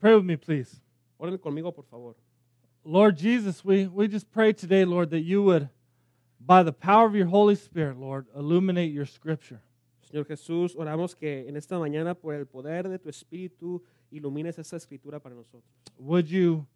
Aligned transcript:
Pray 0.00 0.14
with 0.14 0.24
me, 0.24 0.36
please. 0.36 0.80
Oren 1.18 1.36
conmigo, 1.38 1.74
por 1.74 1.84
favor. 1.84 2.14
Lord 2.84 3.16
Jesus, 3.16 3.64
we, 3.64 3.86
we 3.86 4.06
just 4.06 4.30
pray 4.30 4.52
today, 4.52 4.84
Lord, 4.84 5.10
that 5.10 5.20
you 5.20 5.42
would, 5.42 5.68
by 6.40 6.62
the 6.62 6.72
power 6.72 7.06
of 7.06 7.16
your 7.16 7.26
Holy 7.26 7.56
Spirit, 7.56 7.98
Lord, 7.98 8.26
illuminate 8.36 8.92
your 8.92 9.06
scripture. 9.06 9.60
Señor 10.08 10.26
Jesús, 10.26 10.74
oramos 10.76 11.14
que 11.14 11.46
en 11.48 11.56
esta 11.56 11.78
mañana 11.78 12.14
por 12.14 12.34
el 12.34 12.46
poder 12.46 12.88
de 12.88 12.98
tu 12.98 13.08
Espíritu 13.08 13.82
ilumines 14.10 14.58
esta 14.58 14.76
escritura 14.76 15.20
para 15.20 15.34
nosotros. 15.34 15.64
Would 15.98 16.28
you 16.28 16.66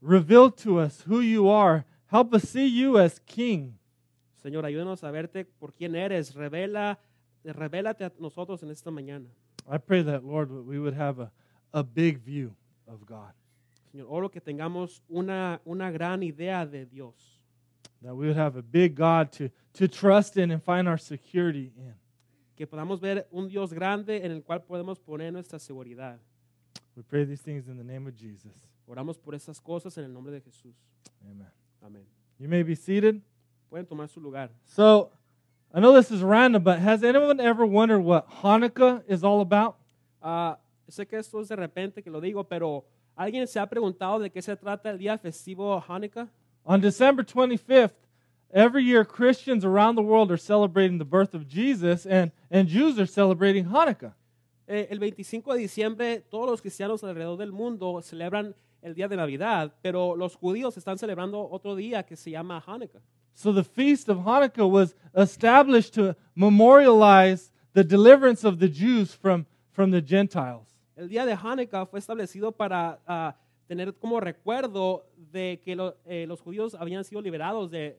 reveal 0.00 0.50
to 0.50 0.80
us 0.80 1.02
who 1.02 1.20
you 1.20 1.48
are? 1.48 1.84
Help 2.06 2.34
us 2.34 2.48
see 2.48 2.66
you 2.66 2.98
as 2.98 3.20
King. 3.20 3.78
Señor, 4.42 4.64
ayúdanos 4.64 5.04
a 5.04 5.10
verte 5.12 5.44
por 5.44 5.72
quién 5.72 5.94
eres. 5.94 6.34
Revela, 6.34 6.98
revélate 7.44 8.04
a 8.04 8.12
nosotros 8.18 8.62
en 8.62 8.70
esta 8.70 8.90
mañana. 8.90 9.28
I 9.70 9.76
pray 9.76 10.02
that, 10.02 10.24
Lord, 10.24 10.50
we 10.50 10.80
would 10.80 10.94
have 10.94 11.20
a, 11.20 11.30
a 11.72 11.84
big 11.84 12.18
view 12.18 12.56
of 12.92 13.06
God, 13.06 13.32
Señor, 13.92 14.06
oro 14.08 14.28
que 14.28 14.40
tengamos 14.40 15.02
una, 15.08 15.60
una 15.64 15.90
gran 15.90 16.22
idea 16.22 16.66
de 16.66 16.84
Dios. 16.84 17.40
that 18.02 18.14
we 18.14 18.26
would 18.26 18.36
have 18.36 18.56
a 18.56 18.62
big 18.62 18.94
God 18.94 19.30
to, 19.32 19.50
to 19.74 19.86
trust 19.86 20.36
in 20.36 20.50
and 20.50 20.62
find 20.62 20.88
our 20.88 20.98
security 20.98 21.72
in. 21.76 21.94
Que 22.56 22.66
podamos 22.66 23.00
ver 23.00 23.24
un 23.32 23.48
Dios 23.48 23.72
grande 23.72 24.22
en 24.22 24.32
el 24.32 24.42
cual 24.42 24.60
podemos 24.60 24.98
poner 24.98 25.32
nuestra 25.32 25.58
seguridad. 25.58 26.18
We 26.96 27.02
pray 27.02 27.24
these 27.24 27.40
things 27.40 27.68
in 27.68 27.76
the 27.76 27.84
name 27.84 28.06
of 28.06 28.14
Jesus. 28.14 28.52
Oramos 28.88 29.16
por 29.18 29.34
estas 29.34 29.60
cosas 29.62 29.96
en 29.96 30.04
el 30.04 30.10
nombre 30.10 30.32
de 30.32 30.40
Jesús. 30.40 30.74
Amen. 31.24 31.46
Amén. 31.84 32.04
You 32.38 32.48
may 32.48 32.62
be 32.62 32.74
seated. 32.74 33.20
Pueden 33.70 33.86
tomar 33.86 34.08
su 34.08 34.20
lugar. 34.20 34.50
So, 34.64 35.10
I 35.72 35.80
know 35.80 35.92
this 35.92 36.10
is 36.10 36.22
random, 36.22 36.62
but 36.62 36.80
has 36.80 37.04
anyone 37.04 37.38
ever 37.40 37.64
wondered 37.64 38.00
what 38.00 38.28
Hanukkah 38.42 39.02
is 39.06 39.22
all 39.22 39.40
about? 39.40 39.76
Ah, 40.22 40.56
sé 40.90 41.06
que 41.06 41.16
esto 41.16 41.40
es 41.40 41.48
de 41.48 41.56
repente 41.56 42.02
que 42.02 42.10
lo 42.10 42.20
digo, 42.20 42.44
pero 42.44 42.84
¿alguien 43.16 43.46
se 43.46 43.58
ha 43.58 43.66
preguntado 43.66 44.18
de 44.18 44.30
qué 44.30 44.42
se 44.42 44.56
trata 44.56 44.90
el 44.90 44.98
día 44.98 45.18
festivo 45.18 45.82
Hanukkah? 45.86 46.28
On 46.64 46.80
December 46.80 47.24
25th, 47.24 47.94
every 48.52 48.84
year 48.84 49.04
Christians 49.04 49.64
around 49.64 49.96
the 49.96 50.02
world 50.02 50.30
are 50.30 50.38
celebrating 50.38 50.98
the 50.98 51.04
birth 51.04 51.34
of 51.34 51.46
Jesus, 51.48 52.06
and, 52.06 52.32
and 52.50 52.68
Jews 52.68 52.98
are 52.98 53.06
celebrating 53.06 53.66
Hanukkah. 53.66 54.14
Eh, 54.66 54.86
el 54.90 54.98
25 55.00 55.54
de 55.54 55.60
diciembre 55.60 56.20
todos 56.30 56.48
los 56.48 56.60
cristianos 56.60 57.02
alrededor 57.02 57.36
del 57.36 57.50
mundo 57.50 58.00
celebran 58.02 58.54
el 58.82 58.94
día 58.94 59.08
de 59.08 59.16
Navidad, 59.16 59.74
pero 59.82 60.14
los 60.14 60.36
judíos 60.36 60.76
están 60.76 60.96
celebrando 60.96 61.48
otro 61.50 61.74
día 61.74 62.04
que 62.04 62.16
se 62.16 62.30
llama 62.30 62.62
Hanukkah. 62.64 63.02
So 63.34 63.52
the 63.52 63.64
feast 63.64 64.08
of 64.08 64.18
Hanukkah 64.18 64.68
was 64.68 64.94
established 65.14 65.94
to 65.94 66.14
memorialize 66.34 67.50
the 67.72 67.84
deliverance 67.84 68.44
of 68.44 68.58
the 68.58 68.68
Jews 68.68 69.14
from, 69.14 69.46
from 69.72 69.90
the 69.90 70.02
Gentiles. 70.02 70.69
El 71.00 71.08
día 71.08 71.24
de 71.24 71.32
Hanukkah 71.32 71.86
fue 71.86 71.98
establecido 71.98 72.52
para 72.52 73.00
ah, 73.06 73.34
tener 73.66 73.94
como 73.94 74.20
recuerdo 74.20 75.06
de 75.32 75.58
que 75.64 75.74
lo- 75.74 75.96
eh, 76.04 76.26
los 76.26 76.42
judíos 76.42 76.74
habían 76.74 77.04
sido 77.04 77.22
liberados 77.22 77.70
del 77.70 77.96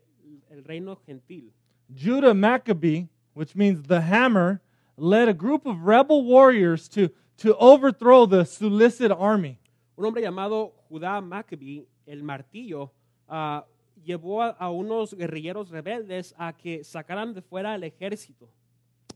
reino 0.63 0.95
gentil. 0.97 1.52
Judah 1.89 2.35
Maccabee, 2.35 3.09
which 3.33 3.55
means 3.55 3.81
the 3.88 3.99
hammer, 3.99 4.61
led 4.97 5.27
a 5.27 5.33
group 5.33 5.66
of 5.66 5.77
rebel 5.83 6.23
warriors 6.23 6.88
to, 6.88 7.09
to 7.38 7.55
overthrow 7.57 8.27
the 8.27 8.45
Seleucid 8.45 9.11
army. 9.11 9.57
Un 9.97 10.05
hombre 10.05 10.22
llamado 10.22 10.75
Judá 10.88 11.19
Maccabee, 11.22 11.88
el 12.05 12.22
martillo, 12.22 12.91
ah, 13.27 13.66
llevó 14.05 14.44
a, 14.44 14.49
a 14.49 14.69
unos 14.69 15.16
guerrilleros 15.16 15.72
rebeldes 15.72 16.35
a 16.38 16.53
que 16.53 16.83
sacaran 16.83 17.33
de 17.33 17.41
fuera 17.41 17.73
el 17.73 17.83
ejército. 17.83 18.47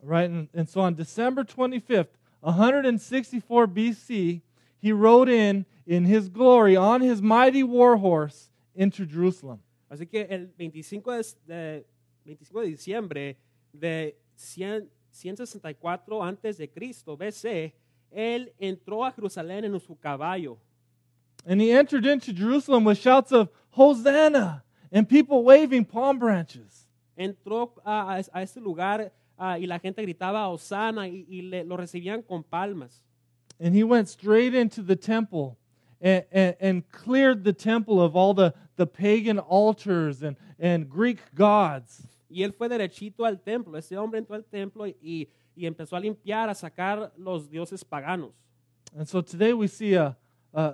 Right? 0.01 0.31
And, 0.31 0.49
and 0.55 0.67
so 0.67 0.81
on 0.81 0.95
December 0.95 1.45
25th, 1.45 2.07
164 2.45 3.67
BC, 3.67 4.41
he 4.79 4.91
rode 4.91 5.29
in 5.29 5.65
in 5.87 6.05
his 6.05 6.29
glory 6.29 6.75
on 6.75 7.01
his 7.01 7.21
mighty 7.21 7.63
war 7.63 7.97
horse 7.97 8.49
into 8.75 9.05
Jerusalem. 9.05 9.59
Así 9.91 10.07
que 10.09 10.25
el 10.29 10.47
25 10.57 11.11
de, 11.11 11.23
de- 11.47 11.85
25 12.25 12.61
de 12.61 12.67
diciembre 12.67 13.37
de 13.73 14.15
100 14.35 14.89
164 15.11 16.21
antes 16.21 16.57
de 16.57 16.67
Cristo, 16.67 17.15
BC, 17.15 17.71
él 18.11 18.51
entró 18.59 19.05
a 19.05 19.11
Jerusalén 19.11 19.63
en 19.65 19.79
su 19.79 19.95
caballo. 19.95 20.57
And 21.45 21.61
he 21.61 21.71
entered 21.71 22.05
into 22.05 22.33
Jerusalem 22.33 22.83
with 22.85 22.97
shouts 22.97 23.31
of 23.31 23.49
Hosanna 23.71 24.63
and 24.91 25.07
people 25.07 25.43
waving 25.43 25.85
palm 25.85 26.19
branches. 26.19 26.87
Entró 27.17 27.71
a, 27.85 28.17
a- 28.19 28.23
a 28.33 28.41
este 28.41 28.57
lugar 28.57 29.11
ah, 29.37 29.57
y 29.59 29.65
la 29.65 29.79
gente 29.79 30.01
gritaba 30.01 30.47
Osana 30.49 31.07
y, 31.07 31.25
y 31.27 31.41
le- 31.41 31.63
lo 31.63 31.77
recibían 31.77 32.21
con 32.21 32.43
palmas. 32.43 33.01
And 33.59 33.75
he 33.75 33.83
went 33.83 34.07
straight 34.07 34.53
into 34.53 34.81
the 34.83 34.95
temple 34.95 35.57
and, 36.01 36.25
and, 36.31 36.55
and 36.59 36.91
cleared 36.91 37.43
the 37.43 37.53
temple 37.53 38.01
of 38.01 38.15
all 38.15 38.33
the, 38.33 38.53
the 38.75 38.85
pagan 38.85 39.39
altars 39.39 40.21
and, 40.23 40.35
and 40.59 40.89
Greek 40.89 41.19
gods. 41.33 42.07
Y 42.29 42.43
él 42.43 42.53
fue 42.53 42.67
derechito 42.67 43.25
al 43.25 43.39
templo. 43.39 43.77
Ese 43.77 43.97
hombre 43.97 44.19
entró 44.19 44.35
al 44.35 44.43
templo 44.43 44.85
y, 44.87 45.29
y 45.55 45.65
empezó 45.65 45.95
a 45.95 45.99
limpiar, 45.99 46.49
a 46.49 46.53
sacar 46.53 47.13
los 47.17 47.49
dioses 47.49 47.85
paganos. 47.85 48.33
And 48.97 49.07
so 49.07 49.21
today 49.21 49.53
we 49.53 49.67
see 49.67 49.93
a, 49.95 50.17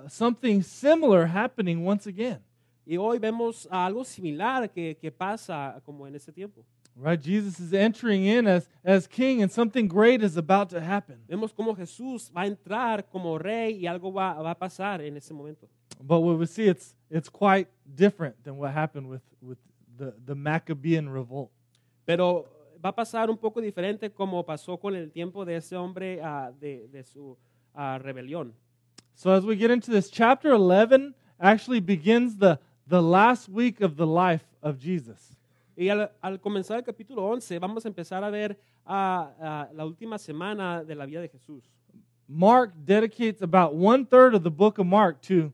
something 0.08 0.62
similar 0.62 1.26
happening 1.26 1.84
once 1.84 2.06
again. 2.08 2.40
Y 2.84 2.96
hoy 2.96 3.18
vemos 3.18 3.68
algo 3.70 4.04
similar 4.04 4.68
que, 4.70 4.96
que 5.00 5.12
pasa 5.12 5.80
como 5.84 6.06
en 6.06 6.16
ese 6.16 6.32
tiempo. 6.32 6.64
Right? 6.94 7.20
Jesus 7.20 7.58
is 7.58 7.72
entering 7.72 8.24
in 8.24 8.46
as, 8.46 8.68
as 8.84 9.06
king, 9.06 9.42
and 9.42 9.50
something 9.50 9.88
great 9.88 10.22
is 10.22 10.36
about 10.36 10.70
to 10.70 10.80
happen. 10.80 11.16
Vemos 11.28 11.52
cómo 11.52 11.76
Jesús 11.76 12.30
va 12.30 12.42
a 12.42 12.50
entrar 12.50 13.04
como 13.10 13.38
rey 13.38 13.72
y 13.72 13.86
algo 13.86 14.12
va, 14.12 14.34
va 14.34 14.50
a 14.50 14.54
pasar 14.54 15.00
en 15.00 15.16
ese 15.16 15.32
momento. 15.32 15.68
But 16.02 16.20
what 16.20 16.38
we 16.38 16.46
see, 16.46 16.66
it's, 16.66 16.94
it's 17.10 17.28
quite 17.28 17.68
different 17.94 18.42
than 18.44 18.56
what 18.56 18.72
happened 18.72 19.08
with, 19.08 19.22
with 19.40 19.58
the, 19.96 20.14
the 20.24 20.34
Maccabean 20.34 21.08
revolt. 21.08 21.50
Pero 22.04 22.46
va 22.84 22.90
a 22.90 22.94
pasar 22.94 23.30
un 23.30 23.38
poco 23.38 23.60
diferente 23.60 24.12
como 24.12 24.44
pasó 24.44 24.78
con 24.78 24.94
el 24.94 25.10
tiempo 25.10 25.44
de 25.44 25.56
ese 25.56 25.76
hombre 25.76 26.20
ah, 26.22 26.50
de, 26.60 26.88
de 26.88 27.04
su 27.04 27.36
ah, 27.74 27.98
rebelión. 27.98 28.52
So 29.14 29.30
as 29.30 29.44
we 29.44 29.56
get 29.56 29.70
into 29.70 29.90
this, 29.90 30.10
chapter 30.10 30.52
11 30.52 31.14
actually 31.40 31.80
begins 31.80 32.36
the, 32.36 32.58
the 32.86 33.02
last 33.02 33.48
week 33.48 33.80
of 33.80 33.96
the 33.96 34.06
life 34.06 34.44
of 34.62 34.78
Jesus. 34.78 35.36
Y 35.76 35.88
al, 35.88 36.10
al 36.20 36.40
comenzar 36.40 36.78
el 36.78 36.84
capítulo 36.84 37.24
11 37.24 37.58
vamos 37.58 37.84
a 37.84 37.88
empezar 37.88 38.22
a 38.22 38.30
ver 38.30 38.58
ah, 38.84 39.68
la 39.72 39.86
última 39.86 40.18
semana 40.18 40.84
de 40.84 40.94
la 40.94 41.06
vida 41.06 41.20
de 41.20 41.28
Jesús. 41.28 41.70
Mark 42.28 42.72
dedicates 42.84 43.42
about 43.42 43.74
one 43.74 44.04
third 44.04 44.34
of 44.34 44.42
the 44.42 44.50
book 44.50 44.78
of 44.78 44.86
Mark 44.86 45.20
to 45.22 45.52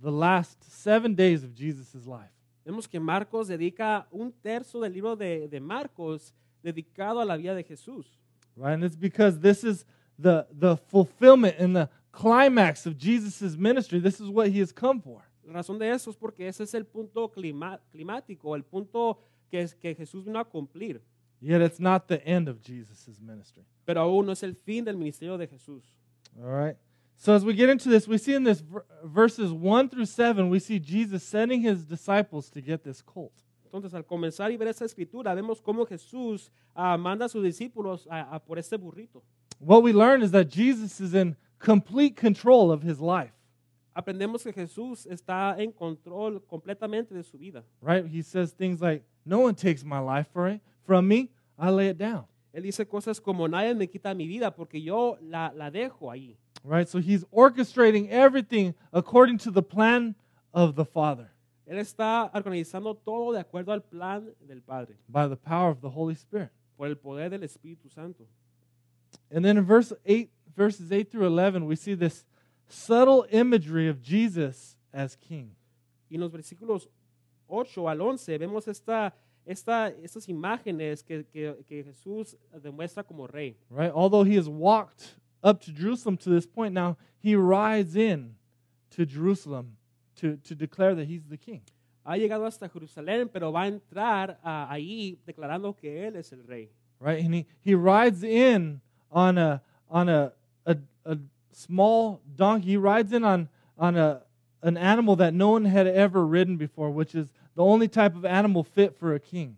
the 0.00 0.10
last 0.10 0.62
seven 0.64 1.14
days 1.14 1.42
of 1.42 1.54
Jesus' 1.54 2.06
life. 2.06 2.32
Vemos 2.64 2.86
que 2.86 3.00
Marcos 3.00 3.48
dedica 3.48 4.06
un 4.10 4.32
tercio 4.32 4.80
del 4.80 4.92
libro 4.92 5.16
de, 5.16 5.48
de 5.48 5.60
Marcos 5.60 6.34
dedicado 6.62 7.20
a 7.20 7.24
la 7.24 7.36
vida 7.36 7.54
de 7.54 7.64
Jesús. 7.64 8.06
Right? 8.56 8.74
And 8.74 8.84
it's 8.84 8.96
because 8.96 9.40
this 9.40 9.64
is 9.64 9.86
the, 10.18 10.46
the 10.52 10.76
fulfillment 10.76 11.56
and 11.58 11.74
the 11.74 11.88
climax 12.12 12.84
of 12.86 12.98
Jesus' 12.98 13.56
ministry. 13.56 14.00
This 14.00 14.20
is 14.20 14.28
what 14.28 14.48
he 14.48 14.60
has 14.60 14.72
come 14.72 15.00
for. 15.00 15.22
La 15.46 15.54
razón 15.54 15.78
de 15.78 15.88
eso 15.90 16.10
es 16.10 16.16
porque 16.16 16.46
ese 16.46 16.64
es 16.64 16.74
el 16.74 16.84
punto 16.84 17.28
clima- 17.30 17.80
climático, 17.90 18.54
el 18.54 18.64
punto 18.64 19.18
que, 19.50 19.60
es, 19.60 19.74
que 19.74 19.94
Jesús 19.94 20.24
vino 20.24 20.38
a 20.38 20.44
cumplir. 20.44 21.00
Yet 21.40 21.60
it's 21.60 21.78
not 21.78 22.08
the 22.08 22.24
end 22.26 22.48
of 22.48 22.60
Jesus' 22.60 23.20
ministry. 23.20 23.64
Pero 23.86 24.02
aún 24.02 24.26
no 24.26 24.32
es 24.32 24.42
el 24.42 24.54
fin 24.54 24.84
del 24.84 24.96
ministerio 24.96 25.38
de 25.38 25.46
Jesús. 25.46 25.82
All 26.40 26.50
right. 26.50 26.76
So 27.16 27.34
as 27.34 27.44
we 27.44 27.52
get 27.52 27.68
into 27.68 27.88
this, 27.88 28.06
we 28.06 28.18
see 28.18 28.34
in 28.34 28.44
this 28.44 28.62
verses 29.04 29.52
1 29.52 29.88
through 29.88 30.06
7, 30.06 30.48
we 30.48 30.60
see 30.60 30.78
Jesus 30.78 31.24
sending 31.24 31.62
his 31.62 31.84
disciples 31.84 32.48
to 32.50 32.60
get 32.60 32.84
this 32.84 33.02
colt. 33.02 33.32
Entonces, 33.64 33.92
al 33.92 34.04
comenzar 34.04 34.50
y 34.50 34.56
ver 34.56 34.68
esta 34.68 34.84
escritura, 34.84 35.34
vemos 35.34 35.60
cómo 35.60 35.84
Jesús 35.86 36.50
ah, 36.74 36.96
manda 36.96 37.26
a 37.26 37.28
sus 37.28 37.42
discípulos 37.42 38.06
a, 38.08 38.34
a 38.34 38.38
por 38.38 38.58
este 38.58 38.76
burrito. 38.76 39.22
What 39.58 39.82
we 39.82 39.92
learn 39.92 40.22
is 40.22 40.30
that 40.30 40.48
Jesus 40.48 41.00
is 41.00 41.12
in 41.12 41.36
complete 41.58 42.16
control 42.16 42.70
of 42.70 42.82
his 42.82 43.00
life. 43.00 43.32
Aprendemos 43.94 44.44
que 44.44 44.52
Jesús 44.52 45.06
está 45.06 45.56
en 45.58 45.72
control 45.72 46.40
completamente 46.46 47.12
de 47.12 47.24
su 47.24 47.36
vida. 47.36 47.64
Right? 47.82 48.06
He 48.06 48.22
says 48.22 48.52
things 48.52 48.80
like, 48.80 49.02
"No 49.28 49.40
one 49.40 49.54
takes 49.54 49.84
my 49.84 49.98
life 49.98 50.28
for 50.32 50.58
from 50.84 51.06
me. 51.06 51.30
I 51.58 51.70
lay 51.70 51.88
it 51.88 51.98
down." 51.98 52.24
Él 52.54 52.62
dice 52.62 52.86
cosas 52.86 53.20
como 53.20 53.46
nadie 53.46 53.74
me 53.76 53.86
quita 53.86 54.14
mi 54.14 54.26
vida 54.26 54.50
porque 54.50 54.82
yo 54.82 55.18
la, 55.20 55.52
la 55.54 55.70
dejo 55.70 56.10
ahí. 56.10 56.36
Right? 56.64 56.88
So 56.88 56.98
he's 56.98 57.24
orchestrating 57.30 58.08
everything 58.08 58.74
according 58.92 59.38
to 59.38 59.50
the 59.50 59.62
plan 59.62 60.16
of 60.52 60.74
the 60.74 60.84
Father 60.84 61.30
Él 61.68 61.78
está 61.78 62.30
organizando 62.32 62.96
todo 62.96 63.32
de 63.32 63.40
acuerdo 63.40 63.72
al 63.72 63.82
plan 63.82 64.34
del 64.40 64.62
Padre, 64.62 64.96
by 65.06 65.28
the 65.28 65.36
power 65.36 65.70
of 65.70 65.82
the 65.82 65.90
Holy 65.90 66.14
Spirit. 66.14 66.50
por 66.78 66.86
el 66.86 66.96
poder 66.96 67.28
del 67.28 67.42
Espíritu 67.42 67.90
Santo. 67.90 68.26
And 69.30 69.44
then 69.44 69.58
in 69.58 69.64
verse 69.64 69.92
8 70.06 70.30
verses 70.56 70.90
8 70.90 71.10
through 71.10 71.26
11, 71.26 71.66
we 71.66 71.76
see 71.76 71.94
this 71.94 72.24
subtle 72.68 73.26
imagery 73.30 73.88
of 73.88 74.00
Jesus 74.00 74.76
as 74.92 75.16
king. 75.16 75.54
Y 76.10 76.14
en 76.14 76.20
los 76.20 76.30
versículos 76.32 76.88
8 77.48 77.88
al 77.88 78.00
11 78.00 78.38
vemos 78.38 78.68
esta, 78.68 79.14
esta, 79.44 79.88
estas 80.02 80.28
imágenes 80.28 81.02
que, 81.02 81.24
que, 81.24 81.56
que 81.66 81.82
Jesús 81.82 82.36
demuestra 82.62 83.02
como 83.02 83.26
rey. 83.26 83.56
Right? 83.70 83.92
Although 83.92 84.24
he 84.24 84.36
has 84.36 84.48
walked 84.48 85.16
up 85.42 85.60
to 85.62 85.72
Jerusalem 85.72 86.16
to 86.18 86.30
this 86.30 86.46
point, 86.46 86.74
now 86.74 86.96
he 87.18 87.34
rides 87.34 87.96
in 87.96 88.36
to 88.90 89.06
Jerusalem 89.06 89.76
to, 90.16 90.36
to 90.36 90.54
declare 90.54 90.94
that 90.94 91.06
he's 91.06 91.24
the 91.28 91.38
king. 91.38 91.62
Ha 92.04 92.16
llegado 92.16 92.46
hasta 92.46 92.68
Jerusalén, 92.68 93.28
pero 93.30 93.52
va 93.52 93.62
a 93.62 93.68
entrar 93.68 94.38
ah, 94.42 94.68
ahí 94.70 95.18
declarando 95.26 95.76
que 95.76 96.06
él 96.06 96.16
es 96.16 96.32
el 96.32 96.42
rey. 96.46 96.70
right? 97.00 97.24
And 97.24 97.34
he, 97.34 97.46
he 97.60 97.74
rides 97.74 98.22
in 98.22 98.80
on 99.10 99.38
a 99.38 99.62
on 99.88 100.08
a, 100.08 100.32
a 100.66 100.76
a 101.04 101.18
small 101.52 102.20
donkey. 102.34 102.70
He 102.70 102.76
rides 102.76 103.12
in 103.12 103.24
on 103.24 103.48
on 103.76 103.96
a 103.96 104.22
an 104.62 104.76
animal 104.76 105.16
that 105.16 105.34
no 105.34 105.50
one 105.50 105.64
had 105.64 105.86
ever 105.86 106.26
ridden 106.26 106.56
before, 106.56 106.90
which 106.90 107.14
is 107.14 107.32
the 107.54 107.62
only 107.62 107.88
type 107.88 108.16
of 108.16 108.24
animal 108.24 108.64
fit 108.64 108.96
for 108.98 109.14
a 109.14 109.20
king. 109.20 109.56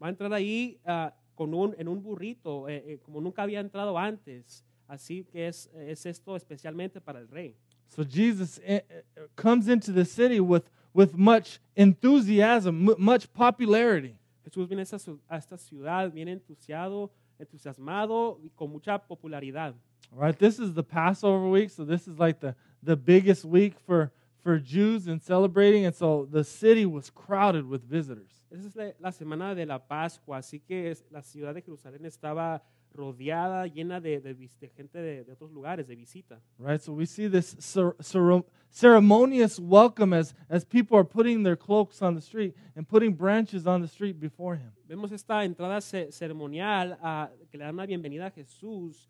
Va 0.00 0.08
a 0.08 0.12
entrar 0.12 0.32
ahí 0.32 0.78
ah, 0.86 1.12
con 1.36 1.54
un, 1.54 1.74
en 1.78 1.88
un 1.88 2.02
burrito, 2.02 2.68
eh, 2.68 2.82
eh, 2.86 2.98
como 3.04 3.20
nunca 3.20 3.42
había 3.42 3.60
entrado 3.60 3.96
antes. 3.96 4.64
Así 4.88 5.24
que 5.24 5.46
es, 5.46 5.70
es 5.74 6.04
esto 6.04 6.36
especialmente 6.36 7.00
para 7.00 7.18
el 7.18 7.28
rey. 7.28 7.54
So 7.88 8.04
Jesus 8.04 8.58
eh, 8.64 8.84
eh, 8.88 9.02
comes 9.36 9.68
into 9.68 9.92
the 9.92 10.04
city 10.04 10.40
with 10.40 10.64
with 10.94 11.14
much 11.14 11.60
enthusiasm, 11.74 12.90
much 12.98 13.32
popularity. 13.32 14.16
Jesús 14.44 14.68
viene 14.68 14.80
a 14.80 14.82
esta, 14.82 14.98
a 15.28 15.36
esta 15.36 15.56
ciudad 15.56 16.12
bien 16.12 16.28
entusiasmado, 16.28 17.10
entusiasmado 17.38 18.38
y 18.42 18.50
con 18.54 18.70
mucha 18.70 18.98
popularidad. 18.98 19.74
Right? 20.10 20.38
This 20.38 20.58
is 20.58 20.74
the 20.74 20.82
Passover 20.82 21.48
week, 21.48 21.70
so 21.70 21.84
this 21.84 22.06
is 22.06 22.18
like 22.18 22.40
the 22.40 22.54
the 22.82 22.96
biggest 22.96 23.44
week 23.44 23.78
for 23.86 24.10
for 24.42 24.58
Jews 24.58 25.06
in 25.06 25.20
celebrating, 25.20 25.86
and 25.86 25.94
so 25.94 26.26
the 26.30 26.42
city 26.44 26.84
was 26.84 27.10
crowded 27.10 27.64
with 27.66 27.82
visitors. 27.84 28.42
Esa 28.50 28.66
es 28.68 28.76
la, 28.76 28.90
la 29.00 29.10
semana 29.12 29.54
de 29.54 29.64
la 29.64 29.78
Pascua, 29.78 30.38
así 30.38 30.60
que 30.60 30.90
es- 30.90 31.04
la 31.10 31.22
ciudad 31.22 31.54
de 31.54 31.62
Jerusalén 31.62 32.04
estaba 32.04 32.60
rodeada, 32.94 33.66
llena 33.66 34.00
de, 34.00 34.20
de 34.20 34.34
de 34.34 34.68
gente 34.76 34.98
de, 34.98 35.24
de 35.24 35.32
otros 35.32 35.50
lugares, 35.50 35.86
de 35.86 35.96
visita. 35.96 36.38
right? 36.58 36.80
So 36.80 36.92
we 36.92 37.06
see 37.06 37.26
this 37.28 37.56
cer- 37.58 37.94
cere- 38.02 38.44
ceremonious 38.70 39.58
welcome 39.58 40.12
as, 40.12 40.34
as 40.50 40.64
people 40.64 40.98
are 40.98 41.04
putting 41.04 41.42
their 41.42 41.56
cloaks 41.56 42.02
on 42.02 42.14
the 42.14 42.20
street 42.20 42.54
and 42.76 42.86
putting 42.86 43.14
branches 43.14 43.66
on 43.66 43.80
the 43.80 43.88
street 43.88 44.20
before 44.20 44.56
him. 44.56 44.72
Vemos 44.86 45.10
esta 45.12 45.42
entrada 45.44 45.80
ceremonial 45.80 46.98
ah, 47.02 47.30
que 47.50 47.58
le 47.58 47.64
dan 47.64 47.74
una 47.74 47.86
bienvenida 47.86 48.26
a 48.26 48.30
Jesús, 48.30 49.08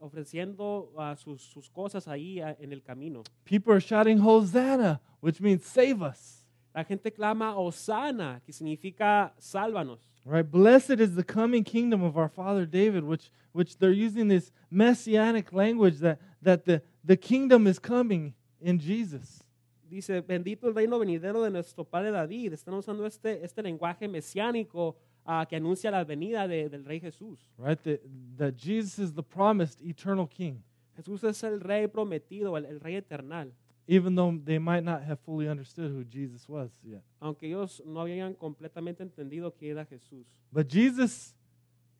ofreciendo 0.00 0.92
ah, 0.98 1.16
sus, 1.16 1.42
sus 1.42 1.68
cosas 1.70 2.06
ahí 2.08 2.40
ah, 2.40 2.56
en 2.60 2.72
el 2.72 2.82
camino. 2.82 3.22
People 3.44 3.72
are 3.72 3.80
shouting, 3.80 4.18
Hosanna, 4.18 5.00
which 5.20 5.40
means 5.40 5.64
save 5.64 6.02
us, 6.02 6.44
La 6.74 6.84
gente 6.84 7.10
clama 7.12 7.54
Osana, 7.56 8.40
que 8.46 8.52
significa 8.52 9.32
sálvanos. 9.38 10.00
right? 10.24 10.50
Blessed 10.50 11.00
is 11.00 11.14
the 11.14 11.22
coming 11.24 11.64
kingdom 11.64 12.02
of 12.02 12.16
our 12.16 12.28
father 12.28 12.64
David, 12.64 13.04
which, 13.04 13.30
which 13.52 13.76
they're 13.76 13.90
using 13.92 14.28
this 14.28 14.50
messianic 14.70 15.52
language 15.52 15.98
that, 15.98 16.18
that 16.40 16.64
the, 16.64 16.80
the 17.04 17.16
kingdom 17.16 17.66
is 17.66 17.78
coming 17.78 18.32
in 18.60 18.78
Jesus. 18.78 19.42
Dice, 19.90 20.22
bendito 20.22 20.64
el 20.64 20.72
reino 20.72 20.98
venidero 20.98 21.42
de 21.44 21.50
nuestro 21.50 21.84
padre 21.84 22.10
David. 22.10 22.54
Están 22.54 22.72
usando 22.72 23.04
este, 23.04 23.44
este 23.44 23.62
lenguaje 23.62 24.08
mesiánico 24.08 24.96
ah, 25.24 25.46
que 25.48 25.56
anuncia 25.56 25.90
la 25.90 26.04
venida 26.04 26.46
de- 26.48 26.68
del 26.68 26.84
rey 26.84 27.00
Jesús. 27.00 27.38
Right? 27.58 27.80
That, 27.82 28.00
that 28.36 28.56
Jesus 28.56 28.98
is 28.98 29.12
the 29.12 29.22
promised 29.22 29.80
eternal 29.80 30.26
king, 30.26 30.62
Jesús 30.96 31.24
es 31.24 31.42
el 31.42 31.60
rey 31.60 31.86
prometido, 31.86 32.56
el, 32.56 32.66
el 32.66 32.80
rey 32.80 32.96
eternal. 32.96 33.52
even 33.86 34.14
though 34.14 34.38
they 34.44 34.58
might 34.58 34.84
not 34.84 35.02
have 35.02 35.18
fully 35.20 35.48
understood 35.48 35.90
who 35.90 36.04
Jesus 36.04 36.48
was 36.48 36.70
yet. 36.84 37.02
Aunque 37.20 37.48
ellos 37.48 37.82
no 37.84 38.00
habían 38.00 38.34
completamente 38.34 39.02
entendido 39.02 39.54
que 39.56 39.70
era 39.70 39.84
Jesús. 39.84 40.24
But 40.52 40.68
Jesus 40.68 41.34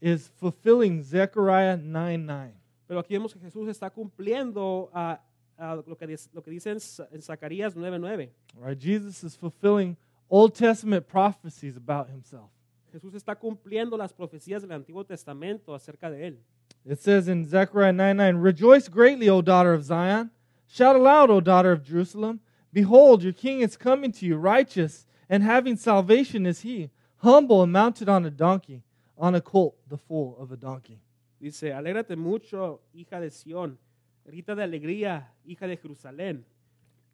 is 0.00 0.28
fulfilling 0.28 1.02
Zechariah 1.02 1.76
9 1.76 2.18
9. 2.18 2.52
Pero 2.86 3.00
aquí 3.00 3.14
vemos 3.14 3.32
que 3.32 3.40
Jesús 3.40 3.68
está 3.68 3.90
cumpliendo 3.90 4.90
ah, 4.92 5.20
ah, 5.58 5.82
lo, 5.86 5.96
que, 5.96 6.16
lo 6.32 6.42
que 6.42 6.50
dice 6.50 6.70
en, 6.70 6.78
en 7.10 7.22
Zacarías 7.22 7.74
9:9. 7.74 8.30
Right? 8.60 8.78
Jesus 8.78 9.24
is 9.24 9.36
fulfilling 9.36 9.96
Old 10.28 10.54
Testament 10.54 11.06
prophecies 11.06 11.76
about 11.76 12.08
himself. 12.10 12.50
Jesús 12.92 13.14
está 13.14 13.34
cumpliendo 13.34 13.96
las 13.96 14.12
profecías 14.12 14.60
del 14.60 14.72
Antiguo 14.72 15.04
Testamento 15.04 15.74
acerca 15.74 16.10
de 16.10 16.26
él. 16.26 16.38
It 16.84 16.98
says 16.98 17.26
in 17.26 17.44
Zechariah 17.44 17.92
9 17.92 18.14
9, 18.14 18.42
Rejoice 18.42 18.88
greatly, 18.88 19.30
O 19.30 19.40
daughter 19.40 19.72
of 19.72 19.82
Zion. 19.82 20.30
Shout 20.66 20.96
aloud, 20.96 21.30
O 21.30 21.40
daughter 21.40 21.72
of 21.72 21.82
Jerusalem. 21.82 22.40
Behold, 22.72 23.22
your 23.22 23.32
king 23.32 23.62
is 23.62 23.76
coming 23.76 24.12
to 24.12 24.26
you, 24.26 24.36
righteous, 24.36 25.06
and 25.28 25.42
having 25.42 25.76
salvation 25.76 26.44
is 26.46 26.60
he, 26.60 26.90
humble 27.18 27.62
and 27.62 27.72
mounted 27.72 28.08
on 28.08 28.26
a 28.26 28.30
donkey, 28.30 28.82
on 29.16 29.34
a 29.34 29.40
colt, 29.40 29.76
the 29.88 29.96
foal 29.96 30.36
of 30.38 30.52
a 30.52 30.56
donkey. 30.56 30.98
Dice, 31.40 31.72
alégrate 31.72 32.16
mucho, 32.16 32.80
hija 32.92 33.20
de 33.20 33.30
Sión, 33.30 33.78
grita 34.24 34.54
de 34.54 34.64
alegría, 34.64 35.32
hija 35.44 35.66
de 35.66 35.76
Jerusalén. 35.76 36.44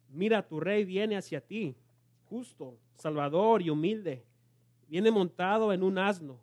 Mira, 0.09 0.41
tu 0.41 0.59
rey 0.59 0.83
viene 0.83 1.15
hacia 1.15 1.41
ti, 1.41 1.75
justo, 2.29 2.77
salvador 2.95 3.61
y 3.61 3.69
humilde. 3.69 4.23
Viene 4.89 5.11
montado 5.11 5.71
en 5.71 5.83
un 5.83 5.97
asno, 5.97 6.39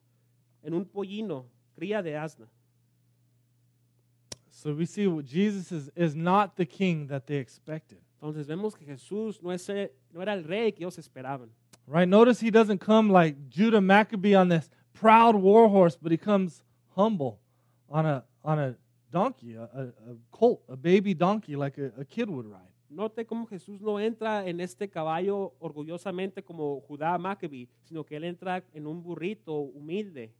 en 0.63 0.73
un 0.73 0.85
pollino, 0.85 1.47
cría 1.75 2.03
de 2.03 2.17
asna. 2.17 2.47
So 4.51 4.73
we 4.73 4.87
see 4.87 5.07
what 5.07 5.27
Jesus 5.27 5.71
is, 5.71 5.91
is 5.95 6.15
not 6.15 6.57
the 6.57 6.65
king 6.65 7.09
that 7.09 7.27
they 7.27 7.37
expected. 7.37 7.99
Entonces 8.23 8.47
vemos 8.47 8.75
que 8.75 8.87
Jesús 8.87 9.43
no, 9.43 9.51
es 9.51 9.69
no 10.13 10.23
era 10.23 10.33
el 10.33 10.45
rey 10.45 10.73
que 10.73 10.85
ellos 10.85 10.97
esperaban. 10.97 11.49
Right? 11.87 12.09
Notice 12.09 12.41
he 12.41 12.51
doesn't 12.51 12.79
come 12.79 13.11
like 13.11 13.49
Judah 13.51 13.81
Maccabee 13.81 14.35
on 14.35 14.49
this 14.49 14.71
proud 14.95 15.37
war 15.37 15.69
horse, 15.69 15.97
but 16.01 16.11
he 16.11 16.17
comes 16.17 16.63
humble 16.95 17.39
on 17.91 18.07
a 18.07 18.25
on 18.43 18.59
a 18.59 18.77
donkey, 19.13 19.55
a, 19.55 19.63
a, 19.63 19.83
a 19.83 20.17
colt, 20.31 20.63
a 20.69 20.77
baby 20.77 21.15
donkey 21.15 21.57
like 21.57 21.79
a, 21.79 21.93
a 22.01 22.05
kid 22.05 22.31
would 22.31 22.47
ride. 22.47 22.76
Note 22.89 23.27
cómo 23.27 23.47
Jesús 23.47 23.81
no 23.81 23.99
entra 23.99 24.47
en 24.47 24.61
este 24.61 24.89
caballo 24.89 25.55
orgullosamente 25.59 26.43
como 26.43 26.81
Judá 26.81 27.19
Maccabee, 27.19 27.69
sino 27.83 28.05
que 28.05 28.17
él 28.17 28.25
entra 28.25 28.63
en 28.73 28.87
un 28.87 29.03
burrito 29.03 29.55
humilde. 29.55 30.33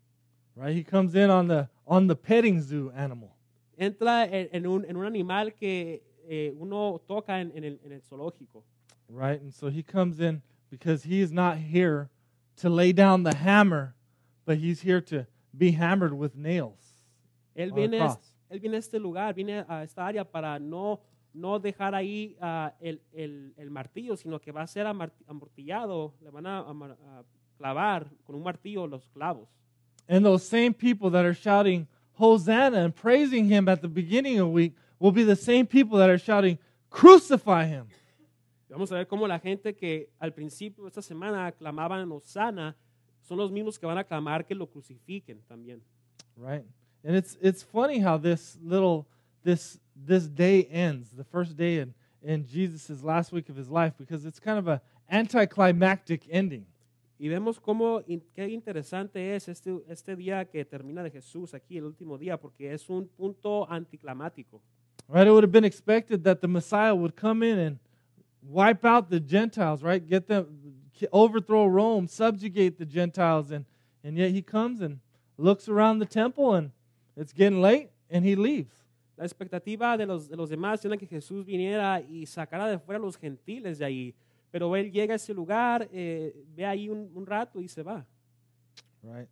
Right? 0.55 0.77
He 0.77 0.85
comes 0.85 1.15
in 1.15 1.31
on 1.31 1.49
the 1.49 1.69
on 1.87 2.07
the 2.07 2.17
petting 2.17 2.63
zoo 2.63 2.91
animal. 2.95 3.31
Entra 3.77 4.25
en, 4.25 4.49
en 4.53 4.67
un, 4.67 4.85
en 4.85 4.97
un 4.97 5.05
animal 5.05 5.55
que 5.55 6.03
eh, 6.29 6.55
uno 6.59 7.01
toca 7.07 7.41
en, 7.41 7.53
en 7.55 7.65
el, 7.65 7.81
en 7.85 7.93
el 7.93 8.01
zoológico. 8.01 8.65
Right? 9.09 9.41
And 9.41 9.53
so 9.53 9.69
he 9.69 9.83
comes 9.83 10.19
in 10.19 10.43
because 10.71 11.05
he 11.05 11.21
is 11.21 11.31
not 11.31 11.59
here 11.59 12.11
to 12.57 12.71
lay 12.71 12.93
down 12.93 13.23
the 13.23 13.37
hammer, 13.37 13.95
but 14.45 14.59
he's 14.59 14.81
here 14.81 15.01
to 15.03 15.27
be 15.57 15.73
hammered 15.73 16.13
with 16.13 16.35
nails. 16.35 16.95
Él 17.55 17.73
viene, 17.73 17.99
cross. 17.99 18.19
él 18.51 18.61
viene 18.61 18.77
a 18.77 18.79
este 18.79 18.99
lugar, 18.99 19.35
viene 19.35 19.65
a 19.69 19.83
esta 19.83 20.07
área 20.07 20.25
para 20.25 20.59
no, 20.59 21.01
no 21.37 21.59
dejar 21.59 21.95
ahí 21.95 22.37
ah, 22.41 22.73
el, 22.81 23.01
el- 23.13 23.53
el 23.57 23.71
martillo, 23.71 24.17
sino 24.17 24.41
que 24.41 24.53
va 24.53 24.63
a 24.63 24.67
ser 24.67 24.87
amortillado, 24.87 26.15
le 26.23 26.31
van 26.31 26.47
a, 26.47 26.59
amar- 26.61 26.97
a 27.07 27.23
clavar 27.59 28.07
con 28.25 28.37
un 28.37 28.43
martillo 28.43 28.87
los 28.87 29.09
clavos. 29.11 29.49
And 30.09 30.25
those 30.25 30.45
same 30.45 30.73
people 30.73 31.11
that 31.11 31.25
are 31.25 31.35
shouting 31.35 31.87
Hosanna 32.19 32.85
and 32.85 32.95
praising 32.95 33.47
him 33.51 33.69
at 33.69 33.81
the 33.83 33.89
beginning 33.89 34.39
of 34.41 34.47
the 34.49 34.53
week 34.53 34.75
will 34.99 35.13
be 35.13 35.25
the 35.25 35.37
same 35.37 35.67
people 35.67 35.99
that 35.99 36.09
are 36.09 36.19
shouting, 36.19 36.59
Crucify 36.91 37.67
him. 37.67 37.87
Vamos 38.71 38.91
a 38.93 38.95
ver 38.97 39.07
cómo 39.07 39.27
la 39.29 39.39
gente 39.39 39.75
que 39.75 40.09
al 40.19 40.33
principio 40.33 40.85
de 40.85 40.89
esta 40.89 41.03
semana 41.03 41.53
clamaban 41.53 42.11
Osana 42.13 42.75
son 43.23 43.37
los 43.39 43.51
mismos 43.53 43.79
que 43.79 43.87
van 43.87 43.99
a 43.99 44.05
clamar 44.05 44.45
que 44.47 44.55
lo 44.55 44.67
crucifiquen 44.67 45.41
también. 45.47 45.81
Right? 46.37 46.65
And 47.05 47.17
it's 47.17 47.37
it's 47.43 47.63
funny 47.63 48.01
how 48.01 48.17
this 48.19 48.57
little 48.63 49.07
this 49.45 49.79
this 50.05 50.27
day 50.27 50.65
ends, 50.65 51.11
the 51.11 51.25
first 51.25 51.57
day 51.57 51.79
in, 51.79 51.95
in 52.23 52.47
Jesus' 52.47 53.03
last 53.03 53.33
week 53.33 53.49
of 53.49 53.57
his 53.57 53.71
life, 53.71 53.95
because 53.99 54.25
it's 54.25 54.39
kind 54.39 54.59
of 54.59 54.69
a 54.69 54.81
anticlimactic 55.11 56.23
ending. 56.31 56.67
Y 57.19 57.29
vemos 57.29 57.59
cómo 57.59 58.03
qué 58.35 58.49
interesante 58.49 59.35
es 59.35 59.49
este, 59.49 59.81
este 59.89 60.17
día 60.17 60.45
que 60.45 60.65
termina 60.65 61.03
de 61.03 61.11
Jesús 61.11 61.55
aquí, 61.55 61.79
el 61.79 61.85
último 61.85 62.19
día, 62.19 62.37
porque 62.39 62.73
es 62.73 62.91
un 62.91 63.09
punto 63.09 63.67
anticlamático. 63.71 64.61
Right? 65.09 65.27
It 65.27 65.31
would 65.31 65.45
have 65.45 65.53
been 65.53 65.65
expected 65.65 66.25
that 66.25 66.41
the 66.41 66.49
Messiah 66.49 66.95
would 66.95 67.17
come 67.17 67.43
in 67.43 67.59
and 67.59 67.79
wipe 68.43 68.85
out 68.85 69.09
the 69.09 69.21
Gentiles, 69.21 69.83
right? 69.83 70.07
Get 70.07 70.27
them 70.27 70.47
overthrow 71.13 71.67
Rome, 71.67 72.07
subjugate 72.07 72.79
the 72.79 72.85
Gentiles, 72.85 73.51
and 73.51 73.65
and 74.07 74.17
yet 74.17 74.31
he 74.31 74.41
comes 74.41 74.81
and 74.81 75.01
looks 75.37 75.69
around 75.69 75.99
the 75.99 76.07
temple 76.07 76.55
and 76.55 76.71
it's 77.17 77.33
getting 77.33 77.61
late 77.61 77.91
and 78.09 78.25
he 78.25 78.37
leaves. 78.37 78.86
La 79.17 79.25
expectativa 79.25 79.97
de 79.97 80.07
los, 80.07 80.29
de 80.29 80.37
los 80.37 80.51
demás 80.51 80.85
era 80.85 80.97
que 80.97 81.07
Jesús 81.07 81.45
viniera 81.45 82.01
y 82.01 82.27
sacara 82.27 82.69
de 82.69 82.79
fuera 82.79 82.99
a 82.99 83.03
los 83.03 83.17
gentiles 83.17 83.79
de 83.79 83.85
ahí. 83.85 84.15
Pero 84.51 84.75
él 84.77 84.91
llega 84.93 85.15
a 85.15 85.17
ese 85.17 85.33
lugar, 85.33 85.89
eh, 85.93 86.35
ve 86.55 86.67
ahí 86.67 86.89
un, 86.89 87.11
un 87.15 87.27
rato 87.27 87.61
y 87.61 87.69
se 87.69 87.83
va. 87.83 88.07
Right? 89.03 89.29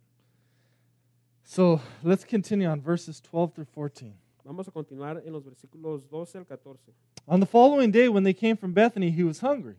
So 1.43 1.79
let's 2.03 2.25
continue 2.25 2.67
on 2.67 2.81
verses 2.81 3.21
12 3.21 3.53
through 3.53 3.67
14. 3.67 4.13
Vamos 4.43 4.67
a 4.67 4.71
continuar 4.71 5.21
en 5.25 5.31
los 5.31 5.43
versículos 5.43 6.07
12 6.09 6.39
al 6.39 6.45
14. 6.45 6.93
On 7.27 7.39
the 7.39 7.45
following 7.45 7.91
day, 7.91 8.07
when 8.07 8.23
they 8.23 8.33
came 8.33 8.55
from 8.55 8.73
Bethany, 8.73 9.11
he 9.11 9.23
was 9.23 9.39
hungry. 9.41 9.75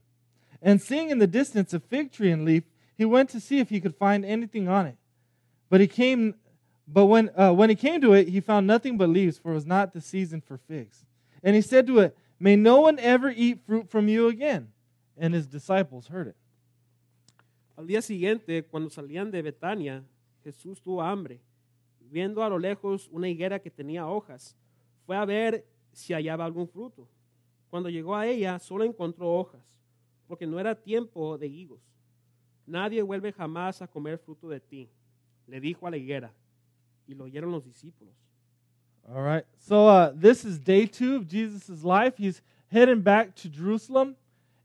And 0.63 0.81
seeing 0.81 1.11
in 1.11 1.19
the 1.19 1.27
distance 1.27 1.75
a 1.75 1.81
fig 1.81 2.13
tree 2.13 2.33
and 2.33 2.45
leaf, 2.45 2.65
he 2.97 3.05
went 3.05 3.31
to 3.31 3.41
see 3.41 3.61
if 3.61 3.71
he 3.71 3.81
could 3.81 3.95
find 3.95 4.25
anything 4.25 4.69
on 4.69 4.87
it. 4.87 4.97
But 5.69 5.81
he 5.81 5.87
came, 5.87 6.35
but 6.87 7.07
when 7.07 7.31
uh, 7.37 7.52
when 7.52 7.69
he 7.71 7.76
came 7.76 8.00
to 8.00 8.12
it, 8.12 8.28
he 8.28 8.40
found 8.40 8.66
nothing 8.66 8.97
but 8.97 9.09
leaves, 9.09 9.38
for 9.38 9.50
it 9.52 9.55
was 9.55 9.66
not 9.66 9.93
the 9.93 10.00
season 10.00 10.40
for 10.40 10.57
figs. 10.57 11.05
And 11.43 11.55
he 11.55 11.62
said 11.62 11.87
to 11.88 11.99
it, 12.00 12.16
May 12.38 12.57
no 12.57 12.81
one 12.81 12.99
ever 12.99 13.31
eat 13.31 13.64
fruit 13.66 13.90
from 13.90 14.09
you 14.09 14.28
again. 14.28 14.69
And 15.16 15.35
his 15.35 15.47
disciples 15.47 16.09
heard 16.09 16.28
it. 16.28 16.37
Al 17.76 17.87
día 17.87 18.02
siguiente, 18.02 18.64
cuando 18.64 18.90
salían 18.90 19.31
de 19.31 19.43
Betania, 19.43 20.05
Jesús 20.45 20.81
tuvo 20.81 21.02
hambre. 21.02 21.40
Viendo 22.00 22.43
a 22.43 22.49
lo 22.49 22.59
lejos 22.59 23.09
una 23.11 23.28
higuera 23.28 23.59
que 23.59 23.71
tenía 23.71 24.07
hojas, 24.07 24.57
fue 25.05 25.16
a 25.16 25.25
ver 25.25 25.66
si 25.93 26.12
hallaba 26.12 26.45
algún 26.45 26.69
fruto. 26.69 27.09
Cuando 27.69 27.88
llegó 27.88 28.14
a 28.14 28.26
ella, 28.26 28.59
solo 28.59 28.85
encontró 28.85 29.33
hojas, 29.33 29.62
porque 30.26 30.47
no 30.47 30.61
era 30.61 30.75
tiempo 30.75 31.37
de 31.37 31.49
higos. 31.49 31.81
Nadie 32.66 33.02
vuelve 33.02 33.33
jamás 33.33 33.83
a 33.83 33.88
comer 33.88 34.19
fruto 34.19 34.49
de 34.49 34.61
ti, 34.61 34.88
le 35.47 35.61
dijo 35.61 35.87
a 35.87 35.90
la 35.90 35.97
higuera. 35.97 36.33
Y 37.09 37.15
lo 37.15 37.25
oyeron 37.25 37.53
los 37.53 37.63
discípulos. 37.65 38.15
All 39.09 39.23
right. 39.23 39.45
So 39.59 39.87
uh, 39.87 40.13
this 40.15 40.45
is 40.45 40.59
day 40.59 40.87
two 40.87 41.17
of 41.17 41.29
Jesus' 41.29 41.85
life. 41.85 42.15
He's 42.17 42.43
heading 42.69 43.03
back 43.03 43.35
to 43.37 43.49
Jerusalem. 43.49 44.17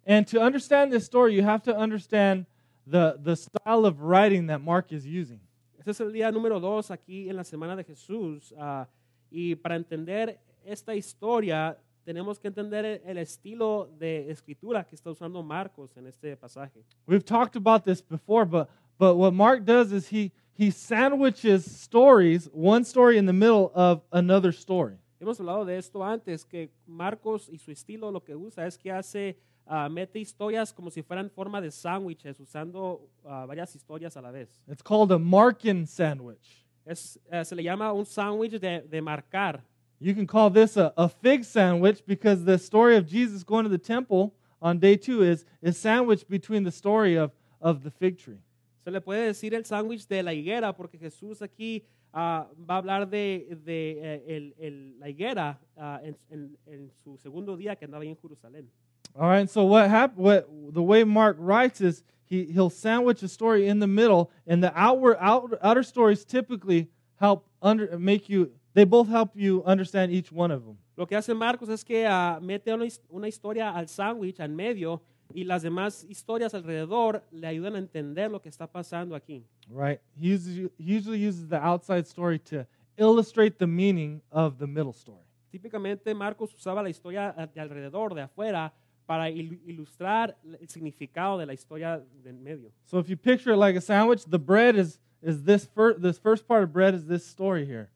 And 0.06 0.26
to 0.28 0.42
understand 0.42 0.92
this 0.92 1.06
story, 1.06 1.36
you 1.36 1.44
have 1.44 1.62
to 1.64 1.78
understand 1.78 2.48
the, 2.88 3.20
the 3.22 3.36
style 3.36 3.86
of 3.86 4.02
writing 4.02 4.48
that 4.48 4.62
Mark 4.62 4.92
is 4.92 5.06
using. 5.06 5.40
Este 5.78 5.90
es 5.90 6.00
el 6.02 6.12
día 6.12 6.32
número 6.32 6.60
dos 6.60 6.90
aquí 6.90 7.30
en 7.30 7.36
la 7.36 7.44
Semana 7.44 7.76
de 7.76 7.84
Jesús. 7.84 8.54
ah, 8.58 8.88
y 9.32 9.56
para 9.56 9.76
entender 9.76 10.40
esta 10.66 10.94
historia, 10.94 11.78
tenemos 12.04 12.40
que 12.40 12.48
entender 12.48 13.02
el 13.06 13.18
estilo 13.18 13.90
de 13.98 14.30
escritura 14.30 14.84
que 14.84 14.96
está 14.96 15.10
usando 15.10 15.42
Marcos 15.42 15.96
en 15.96 16.08
este 16.08 16.36
pasaje. 16.36 16.84
We've 17.08 17.24
talked 17.24 17.56
about 17.56 17.84
this 17.84 18.02
before, 18.02 18.46
but, 18.46 18.70
but 18.98 19.16
what 19.16 19.34
Mark 19.34 19.66
does 19.66 19.92
is 19.92 20.12
he, 20.12 20.32
he 20.62 20.70
sandwiches 20.70 21.66
stories, 21.66 22.48
one 22.54 22.84
story 22.84 23.18
in 23.18 23.26
the 23.26 23.34
middle 23.34 23.72
of 23.74 24.04
another 24.12 24.52
story. 24.52 24.96
Hemos 25.20 25.40
hablado 25.40 25.66
de 25.66 25.76
esto 25.76 26.04
antes, 26.04 26.44
que 26.46 26.70
Marcos 26.86 27.50
y 27.52 27.58
su 27.58 27.72
estilo 27.72 28.12
lo 28.12 28.20
que 28.20 28.36
usa 28.36 28.68
es 28.68 28.78
que 28.78 28.92
hace, 28.92 29.38
ah, 29.66 29.90
mete 29.90 30.20
historias 30.20 30.72
como 30.72 30.92
si 30.92 31.02
fueran 31.02 31.32
forma 31.32 31.60
de 31.62 31.72
sándwiches, 31.72 32.40
usando 32.40 33.10
ah, 33.26 33.46
varias 33.48 33.76
historias 33.76 34.16
a 34.18 34.22
la 34.22 34.30
vez. 34.30 34.50
It's 34.68 34.84
called 34.84 35.12
a 35.12 35.18
Markan 35.18 35.88
sandwich. 35.88 36.64
Es, 36.86 37.18
eh, 37.32 37.44
se 37.44 37.56
le 37.56 37.64
llama 37.64 37.92
un 37.92 38.06
sándwich 38.06 38.60
de, 38.60 38.82
de 38.82 39.02
marcar. 39.02 39.62
You 40.00 40.14
can 40.14 40.28
call 40.28 40.52
this 40.52 40.78
a, 40.78 40.94
a 40.96 41.10
fig 41.10 41.44
sandwich 41.44 42.04
because 42.06 42.46
the 42.46 42.60
story 42.60 42.98
of 42.98 43.08
Jesus 43.08 43.44
going 43.44 43.64
to 43.64 43.70
the 43.70 43.80
temple 43.80 44.36
on 44.62 44.78
day 44.78 44.96
two 44.96 45.24
is, 45.24 45.44
is 45.64 45.76
sandwiched 45.80 46.30
between 46.30 46.64
the 46.64 46.72
story 46.72 47.16
of, 47.16 47.32
of 47.60 47.84
the 47.84 47.90
fig 47.90 48.20
tree. 48.20 48.42
Se 48.84 48.92
le 48.92 49.00
puede 49.02 49.26
decir 49.28 49.54
el 49.54 49.66
sándwich 49.66 50.08
de 50.08 50.24
la 50.24 50.34
higuera 50.34 50.76
porque 50.76 50.98
Jesús 50.98 51.42
aquí 51.42 51.84
ah, 52.14 52.48
va 52.70 52.76
a 52.76 52.78
hablar 52.80 53.08
de, 53.10 53.58
de, 53.64 54.00
eh, 54.02 54.24
el- 54.28 54.56
el- 54.58 55.00
la 55.00 55.10
higuera 55.10 55.60
ah, 55.78 56.00
en, 56.04 56.18
en- 56.30 56.58
en 56.66 56.92
su 57.04 57.18
segundo 57.18 57.56
día 57.56 57.76
que 57.76 57.86
andaba 57.86 58.04
en 58.06 58.18
Jerusalén. 58.18 58.70
All 59.14 59.30
right, 59.30 59.50
so 59.50 59.64
what 59.66 59.90
hap- 59.90 60.18
what 60.18 60.46
the 60.74 60.82
way 60.82 61.04
Mark 61.04 61.38
writes 61.40 61.82
is 61.82 62.04
he, 62.26 62.46
he'll 62.46 62.70
sandwich 62.70 63.22
a 63.24 63.28
story 63.28 63.68
in 63.68 63.80
the 63.80 63.88
middle, 63.88 64.30
and 64.48 64.64
the 64.64 64.72
outward 64.74 65.18
out, 65.20 65.54
outer 65.62 65.84
stories 65.84 66.24
typically 66.26 66.90
help 67.20 67.46
under 67.62 67.98
make 68.00 68.30
you 68.30 68.50
they 68.74 68.86
both 68.86 69.10
help 69.10 69.36
you 69.36 69.62
understand 69.66 70.12
each 70.14 70.32
one 70.32 70.50
of 70.50 70.64
them. 70.66 70.78
Lo 70.96 71.06
que 71.06 71.18
hace 71.18 71.34
Marcos 71.34 71.68
es 71.70 71.84
que 71.84 72.06
ah, 72.08 72.40
mete 72.42 72.74
una, 72.74 72.86
una 73.10 73.28
historia 73.28 73.70
al 73.76 73.88
sándwich, 73.90 74.40
al 74.40 74.50
medio, 74.50 75.02
y 75.36 75.44
las 75.44 75.62
demás 75.64 76.06
historias 76.10 76.54
alrededor 76.54 77.24
le 77.32 77.48
ayudan 77.48 77.76
a 77.76 77.80
entender 77.80 78.30
lo 78.32 78.42
que 78.42 78.50
está 78.50 78.68
pasando 78.68 79.16
aquí. 79.16 79.44
Right? 79.70 80.00
He 80.20 80.34
usually, 80.34 80.70
he 80.78 80.98
usually 80.98 81.20
uses 81.28 81.48
the 81.50 81.58
outside 81.58 82.06
story 82.06 82.40
to 82.50 82.66
illustrate 82.98 83.58
the 83.58 83.68
meaning 83.68 84.22
of 84.32 84.58
the 84.58 84.68
middle 84.68 84.94
story. 84.94 85.24
Típicamente 85.52 86.14
Marcos 86.14 86.54
usaba 86.54 86.82
la 86.82 86.90
historia 86.90 87.34
de 87.54 87.60
alrededor, 87.60 88.14
de 88.14 88.22
afuera, 88.22 88.74
para 89.06 89.30
il- 89.30 89.60
ilustrar 89.66 90.38
el 90.60 90.70
significado 90.70 91.38
de 91.38 91.46
la 91.46 91.54
historia 91.54 92.02
del 92.24 92.38
medio. 92.38 92.72
So 92.86 93.00
if 93.00 93.08
you 93.10 93.18
picture 93.18 93.52
it 93.54 93.58
like 93.58 93.78
a 93.78 93.82
sandwich, 93.82 94.24
the 94.26 94.40
bread 94.40 94.76
is 94.78 95.00
is 95.22 95.44
this 95.44 95.66
fir- 95.68 95.96
this 96.00 96.18
first 96.18 96.48
part 96.48 96.64
of 96.64 96.72
bread 96.72 96.94
is 96.96 97.06
this 97.06 97.26
story 97.26 97.66
here. 97.66 97.90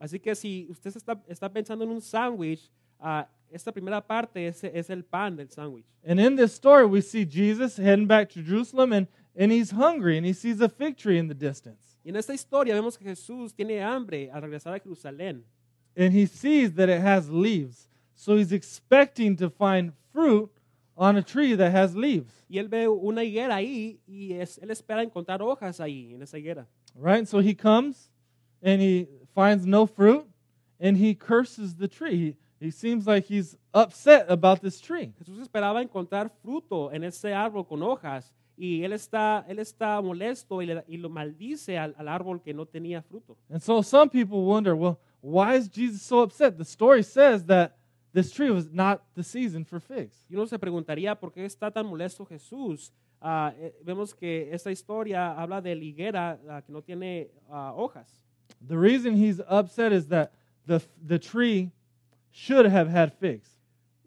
Así 0.00 0.20
que 0.20 0.34
si 0.34 0.66
usted 0.68 0.94
está, 0.96 1.18
está 1.28 1.48
pensando 1.50 1.84
en 1.84 1.90
un 1.90 2.00
sándwich, 2.02 2.68
ah, 3.00 3.26
esta 3.52 3.72
primera 3.72 4.00
parte 4.00 4.46
es, 4.46 4.62
es 4.64 4.90
el 4.90 5.02
pan 5.04 5.36
del 5.36 5.48
sándwich. 5.48 5.84
And 6.04 6.20
in 6.20 6.36
this 6.36 6.52
story, 6.54 6.84
we 6.86 7.00
see 7.00 7.24
Jesus 7.24 7.76
heading 7.78 8.06
back 8.06 8.28
to 8.30 8.42
Jerusalem, 8.42 8.92
and, 8.92 9.06
and 9.36 9.50
he's 9.52 9.70
hungry, 9.72 10.16
and 10.16 10.26
he 10.26 10.32
sees 10.32 10.60
a 10.60 10.68
fig 10.68 10.96
tree 10.96 11.18
in 11.18 11.28
the 11.28 11.34
distance. 11.34 11.96
Y 12.04 12.10
en 12.10 12.16
esta 12.16 12.32
historia 12.32 12.74
vemos 12.74 12.96
que 12.96 13.06
Jesús 13.06 13.52
tiene 13.54 13.82
hambre 13.82 14.30
al 14.32 14.42
regresar 14.42 14.74
a 14.74 14.78
Jerusalén. 14.80 15.42
And 15.96 16.12
he 16.12 16.26
sees 16.26 16.74
that 16.74 16.88
it 16.88 17.00
has 17.00 17.28
leaves. 17.30 17.88
So 18.14 18.36
he's 18.36 18.52
expecting 18.52 19.36
to 19.36 19.50
find 19.50 19.92
fruit 20.12 20.50
on 20.96 21.16
a 21.16 21.22
tree 21.22 21.54
that 21.56 21.72
has 21.72 21.94
leaves. 21.96 22.32
Y 22.48 22.58
él 22.58 22.68
ve 22.68 22.86
una 22.88 23.22
higuera 23.24 23.56
ahí 23.56 23.98
y 24.06 24.32
es- 24.32 24.58
él 24.58 24.70
espera 24.70 25.02
encontrar 25.02 25.40
hojas 25.42 25.80
ahí, 25.80 26.14
en 26.14 26.22
esa 26.22 26.38
higuera. 26.38 26.66
Right? 26.94 27.26
So 27.26 27.40
he 27.40 27.54
comes 27.54 28.10
and 28.62 28.80
he 28.80 29.08
finds 29.34 29.66
no 29.66 29.86
fruit, 29.86 30.24
and 30.80 30.96
he 30.96 31.14
curses 31.14 31.74
the 31.76 31.88
tree. 31.88 32.36
He, 32.60 32.70
seems 32.70 33.06
like 33.06 33.26
he's 33.26 33.56
upset 33.74 34.26
about 34.28 34.60
this 34.60 34.80
tree. 34.80 35.12
Jesús 35.18 35.40
esperaba 35.40 35.82
encontrar 35.82 36.30
fruto 36.42 36.92
en 36.92 37.04
ese 37.04 37.34
árbol 37.34 37.66
con 37.66 37.82
hojas 37.82 38.32
y 38.56 38.82
él 38.82 38.92
está, 38.92 39.44
él 39.48 39.58
está 39.58 40.00
molesto 40.00 40.62
y, 40.62 40.66
le- 40.66 40.84
y 40.88 40.96
lo 40.96 41.10
maldice 41.10 41.78
al, 41.78 41.94
al 41.98 42.08
árbol 42.08 42.40
que 42.42 42.54
no 42.54 42.66
tenía 42.66 43.02
fruto. 43.02 43.36
And 43.50 43.60
so 43.60 43.82
some 43.82 44.08
people 44.08 44.44
wonder, 44.44 44.74
well, 44.74 44.98
why 45.20 45.56
is 45.56 45.68
Jesus 45.68 46.02
so 46.02 46.22
upset? 46.22 46.56
The 46.56 46.64
story 46.64 47.02
says 47.02 47.44
that 47.46 47.76
this 48.12 48.32
tree 48.32 48.50
was 48.50 48.72
not 48.72 49.02
the 49.14 49.22
season 49.22 49.64
for 49.64 49.78
figs. 49.78 50.24
Y 50.30 50.36
uno 50.36 50.46
se 50.46 50.58
preguntaría 50.58 51.14
por 51.18 51.32
qué 51.32 51.44
está 51.44 51.70
tan 51.70 51.86
molesto 51.86 52.24
Jesús. 52.24 52.90
Eh, 53.22 53.74
vemos 53.84 54.14
que 54.14 54.48
esta 54.52 54.70
historia 54.70 55.32
habla 55.32 55.60
de 55.60 55.74
higuera 55.74 56.40
ah, 56.48 56.62
que 56.62 56.72
no 56.72 56.80
tiene 56.80 57.30
ah, 57.50 57.74
hojas. 57.76 58.22
The 58.66 58.78
reason 58.78 59.14
he's 59.14 59.40
upset 59.40 59.92
is 59.92 60.08
that 60.08 60.32
the, 60.66 60.80
the 61.06 61.18
tree 61.18 61.72
should 62.36 62.66
have 62.66 62.88
had 62.90 63.14
figs. 63.14 63.56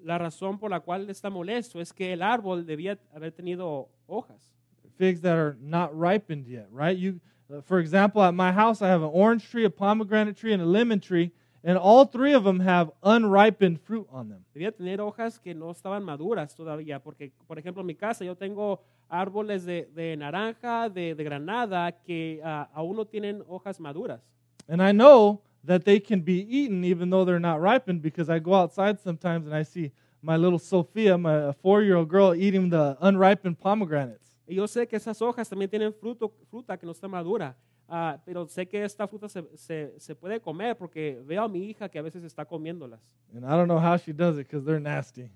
La 0.04 0.18
razón 0.18 0.60
por 0.60 0.70
la 0.70 0.80
cual 0.80 1.10
está 1.10 1.30
molesto 1.30 1.82
es 1.82 1.92
que 1.92 2.14
el 2.14 2.22
árbol 2.22 2.66
debía 2.66 2.98
haber 3.14 3.32
tenido 3.32 3.90
hojas. 4.08 4.54
Figs 4.98 5.22
that 5.22 5.36
are 5.36 5.58
not 5.60 5.90
ripened 5.94 6.46
yet, 6.46 6.68
right? 6.72 6.96
You, 6.96 7.20
uh, 7.50 7.62
for 7.62 7.80
example, 7.80 8.22
at 8.22 8.34
my 8.34 8.52
house, 8.52 8.82
I 8.82 8.88
have 8.88 9.02
an 9.02 9.10
orange 9.12 9.50
tree, 9.50 9.66
a 9.66 9.70
pomegranate 9.70 10.38
tree, 10.38 10.54
and 10.54 10.62
a 10.62 10.66
lemon 10.66 11.00
tree, 11.00 11.32
and 11.64 11.78
all 11.78 12.06
three 12.06 12.34
of 12.34 12.44
them 12.44 12.60
have 12.60 12.92
unripened 13.02 13.82
fruit 13.82 14.08
on 14.12 14.30
them. 14.30 14.46
Debía 14.54 14.72
tener 14.72 15.02
hojas 15.02 15.40
que 15.40 15.56
no 15.56 15.72
estaban 15.72 16.04
maduras 16.04 16.56
todavía, 16.56 17.02
porque, 17.02 17.32
por 17.48 17.58
ejemplo, 17.58 17.82
en 17.82 17.88
mi 17.88 17.96
casa 17.96 18.24
yo 18.24 18.36
tengo 18.36 18.82
árboles 19.10 19.66
de, 19.66 19.90
de 19.96 20.16
naranja, 20.16 20.90
de, 20.90 21.16
de 21.16 21.24
granada, 21.24 21.92
que 21.92 22.42
ah, 22.44 22.70
aún 22.74 22.96
no 22.96 23.06
tienen 23.06 23.44
hojas 23.48 23.80
maduras. 23.80 24.22
And 24.68 24.82
I 24.82 24.92
know 24.92 25.42
that 25.64 25.86
they 25.86 26.00
can 26.00 26.22
be 26.22 26.46
eaten 26.50 26.84
even 26.84 27.10
though 27.10 27.26
they're 27.26 27.40
not 27.40 27.62
ripened 27.62 28.02
because 28.02 28.30
I 28.30 28.40
go 28.40 28.54
outside 28.54 29.00
sometimes 29.00 29.46
and 29.46 29.56
I 29.56 29.64
see 29.64 29.92
my 30.22 30.38
little 30.38 30.60
Sophia, 30.60 31.18
my 31.18 31.54
four 31.62 31.82
year 31.82 31.96
old 31.96 32.10
girl, 32.10 32.34
eating 32.34 32.70
the 32.70 32.98
unripened 33.02 33.60
pomegranates. 33.60 34.38
Y 34.48 34.56
yo 34.56 34.68
sé 34.68 34.88
que 34.88 34.98
esas 34.98 35.22
hojas 35.22 35.48
también 35.48 35.70
tienen 35.70 35.94
fruto, 35.94 36.34
fruta 36.50 36.78
que 36.78 36.86
no 36.86 36.92
está 36.92 37.08
madura, 37.08 37.56
ah, 37.88 38.18
pero 38.26 38.48
sé 38.48 38.68
que 38.68 38.84
esta 38.84 39.08
fruta 39.08 39.30
se, 39.30 39.44
se, 39.56 39.94
se 39.98 40.16
puede 40.16 40.40
comer 40.42 40.76
porque 40.76 41.22
veo 41.26 41.44
a 41.44 41.48
mi 41.48 41.70
hija 41.70 41.88
que 41.88 42.00
a 42.00 42.02
veces 42.02 42.24
está 42.24 42.46
comiéndolas. 42.46 43.00
And 43.34 43.46
I 43.46 43.52
don't 43.52 43.68
know 43.68 43.80
how 43.80 43.98
she 43.98 44.12
does 44.12 44.38
it 44.38 44.48
because 44.48 44.66
they're 44.66 44.80
nasty. 44.82 45.30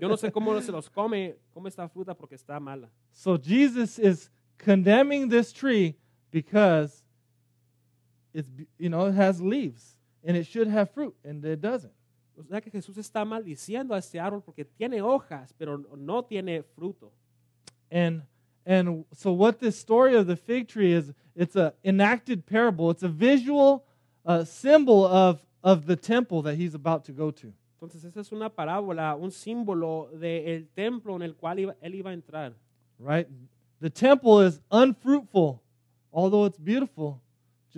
Yo 0.00 0.08
no 0.08 0.16
sé 0.16 0.32
cómo 0.32 0.60
se 0.60 0.72
los 0.72 0.90
come, 0.90 1.36
come 1.54 1.68
esta 1.68 1.88
fruta 1.88 2.14
porque 2.14 2.34
está 2.34 2.58
mala. 2.58 2.90
So 3.12 3.38
Jesus 3.38 3.98
is 3.98 4.30
condemning 4.58 5.28
this 5.28 5.52
tree 5.52 5.96
because 6.32 7.04
it's 8.38 8.50
you 8.78 8.88
know 8.88 9.06
it 9.06 9.14
has 9.14 9.40
leaves 9.40 9.96
and 10.24 10.36
it 10.36 10.46
should 10.46 10.68
have 10.68 10.90
fruit 10.90 11.14
and 11.24 11.44
it 11.44 11.60
doesn't. 11.60 11.92
O 12.38 12.42
sea 12.42 12.60
que 12.60 12.70
Jesús 12.70 12.96
está 12.96 13.24
maldiciendo 13.24 13.94
a 13.94 13.98
este 13.98 14.20
árbol 14.20 14.42
porque 14.44 14.64
tiene 14.64 15.00
hojas, 15.02 15.52
pero 15.58 15.76
no 15.96 16.22
tiene 16.22 16.62
fruto. 16.62 17.10
And 17.90 18.22
and 18.64 19.04
so 19.12 19.32
what 19.32 19.58
this 19.58 19.76
story 19.76 20.14
of 20.14 20.26
the 20.26 20.36
fig 20.36 20.68
tree 20.68 20.92
is 20.92 21.12
it's 21.34 21.56
an 21.56 21.72
enacted 21.82 22.46
parable. 22.46 22.90
It's 22.90 23.02
a 23.02 23.08
visual 23.08 23.84
uh, 24.24 24.44
symbol 24.44 25.04
of 25.06 25.40
of 25.64 25.86
the 25.86 25.96
temple 25.96 26.42
that 26.42 26.54
he's 26.56 26.74
about 26.74 27.04
to 27.06 27.12
go 27.12 27.30
to. 27.32 27.52
Entonces 27.80 28.04
esa 28.04 28.20
es 28.20 28.32
una 28.32 28.50
parábola, 28.50 29.16
un 29.16 29.30
símbolo 29.30 30.10
del 30.18 30.68
templo 30.74 31.16
en 31.16 31.22
el 31.22 31.34
cual 31.34 31.58
iba- 31.58 31.76
él 31.82 31.94
iba 31.94 32.10
a 32.10 32.12
entrar. 32.12 32.52
Right? 32.98 33.28
The 33.80 33.90
temple 33.90 34.40
is 34.40 34.60
unfruitful, 34.70 35.60
although 36.12 36.44
it's 36.46 36.58
beautiful, 36.58 37.20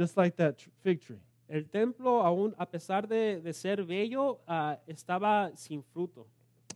just 0.00 0.16
like 0.16 0.36
that 0.36 0.54
fig 0.82 1.02
tree. 1.02 1.20
El 1.48 1.64
templo, 1.64 2.22
aún 2.22 2.54
a 2.58 2.66
pesar 2.66 3.06
de, 3.06 3.40
de 3.40 3.52
ser 3.52 3.84
bello, 3.84 4.38
ah, 4.48 4.78
estaba 4.88 5.52
sin 5.56 5.82
fruto. 5.92 6.26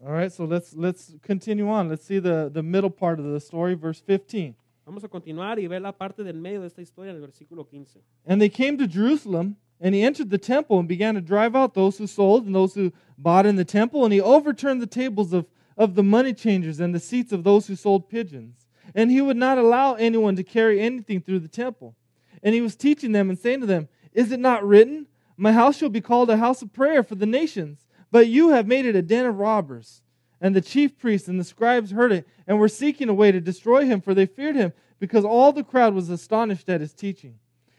All 0.04 0.12
right, 0.12 0.32
so 0.32 0.44
let's 0.44 0.74
let's 0.74 1.14
continue 1.22 1.68
on. 1.68 1.88
Let's 1.88 2.04
see 2.04 2.18
the, 2.18 2.50
the 2.52 2.62
middle 2.62 2.90
part 2.90 3.18
of 3.18 3.24
the 3.24 3.40
story, 3.40 3.74
verse 3.74 4.00
15. 4.00 4.54
Vamos 4.84 5.04
a 5.04 5.08
continuar 5.08 5.58
y 5.58 5.66
ver 5.66 5.80
la 5.80 5.92
parte 5.92 6.22
del 6.22 6.34
medio 6.34 6.60
de 6.60 6.66
esta 6.66 6.82
historia 6.82 7.12
en 7.12 7.16
el 7.16 7.22
versículo 7.22 7.66
15. 7.66 8.02
And 8.26 8.42
they 8.42 8.50
came 8.50 8.76
to 8.76 8.86
Jerusalem, 8.86 9.56
And 9.80 9.94
he 9.94 10.02
entered 10.02 10.30
the 10.30 10.38
temple 10.38 10.78
and 10.78 10.88
began 10.88 11.14
to 11.14 11.20
drive 11.20 11.56
out 11.56 11.74
those 11.74 11.98
who 11.98 12.06
sold 12.06 12.46
and 12.46 12.54
those 12.54 12.74
who 12.74 12.92
bought 13.18 13.46
in 13.46 13.56
the 13.56 13.64
temple. 13.64 14.04
And 14.04 14.12
he 14.12 14.20
overturned 14.20 14.80
the 14.80 14.86
tables 14.86 15.32
of, 15.32 15.46
of 15.76 15.94
the 15.94 16.02
money 16.02 16.32
changers 16.32 16.80
and 16.80 16.94
the 16.94 17.00
seats 17.00 17.32
of 17.32 17.44
those 17.44 17.66
who 17.66 17.76
sold 17.76 18.08
pigeons. 18.08 18.66
And 18.94 19.10
he 19.10 19.20
would 19.20 19.36
not 19.36 19.58
allow 19.58 19.94
anyone 19.94 20.36
to 20.36 20.44
carry 20.44 20.80
anything 20.80 21.20
through 21.20 21.40
the 21.40 21.48
temple. 21.48 21.96
And 22.44 22.54
he 22.54 22.60
was 22.60 22.76
teaching 22.76 23.12
them 23.12 23.30
and 23.30 23.38
saying 23.38 23.60
to 23.60 23.66
them, 23.66 23.88
Is 24.12 24.30
it 24.30 24.38
not 24.38 24.64
written, 24.64 25.06
My 25.36 25.52
house 25.52 25.78
shall 25.78 25.88
be 25.88 26.02
called 26.02 26.28
a 26.28 26.36
house 26.36 26.60
of 26.62 26.72
prayer 26.72 27.02
for 27.02 27.14
the 27.14 27.26
nations, 27.26 27.86
but 28.12 28.28
you 28.28 28.50
have 28.50 28.66
made 28.66 28.84
it 28.84 28.94
a 28.94 29.02
den 29.02 29.24
of 29.24 29.38
robbers? 29.38 30.02
And 30.40 30.54
the 30.54 30.60
chief 30.60 30.98
priests 30.98 31.26
and 31.26 31.40
the 31.40 31.44
scribes 31.44 31.90
heard 31.90 32.12
it 32.12 32.28
and 32.46 32.60
were 32.60 32.68
seeking 32.68 33.08
a 33.08 33.14
way 33.14 33.32
to 33.32 33.40
destroy 33.40 33.86
him, 33.86 34.02
for 34.02 34.12
they 34.12 34.26
feared 34.26 34.56
him, 34.56 34.74
because 35.00 35.24
all 35.24 35.52
the 35.52 35.64
crowd 35.64 35.94
was 35.94 36.10
astonished 36.10 36.68
at 36.68 36.82
his 36.82 36.92
teaching. 36.92 37.38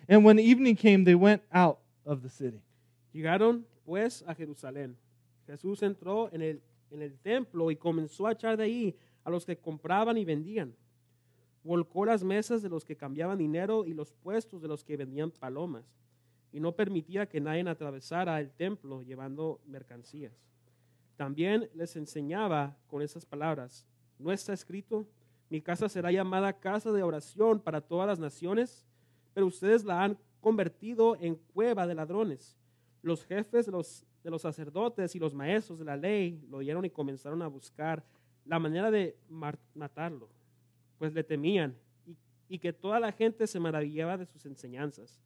And 0.10 0.26
when 0.26 0.40
evening 0.40 0.76
came, 0.76 1.04
they 1.04 1.16
went 1.16 1.44
out 1.54 1.80
of 2.06 2.24
the 2.24 2.30
city. 2.30 2.62
Llegaron 3.14 3.64
pues 3.86 4.24
a 4.28 4.34
Jerusalén. 4.34 4.96
Jesús 5.48 5.84
entró 5.84 6.34
en 6.34 6.42
el, 6.42 6.62
en 6.92 7.04
el 7.04 7.14
templo 7.24 7.70
y 7.70 7.76
comenzó 7.76 8.28
a 8.28 8.32
echar 8.32 8.58
de 8.58 8.64
ahí 8.64 8.96
a 9.24 9.30
los 9.30 9.46
que 9.46 9.56
compraban 9.56 10.18
y 10.18 10.26
vendían. 10.26 10.74
Volcó 11.66 12.06
las 12.06 12.24
mesas 12.24 12.62
de 12.62 12.70
los 12.70 12.86
que 12.86 12.96
cambiaban 12.96 13.40
dinero 13.40 13.88
y 13.88 13.96
los 13.96 14.14
puestos 14.14 14.62
de 14.62 14.68
los 14.68 14.84
que 14.84 14.98
vendían 14.98 15.32
palomas. 15.32 15.84
Y 16.52 16.60
no 16.60 16.76
permitía 16.76 17.28
que 17.28 17.42
nadie 17.42 17.68
atravesara 17.68 18.40
el 18.40 18.52
templo 18.52 19.02
llevando 19.02 19.60
mercancías. 19.66 20.46
También 21.16 21.68
les 21.74 21.96
enseñaba 21.96 22.78
con 22.86 23.02
esas 23.02 23.26
palabras, 23.26 23.84
¿no 24.20 24.32
está 24.32 24.54
escrito? 24.54 25.08
Mi 25.50 25.60
casa 25.60 25.90
será 25.90 26.12
llamada 26.12 26.54
casa 26.54 26.92
de 26.92 27.02
oración 27.02 27.60
para 27.60 27.82
todas 27.82 28.08
las 28.08 28.20
naciones, 28.20 28.86
pero 29.34 29.48
ustedes 29.48 29.84
la 29.84 30.04
han 30.04 30.20
convertido 30.42 31.18
en 31.20 31.34
cueva 31.34 31.88
de 31.88 31.96
ladrones. 31.96 32.56
Los 33.02 33.26
jefes 33.26 33.66
de 33.66 33.72
los, 33.72 34.06
de 34.24 34.30
los 34.30 34.44
sacerdotes 34.44 35.16
y 35.16 35.20
los 35.20 35.34
maestros 35.34 35.80
de 35.80 35.86
la 35.86 35.98
ley 35.98 36.46
lo 36.48 36.58
oyeron 36.58 36.86
y 36.86 36.92
comenzaron 36.92 37.42
a 37.42 37.48
buscar 37.48 38.06
la 38.46 38.60
manera 38.60 38.92
de 38.92 39.18
matarlo, 39.74 40.30
pues 40.98 41.14
le 41.14 41.24
temían 41.24 41.76
y, 42.06 42.16
y 42.48 42.60
que 42.60 42.74
toda 42.74 43.00
la 43.00 43.12
gente 43.12 43.48
se 43.48 43.60
maravillaba 43.60 44.18
de 44.18 44.26
sus 44.26 44.46
enseñanzas. 44.46 45.22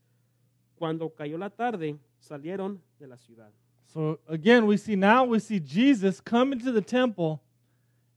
Cuando 0.75 1.13
cayó 1.13 1.37
la 1.37 1.49
tarde, 1.49 1.97
salieron 2.19 2.81
de 2.99 3.07
la 3.07 3.17
ciudad. 3.17 3.51
So 3.85 4.19
again, 4.27 4.65
we 4.65 4.77
see 4.77 4.95
now 4.95 5.25
we 5.25 5.39
see 5.39 5.59
Jesus 5.59 6.21
coming 6.21 6.59
to 6.59 6.71
the 6.71 6.81
temple 6.81 7.41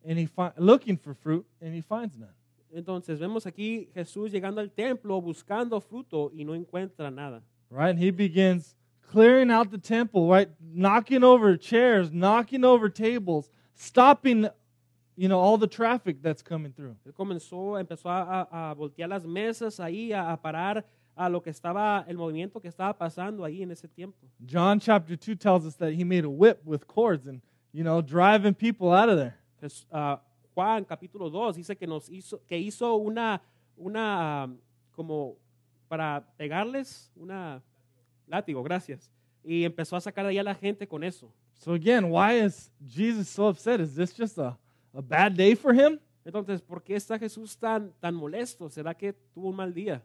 and 0.04 0.18
he 0.18 0.28
looking 0.58 0.98
for 0.98 1.14
fruit 1.14 1.46
and 1.60 1.74
he 1.74 1.80
finds 1.80 2.18
none. 2.18 2.34
Entonces 2.74 3.18
vemos 3.18 3.46
aquí 3.46 3.88
Jesús 3.94 4.30
llegando 4.32 4.60
al 4.60 4.70
templo 4.70 5.20
buscando 5.20 5.80
fruto 5.80 6.30
y 6.34 6.44
no 6.44 6.54
encuentra 6.54 7.10
nada. 7.10 7.42
Right? 7.70 7.90
And 7.90 7.98
he 7.98 8.10
begins 8.10 8.74
clearing 9.10 9.50
out 9.50 9.70
the 9.70 9.78
temple, 9.78 10.28
right? 10.28 10.48
Knocking 10.60 11.22
over 11.22 11.56
chairs, 11.56 12.10
knocking 12.10 12.64
over 12.64 12.88
tables, 12.88 13.50
stopping 13.74 14.48
you 15.16 15.28
know 15.28 15.38
all 15.40 15.58
the 15.58 15.66
traffic 15.68 16.22
that's 16.22 16.42
coming 16.42 16.72
through. 16.72 16.96
Él 17.06 17.12
comenzó, 17.12 17.78
empezó 17.78 18.08
a, 18.10 18.48
a- 18.50 18.74
voltear 18.74 19.08
las 19.08 19.24
mesas 19.26 19.78
ahí, 19.80 20.12
a, 20.12 20.32
a 20.32 20.36
parar 20.40 20.84
a 21.14 21.28
lo 21.28 21.40
que 21.42 21.50
estaba, 21.50 22.04
el 22.08 22.16
movimiento 22.16 22.60
que 22.60 22.68
estaba 22.68 22.96
pasando 22.96 23.44
ahí 23.44 23.62
en 23.62 23.70
ese 23.70 23.86
tiempo. 23.88 24.26
John 24.46 24.80
chapter 24.80 25.16
2 25.16 25.36
tells 25.36 25.66
us 25.66 25.76
that 25.76 25.92
he 25.92 26.04
made 26.04 26.24
a 26.24 26.30
whip 26.30 26.60
with 26.64 26.86
cords 26.86 27.26
and 27.26 27.42
you 27.72 27.84
know 27.84 28.00
driving 28.00 28.54
people 28.54 28.90
out 28.92 29.08
of 29.10 29.16
there. 29.18 29.34
Jes- 29.60 29.86
ah, 29.92 30.20
Juan 30.54 30.84
capítulo 30.84 31.30
2 31.30 31.56
dice 31.56 31.76
que 31.76 31.86
nos 31.86 32.08
hizo, 32.08 32.40
que 32.48 32.56
hizo 32.58 32.96
una, 32.96 33.40
una, 33.76 34.44
ah, 34.44 34.48
como 34.96 35.36
para 35.88 36.24
pegarles, 36.38 37.10
una 37.16 37.62
látigo, 38.26 38.62
gracias. 38.62 39.10
Y 39.44 39.64
empezó 39.64 39.96
a 39.96 40.00
sacar 40.00 40.24
de 40.24 40.30
allá 40.30 40.40
a 40.40 40.44
la 40.44 40.54
gente 40.54 40.86
con 40.86 41.02
eso. 41.04 41.30
So 41.54 41.74
again, 41.74 42.04
why 42.10 42.40
is 42.40 42.70
Jesus 42.86 43.28
so 43.28 43.48
upset? 43.48 43.80
Is 43.80 43.94
this 43.94 44.12
just 44.16 44.38
a, 44.38 44.56
a 44.94 45.00
bad 45.00 45.32
day 45.32 45.54
for 45.54 45.72
him? 45.72 45.98
Entonces, 46.24 46.60
¿por 46.60 46.82
qué 46.82 46.94
está 46.94 47.18
Jesús 47.18 47.56
tan, 47.56 47.92
tan 48.00 48.14
molesto? 48.14 48.68
¿Será 48.68 48.94
que 48.94 49.12
tuvo 49.34 49.48
un 49.48 49.56
mal 49.56 49.72
día? 49.72 50.02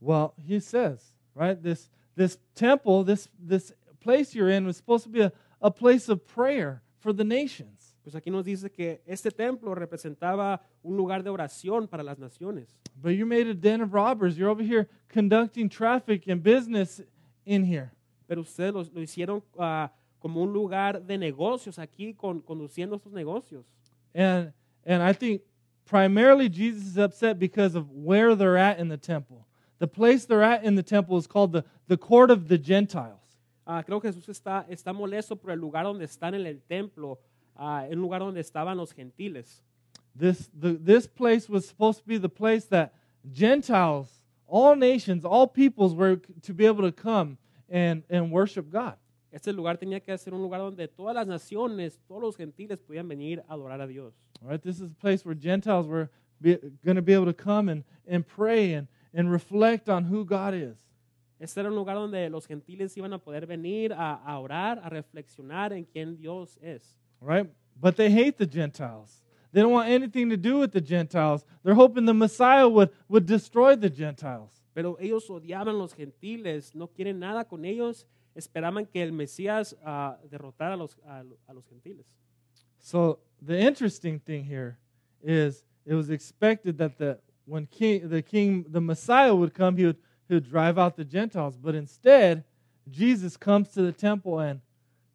Well, 0.00 0.34
he 0.46 0.60
says, 0.60 1.14
right? 1.34 1.60
This 1.60 1.90
this 2.14 2.38
temple, 2.54 3.04
this 3.04 3.28
this 3.38 3.72
place 4.00 4.34
you're 4.34 4.50
in 4.50 4.66
was 4.66 4.76
supposed 4.76 5.04
to 5.04 5.10
be 5.10 5.22
a, 5.22 5.32
a 5.60 5.70
place 5.70 6.08
of 6.08 6.26
prayer 6.26 6.82
for 6.98 7.12
the 7.12 7.24
nations. 7.24 7.94
Pues 8.02 8.14
aquí 8.14 8.30
nos 8.30 8.44
dice 8.44 8.70
que 8.70 9.02
este 9.06 9.30
templo 9.30 9.74
representaba 9.74 10.60
un 10.82 10.96
lugar 10.96 11.22
de 11.22 11.30
oración 11.30 11.88
para 11.88 12.02
las 12.02 12.18
naciones. 12.18 12.68
But 13.00 13.10
you 13.10 13.26
made 13.26 13.46
a 13.48 13.54
den 13.54 13.80
of 13.80 13.92
robbers. 13.92 14.36
You're 14.36 14.50
over 14.50 14.62
here 14.62 14.88
conducting 15.08 15.68
traffic 15.68 16.26
and 16.28 16.42
business 16.42 17.02
in 17.44 17.64
here. 17.64 17.92
Pero 18.26 18.42
ustedes 18.42 18.72
lo, 18.72 18.82
lo 18.92 19.00
hicieron 19.00 19.42
ah, 19.58 19.92
como 20.18 20.42
un 20.42 20.52
lugar 20.52 21.02
de 21.02 21.18
negocios 21.18 21.78
aquí, 21.78 22.14
con, 22.14 22.40
conduciendo 22.40 22.96
estos 22.96 23.12
negocios. 23.12 23.66
And 24.18 24.52
and 24.84 25.00
I 25.00 25.12
think 25.12 25.42
primarily 25.86 26.48
Jesus 26.48 26.82
is 26.84 26.98
upset 26.98 27.38
because 27.38 27.76
of 27.76 27.88
where 27.92 28.34
they're 28.34 28.56
at 28.56 28.80
in 28.80 28.88
the 28.88 28.96
temple. 28.96 29.46
The 29.78 29.86
place 29.86 30.24
they're 30.24 30.42
at 30.42 30.64
in 30.64 30.74
the 30.74 30.82
temple 30.82 31.18
is 31.18 31.28
called 31.28 31.52
the, 31.52 31.64
the 31.86 31.96
court 31.96 32.32
of 32.32 32.48
the 32.48 32.58
Gentiles. 32.58 33.20
Ah, 33.64 33.82
creo 33.82 34.00
que 34.00 34.10
Jesús 34.10 34.28
está, 34.28 34.66
está 34.68 34.92
molesto 34.92 35.40
por 35.40 35.52
el 35.52 35.58
lugar 35.58 35.84
donde 35.84 36.04
están 36.04 36.34
en 36.34 36.46
el 36.46 36.58
templo, 36.68 37.18
ah, 37.56 37.86
el 37.88 37.98
lugar 37.98 38.18
donde 38.18 38.40
estaban 38.40 38.76
los 38.76 38.92
gentiles. 38.92 39.62
This, 40.16 40.48
the, 40.58 40.72
this 40.72 41.06
place 41.06 41.48
was 41.48 41.68
supposed 41.68 42.00
to 42.00 42.08
be 42.08 42.18
the 42.18 42.28
place 42.28 42.64
that 42.66 42.94
Gentiles, 43.30 44.10
all 44.48 44.74
nations, 44.74 45.24
all 45.24 45.46
peoples 45.46 45.94
were 45.94 46.16
to 46.42 46.52
be 46.52 46.66
able 46.66 46.82
to 46.82 46.92
come 46.92 47.38
and, 47.68 48.02
and 48.10 48.32
worship 48.32 48.68
God. 48.72 48.96
Este 49.30 49.52
lugar 49.52 49.76
tenía 49.76 50.00
que 50.00 50.16
ser 50.16 50.32
un 50.32 50.40
lugar 50.40 50.60
donde 50.60 50.88
todas 50.88 51.14
las 51.14 51.26
naciones, 51.26 51.98
todos 52.06 52.22
los 52.22 52.36
gentiles 52.36 52.80
podían 52.80 53.08
venir 53.08 53.42
a 53.46 53.54
adorar 53.54 53.80
a 53.80 53.86
Dios. 53.86 54.14
All 54.42 54.50
right, 54.50 54.62
this 54.62 54.76
is 54.76 54.90
a 54.90 55.00
place 55.00 55.24
where 55.24 55.34
Gentiles 55.34 55.86
were 55.86 56.08
going 56.40 56.96
to 56.96 57.02
be 57.02 57.12
able 57.12 57.26
to 57.26 57.34
come 57.34 57.68
and, 57.68 57.84
and 58.06 58.26
pray 58.26 58.74
and, 58.74 58.88
and 59.12 59.30
reflect 59.30 59.88
on 59.88 60.04
who 60.04 60.24
God 60.24 60.54
is. 60.54 60.78
Este 61.40 61.58
era 61.58 61.68
un 61.68 61.76
lugar 61.76 61.94
donde 61.96 62.28
los 62.30 62.46
gentiles 62.46 62.96
iban 62.96 63.12
a 63.12 63.18
poder 63.18 63.46
venir 63.46 63.92
a, 63.92 64.20
a 64.26 64.38
orar, 64.40 64.80
a 64.82 64.88
reflexionar 64.88 65.72
en 65.72 65.84
quién 65.84 66.16
Dios 66.16 66.58
es. 66.62 66.96
All 67.20 67.28
right, 67.28 67.50
but 67.80 67.96
they 67.96 68.10
hate 68.10 68.38
the 68.38 68.46
Gentiles. 68.46 69.22
They 69.52 69.62
don't 69.62 69.72
want 69.72 69.88
anything 69.88 70.28
to 70.30 70.36
do 70.36 70.58
with 70.58 70.72
the 70.72 70.80
Gentiles. 70.80 71.44
They're 71.62 71.74
hoping 71.74 72.04
the 72.04 72.14
Messiah 72.14 72.68
would, 72.68 72.90
would 73.08 73.26
destroy 73.26 73.76
the 73.76 73.88
Gentiles. 73.88 74.62
Pero 74.74 74.96
ellos 75.00 75.28
odiaban 75.28 75.78
los 75.78 75.92
gentiles, 75.92 76.74
no 76.74 76.88
quieren 76.88 77.18
nada 77.18 77.44
con 77.44 77.64
ellos, 77.64 78.06
esperaban 78.38 78.86
que 78.86 79.02
el 79.02 79.12
Mesías 79.12 79.76
ah, 79.84 80.18
derrotara 80.30 80.74
a 80.74 80.76
los, 80.76 80.96
a, 81.04 81.24
a 81.46 81.52
los 81.52 81.66
gentiles. 81.66 82.06
So 82.78 83.18
the 83.42 83.58
interesting 83.58 84.20
thing 84.20 84.44
here 84.44 84.78
is 85.22 85.64
it 85.84 85.94
was 85.94 86.10
expected 86.10 86.78
that 86.78 86.96
the 86.96 87.18
when 87.44 87.66
king 87.66 88.08
the 88.08 88.22
king 88.22 88.64
the 88.68 88.80
Messiah 88.80 89.34
would 89.34 89.52
come, 89.52 89.76
he 89.76 89.86
would 89.86 89.98
he 90.28 90.34
would 90.34 90.48
drive 90.48 90.78
out 90.78 90.96
the 90.96 91.04
Gentiles. 91.04 91.56
But 91.56 91.74
instead, 91.74 92.44
Jesus 92.88 93.36
comes 93.36 93.70
to 93.70 93.82
the 93.82 93.92
temple 93.92 94.38
and 94.38 94.60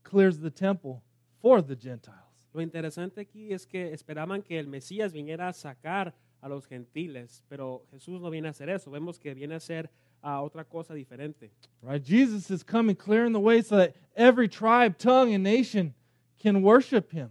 clears 0.03 0.39
the 0.39 0.51
temple 0.51 1.01
for 1.41 1.62
the 1.62 1.75
Gentiles. 1.75 2.19
Lo 2.53 2.62
interesante 2.62 3.21
aquí 3.21 3.51
es 3.51 3.65
que 3.65 3.93
esperaban 3.93 4.43
que 4.43 4.59
el 4.59 4.67
Mesías 4.67 5.12
viniera 5.12 5.47
a 5.47 5.53
sacar 5.53 6.13
a 6.41 6.49
los 6.49 6.67
gentiles, 6.67 7.43
pero 7.47 7.86
Jesús 7.89 8.21
no 8.21 8.29
viene 8.29 8.49
a 8.49 8.51
hacer 8.51 8.69
eso. 8.69 8.91
Vemos 8.91 9.17
que 9.17 9.33
viene 9.33 9.53
a 9.53 9.57
hacer 9.57 9.89
ah, 10.23 10.41
otra 10.41 10.63
cosa 10.63 10.93
diferente. 10.95 11.51
Right? 11.81 12.01
Jesus 12.03 12.49
is 12.49 12.63
coming 12.63 12.95
clearing 12.95 13.33
the 13.33 13.39
way 13.39 13.62
so 13.62 13.75
that 13.77 13.93
every 14.15 14.47
tribe, 14.47 14.97
tongue, 14.97 15.33
and 15.33 15.43
nation 15.43 15.93
can 16.41 16.62
worship 16.62 17.12
him. 17.12 17.29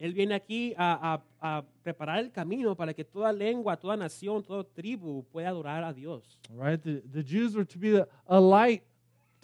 Él 0.00 0.14
viene 0.14 0.32
aquí 0.34 0.74
a, 0.78 0.98
a- 1.14 1.22
a 1.42 1.64
preparar 1.84 2.18
el 2.18 2.30
camino 2.30 2.74
para 2.74 2.92
que 2.94 3.04
toda 3.04 3.32
lengua, 3.32 3.76
toda 3.76 3.96
nación, 3.96 4.42
toda 4.46 4.64
tribu 4.64 5.24
pueda 5.32 5.48
adorar 5.50 5.84
a 5.84 5.92
Dios. 5.92 6.24
Right? 6.54 6.82
The, 6.82 7.02
the 7.12 7.22
Jews 7.22 7.54
were 7.54 7.64
to 7.66 7.78
be 7.78 7.96
a, 7.96 8.06
a 8.26 8.40
light 8.40 8.82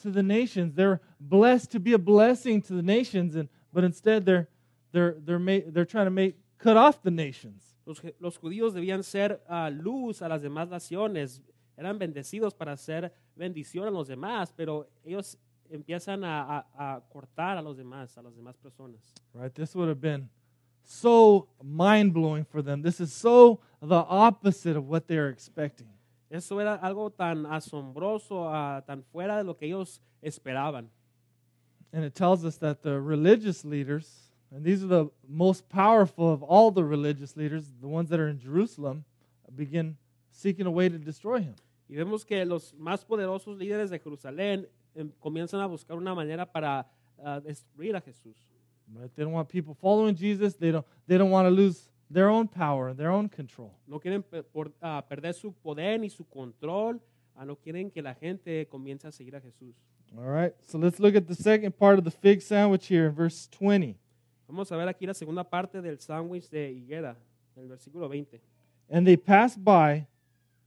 to 0.03 0.11
the 0.11 0.23
nations. 0.23 0.75
They're 0.75 1.01
blessed 1.21 1.71
to 1.73 1.81
be 1.81 1.93
a 1.93 1.99
blessing 1.99 2.63
to 2.63 2.75
the 2.75 2.83
nations, 2.83 3.35
and 3.37 3.49
but 3.73 3.85
instead 3.85 4.25
they're 4.27 4.49
they're 4.93 5.17
they're 5.25 5.39
ma- 5.39 5.65
they're 5.69 5.85
trying 5.87 6.07
to 6.07 6.11
make 6.11 6.37
cut 6.59 6.77
off 6.79 7.03
the 7.03 7.11
nations. 7.11 7.63
Los, 7.87 8.01
los 8.21 8.37
judíos 8.39 8.73
debían 8.75 9.05
ser 9.05 9.41
ah, 9.49 9.69
luz 9.71 10.21
a 10.23 10.29
las 10.29 10.43
demás 10.43 10.69
naciones, 10.69 11.41
eran 11.77 11.99
bendecidos 11.99 12.55
para 12.55 12.73
hacer 12.73 13.13
bendición 13.35 13.87
a 13.87 13.91
los 13.91 14.09
demás, 14.09 14.53
pero 14.57 14.89
ellos 15.05 15.37
empiezan 15.71 16.25
a, 16.25 16.59
a- 16.59 16.67
a 16.97 17.01
cortar 17.09 17.57
a 17.59 17.63
los 17.63 17.77
demás, 17.77 18.17
a 18.17 18.23
las 18.23 18.35
demás 18.37 18.57
personas. 18.57 19.13
Right? 19.35 19.53
This 19.55 19.75
would 19.75 19.89
have 19.89 20.01
been 20.01 20.29
so 20.85 21.49
mind 21.63 22.13
blowing 22.15 22.45
for 22.45 22.63
them. 22.63 22.83
This 22.83 23.01
is 23.01 23.13
so 23.13 23.61
the 23.83 24.05
opposite 24.09 24.77
of 24.77 24.89
what 24.89 25.07
they're 25.09 25.29
expecting. 25.29 25.89
Eso 26.31 26.59
era 26.59 26.79
algo 26.83 27.11
tan 27.15 27.45
asombroso, 27.47 28.47
ah, 28.49 28.81
tan 28.87 29.03
fuera 29.13 29.37
de 29.39 29.45
lo 29.45 29.55
que 29.55 29.67
ellos 29.69 30.01
esperaban. 30.23 30.87
And 31.93 32.05
it 32.05 32.15
tells 32.15 32.45
us 32.45 32.57
that 32.59 32.83
the 32.83 33.01
religious 33.01 33.65
leaders, 33.65 34.31
and 34.51 34.65
these 34.65 34.83
are 34.83 34.89
the 34.89 35.07
most 35.29 35.69
powerful 35.69 36.33
of 36.33 36.43
all 36.43 36.71
the 36.71 36.85
religious 36.85 37.37
leaders, 37.37 37.73
the 37.81 37.89
ones 37.89 38.09
that 38.11 38.19
are 38.21 38.29
in 38.29 38.39
Jerusalem, 38.39 39.05
begin 39.55 39.97
seeking 40.31 40.67
a 40.67 40.71
way 40.71 40.89
to 40.89 40.99
destroy 40.99 41.41
him. 41.41 41.55
Y 41.89 41.97
vemos 41.97 42.25
que 42.25 42.45
los 42.45 42.75
más 42.75 43.05
poderosos 43.05 43.57
líderes 43.59 43.91
de 43.91 43.99
Jerusalén 43.99 44.69
em, 44.95 45.11
comienzan 45.21 45.61
a 45.61 45.67
buscar 45.67 45.97
una 45.97 46.15
manera 46.15 46.45
para 46.45 46.87
ah, 47.19 47.41
destruir 47.41 47.95
a 47.97 48.01
Jesús. 48.01 48.37
Right? 48.89 49.13
They 49.15 49.25
don't 49.25 49.35
want 49.35 49.49
people 49.49 49.75
following 49.75 50.17
Jesus. 50.17 50.57
They 50.57 50.73
don't, 50.73 50.87
they 51.07 51.19
don't 51.19 51.31
want 51.31 51.47
to 51.47 51.51
lose 51.51 51.89
their 52.13 52.29
own 52.29 52.49
power, 52.49 52.95
their 52.95 53.11
own 53.11 53.29
control. 53.29 53.73
No 53.87 53.99
quieren 53.99 54.23
por- 54.23 54.73
ah, 54.81 55.05
perder 55.09 55.35
su 55.35 55.53
poder 55.53 55.99
ni 56.01 56.09
su 56.09 56.25
control. 56.25 57.01
ah, 57.37 57.45
no 57.45 57.57
quieren 57.57 57.91
que 57.91 58.03
la 58.03 58.15
gente 58.15 58.67
comience 58.67 59.07
a 59.07 59.13
seguir 59.13 59.37
a 59.37 59.41
Jesús. 59.41 59.75
All 60.17 60.25
right, 60.25 60.55
so 60.63 60.79
let's 60.79 60.99
look 60.99 61.15
at 61.15 61.27
the 61.27 61.35
second 61.35 61.77
part 61.77 61.99
of 61.99 62.05
the 62.05 62.11
fig 62.11 62.41
sandwich 62.41 62.87
here 62.87 63.07
in 63.07 63.13
verse 63.15 63.49
20. 63.51 63.97
Vamos 64.49 64.71
a 64.71 64.77
ver 64.77 64.89
aquí 64.89 65.07
la 65.07 65.15
segunda 65.15 65.45
parte 65.45 65.83
del 65.83 65.99
sándwich 65.99 66.49
de 66.49 66.71
higuera, 66.71 67.17
el 67.57 67.69
versículo 67.69 68.09
20. 68.09 68.41
And 68.89 69.07
they 69.07 69.17
passed 69.17 69.63
by 69.63 70.07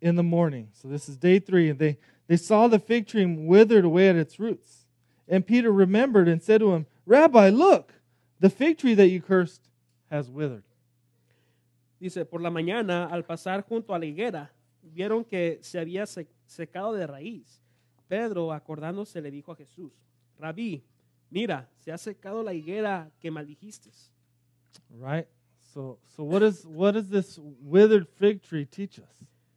in 0.01 0.15
the 0.15 0.23
morning. 0.23 0.69
So 0.73 0.87
this 0.87 1.09
is 1.09 1.17
day 1.17 1.39
three. 1.39 1.69
And 1.69 1.79
they, 1.79 1.97
they 2.27 2.37
saw 2.37 2.67
the 2.67 2.79
fig 2.79 3.07
tree 3.07 3.25
withered 3.25 3.85
away 3.85 4.09
at 4.09 4.15
its 4.15 4.39
roots. 4.39 4.85
And 5.27 5.45
Peter 5.45 5.71
remembered 5.71 6.27
and 6.27 6.41
said 6.41 6.59
to 6.61 6.73
him, 6.73 6.85
Rabbi, 7.05 7.49
look, 7.49 7.93
the 8.39 8.49
fig 8.49 8.77
tree 8.77 8.95
that 8.95 9.07
you 9.07 9.21
cursed 9.21 9.61
has 10.09 10.29
withered. 10.29 10.63
Dice, 11.99 12.25
por 12.25 12.41
la 12.41 12.49
mañana, 12.49 13.11
al 13.11 13.23
pasar 13.23 13.63
junto 13.67 13.93
a 13.93 13.99
la 13.99 14.05
higuera, 14.05 14.49
vieron 14.81 15.25
que 15.25 15.59
se 15.61 15.79
había 15.79 16.05
secado 16.05 16.93
de 16.93 17.05
raíz. 17.05 17.61
Pedro, 18.07 18.53
acordándose, 18.53 19.21
le 19.21 19.29
dijo 19.29 19.51
a 19.51 19.55
Jesús, 19.55 19.91
Rabí, 20.39 20.81
mira, 21.29 21.69
se 21.75 21.91
ha 21.91 21.97
secado 21.97 22.41
la 22.41 22.53
higuera 22.53 23.11
que 23.19 23.29
maldijiste. 23.29 23.91
Right? 24.89 25.27
So, 25.73 25.99
so 26.15 26.23
what, 26.23 26.41
is, 26.41 26.65
what 26.65 26.93
does 26.93 27.09
this 27.09 27.37
withered 27.61 28.07
fig 28.07 28.41
tree 28.41 28.65
teach 28.65 28.97
us? 28.97 29.05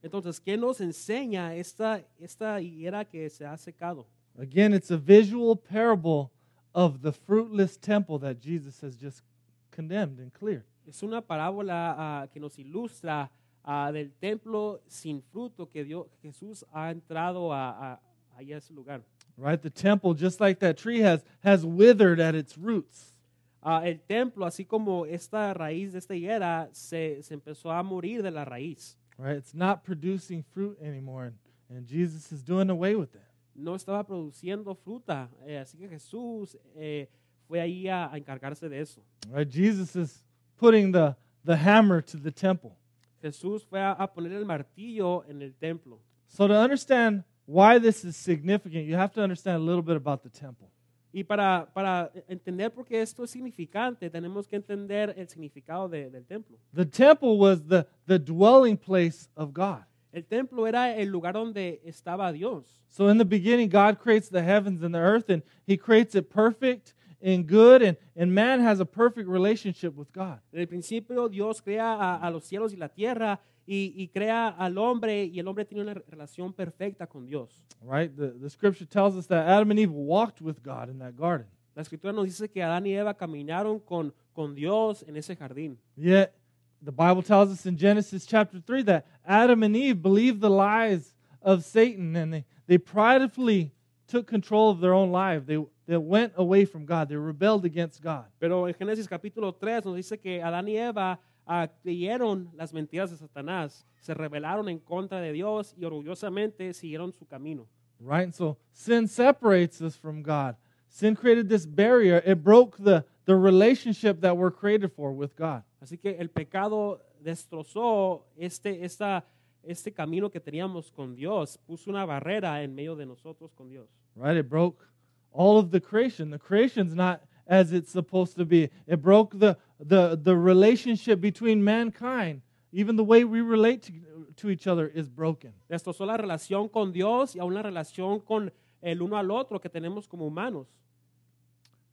Entonces, 0.02 0.40
¿qué 0.40 0.56
nos 0.56 0.80
enseña 0.80 1.54
esta, 1.54 2.04
esta 2.18 2.60
higuera 2.60 3.04
que 3.04 3.30
se 3.30 3.46
ha 3.46 3.56
secado? 3.56 4.06
Again, 4.36 4.74
it's 4.74 4.90
a 4.90 4.96
visual 4.96 5.54
parable 5.56 6.30
of 6.74 7.02
the 7.02 7.12
fruitless 7.12 7.76
temple 7.76 8.18
that 8.18 8.40
Jesus 8.40 8.82
has 8.82 8.96
just 8.96 9.22
condemned 9.70 10.18
and 10.18 10.32
cleared. 10.32 10.64
Es 10.86 11.02
una 11.02 11.20
parábola 11.20 11.94
ah, 11.96 12.26
que 12.32 12.40
nos 12.40 12.58
ilustra 12.58 13.30
ah, 13.64 13.92
del 13.92 14.12
templo 14.18 14.80
sin 14.88 15.22
fruto 15.22 15.70
que 15.70 15.84
Dios, 15.84 16.06
Jesús 16.22 16.64
ha 16.72 16.90
entrado 16.90 17.52
a, 17.52 17.92
a, 17.92 18.00
a 18.36 18.42
ese 18.42 18.72
lugar. 18.72 19.02
Right? 19.36 19.60
The 19.62 19.70
temple, 19.70 20.14
just 20.14 20.40
like 20.40 20.58
that 20.60 20.76
tree, 20.76 21.00
has, 21.00 21.24
has 21.44 21.64
withered 21.64 22.20
at 22.20 22.34
its 22.34 22.58
roots. 22.58 23.14
Ah, 23.62 23.82
el 23.84 24.00
templo, 24.00 24.44
así 24.44 24.64
como 24.64 25.06
esta 25.06 25.54
raíz 25.54 25.92
de 25.92 26.00
esta 26.00 26.14
higuera, 26.16 26.68
se, 26.72 27.22
se 27.22 27.34
empezó 27.34 27.70
a 27.70 27.82
morir 27.84 28.22
de 28.22 28.32
la 28.32 28.44
raíz. 28.44 28.98
Right? 29.22 29.36
It's 29.36 29.54
not 29.54 29.84
producing 29.84 30.42
fruit 30.52 30.78
anymore, 30.82 31.26
and, 31.26 31.36
and 31.70 31.86
Jesus 31.86 32.32
is 32.32 32.42
doing 32.42 32.70
away 32.70 32.96
with 32.96 33.12
that. 33.12 33.28
No 33.54 33.74
estaba 33.76 34.04
produciendo 34.04 34.76
fruta, 34.76 35.28
eh, 35.46 35.58
así 35.58 35.78
que 35.78 35.88
Jesús 35.88 36.56
eh, 36.76 37.06
fue 37.46 37.60
ahí 37.60 37.86
a, 37.86 38.10
a 38.12 38.18
encargarse 38.18 38.68
de 38.68 38.80
eso. 38.80 39.00
Right? 39.30 39.48
Jesus 39.48 39.94
is 39.94 40.24
putting 40.58 40.90
the, 40.90 41.14
the 41.44 41.56
hammer 41.56 42.00
to 42.00 42.16
the 42.16 42.32
temple. 42.32 42.76
Jesús 43.22 43.64
fue 43.64 43.78
a, 43.78 43.92
a 43.92 44.08
poner 44.08 44.32
el 44.32 44.44
martillo 44.44 45.24
en 45.28 45.40
el 45.40 45.52
templo. 45.52 46.00
So 46.26 46.48
to 46.48 46.54
understand 46.58 47.22
why 47.46 47.78
this 47.78 48.04
is 48.04 48.16
significant, 48.16 48.86
you 48.86 48.96
have 48.96 49.12
to 49.12 49.22
understand 49.22 49.58
a 49.58 49.64
little 49.64 49.82
bit 49.82 49.96
about 49.96 50.24
the 50.24 50.30
temple. 50.30 50.71
Y 51.12 51.24
para, 51.24 51.68
para 51.74 52.10
entender 52.26 52.70
por 52.72 52.86
qué 52.86 53.02
esto 53.02 53.24
es 53.24 53.30
significante, 53.30 54.08
tenemos 54.08 54.48
que 54.48 54.56
entender 54.56 55.12
el 55.16 55.28
significado 55.28 55.88
de- 55.88 56.08
del 56.10 56.24
templo. 56.24 56.56
The 56.74 56.86
temple 56.86 57.36
was 57.36 57.60
the, 57.66 57.86
the 58.06 58.18
dwelling 58.18 58.76
place 58.78 59.28
of 59.36 59.52
God. 59.52 59.84
El 60.12 60.24
templo 60.24 60.66
era 60.66 60.94
el 60.96 61.08
lugar 61.08 61.34
donde 61.34 61.80
estaba 61.84 62.32
Dios. 62.32 62.80
So 62.88 63.08
in 63.10 63.18
the 63.18 63.24
beginning, 63.24 63.68
God 63.68 63.98
creates 63.98 64.28
the 64.28 64.42
heavens 64.42 64.82
and 64.82 64.94
the 64.94 65.00
earth, 65.00 65.30
and 65.30 65.42
He 65.66 65.76
creates 65.78 66.14
it 66.14 66.28
perfect 66.30 66.94
and 67.22 67.46
good, 67.46 67.82
and, 67.82 67.96
and 68.16 68.34
man 68.34 68.60
has 68.60 68.80
a 68.80 68.84
perfect 68.84 69.28
relationship 69.28 69.94
with 69.96 70.08
God. 70.12 70.40
En 70.52 70.60
el 70.60 70.66
principio 70.66 71.28
Dios 71.28 71.60
crea 71.62 71.94
a, 71.94 72.16
a 72.26 72.30
los 72.30 72.44
cielos 72.44 72.72
y 72.72 72.76
la 72.76 72.88
tierra 72.88 73.38
y, 73.66 73.94
y 73.96 74.08
crea 74.08 74.48
al 74.48 74.78
hombre 74.78 75.24
y 75.24 75.38
el 75.38 75.48
hombre 75.48 75.64
tiene 75.64 75.82
una 75.82 75.94
relación 75.94 76.52
perfecta 76.52 77.06
con 77.06 77.26
Dios. 77.26 77.64
Right? 77.82 78.14
The, 78.14 78.32
the 78.32 78.50
scripture 78.50 78.86
tells 78.86 79.16
us 79.16 79.26
that 79.28 79.48
Adam 79.48 79.70
and 79.70 79.80
Eve 79.80 79.92
walked 79.92 80.40
with 80.40 80.62
God 80.62 80.88
in 80.88 80.98
that 80.98 81.16
garden. 81.16 81.46
La 81.74 81.82
escritura 81.82 82.12
nos 82.12 82.26
dice 82.26 82.50
que 82.50 82.62
Adán 82.62 82.86
y 82.86 82.94
Eva 82.94 83.14
caminaron 83.14 83.80
con, 83.80 84.12
con 84.34 84.54
Dios 84.54 85.04
en 85.06 85.16
ese 85.16 85.36
jardín. 85.36 85.78
Yet, 85.96 86.34
the 86.82 86.92
Bible 86.92 87.22
tells 87.22 87.50
us 87.50 87.64
in 87.64 87.76
Genesis 87.76 88.26
chapter 88.26 88.60
3 88.60 88.82
that 88.82 89.06
Adam 89.24 89.62
and 89.62 89.76
Eve 89.76 90.02
believed 90.02 90.40
the 90.40 90.50
lies 90.50 91.14
of 91.40 91.64
Satan 91.64 92.14
and 92.16 92.32
they, 92.32 92.44
they 92.66 92.78
pridefully 92.78 93.72
took 94.06 94.26
control 94.26 94.70
of 94.70 94.80
their 94.80 94.92
own 94.92 95.10
life. 95.10 95.46
They, 95.46 95.58
they 95.86 95.96
went 95.96 96.34
away 96.36 96.64
from 96.66 96.84
God, 96.84 97.08
they 97.08 97.16
rebelled 97.16 97.64
against 97.64 98.02
God. 98.02 98.26
Pero 98.38 98.66
en 98.66 98.74
Génesis 98.74 99.08
capítulo 99.08 99.54
3 99.58 99.84
nos 99.86 99.96
dice 99.96 100.20
que 100.20 100.42
Adán 100.42 100.68
y 100.68 100.76
Eva 100.76 101.18
ah, 101.46 101.68
creyeron 101.82 102.50
las 102.54 102.72
mentiras 102.72 103.10
de 103.10 103.16
Satanás, 103.16 103.86
se 104.00 104.14
rebelaron 104.14 104.68
en 104.68 104.78
contra 104.78 105.20
de 105.20 105.32
Dios 105.32 105.74
y 105.76 105.84
orgullosamente 105.84 106.72
siguieron 106.74 107.12
su 107.12 107.26
camino. 107.26 107.66
Right? 108.00 108.24
And 108.24 108.34
so 108.34 108.58
sin 108.72 109.06
separates 109.06 109.80
us 109.80 109.96
from 109.96 110.22
God. 110.22 110.56
Sin 110.88 111.14
created 111.14 111.48
this 111.48 111.66
barrier. 111.66 112.22
It 112.26 112.42
broke 112.42 112.76
the, 112.76 113.04
the 113.24 113.34
relationship 113.34 114.20
that 114.20 114.36
we're 114.36 114.50
created 114.50 114.92
for 114.92 115.12
with 115.12 115.36
God. 115.36 115.62
Así 115.80 115.98
que 115.98 116.16
el 116.18 116.28
pecado 116.28 117.00
destrozó 117.20 118.26
este, 118.36 118.84
esta, 118.84 119.24
este 119.62 119.92
camino 119.92 120.30
que 120.30 120.40
teníamos 120.40 120.90
con 120.90 121.14
Dios, 121.14 121.58
puso 121.66 121.90
una 121.90 122.04
barrera 122.04 122.62
en 122.62 122.74
medio 122.74 122.96
de 122.96 123.06
nosotros 123.06 123.52
con 123.54 123.68
Dios. 123.68 123.88
Right? 124.16 124.36
It 124.36 124.48
broke 124.48 124.84
all 125.32 125.58
of 125.58 125.70
the 125.70 125.80
creation. 125.80 126.30
The 126.30 126.38
creation's 126.38 126.94
not 126.94 127.20
as 127.52 127.70
it's 127.72 127.90
supposed 127.92 128.34
to 128.36 128.44
be. 128.46 128.70
It 128.86 129.02
broke 129.02 129.38
the, 129.38 129.56
the, 129.78 130.16
the 130.16 130.34
relationship 130.36 131.20
between 131.20 131.62
mankind. 131.62 132.40
Even 132.72 132.96
the 132.96 133.04
way 133.04 133.24
we 133.24 133.42
relate 133.42 133.82
to, 133.82 133.92
to 134.36 134.48
each 134.48 134.66
other 134.66 134.86
is 134.88 135.08
broken. 135.10 135.52
Destrozó 135.70 136.06
la 136.06 136.16
relación 136.16 136.70
con 136.72 136.92
Dios 136.92 137.34
y 137.36 137.40
aún 137.40 137.52
la 137.52 137.62
relación 137.62 138.24
con 138.24 138.50
el 138.82 139.02
uno 139.02 139.16
al 139.16 139.30
otro 139.30 139.58
que 139.58 139.68
tenemos 139.68 140.08
como 140.08 140.24
humanos. 140.26 140.66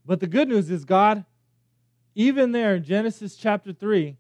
But 0.06 0.22
the 0.22 0.28
good 0.28 0.48
news 0.48 0.70
is 0.70 0.86
God, 0.86 1.26
even 2.16 2.54
there 2.54 2.76
in 2.76 2.84
Genesis 2.84 3.36
chapter 3.36 3.74
3, 3.74 4.16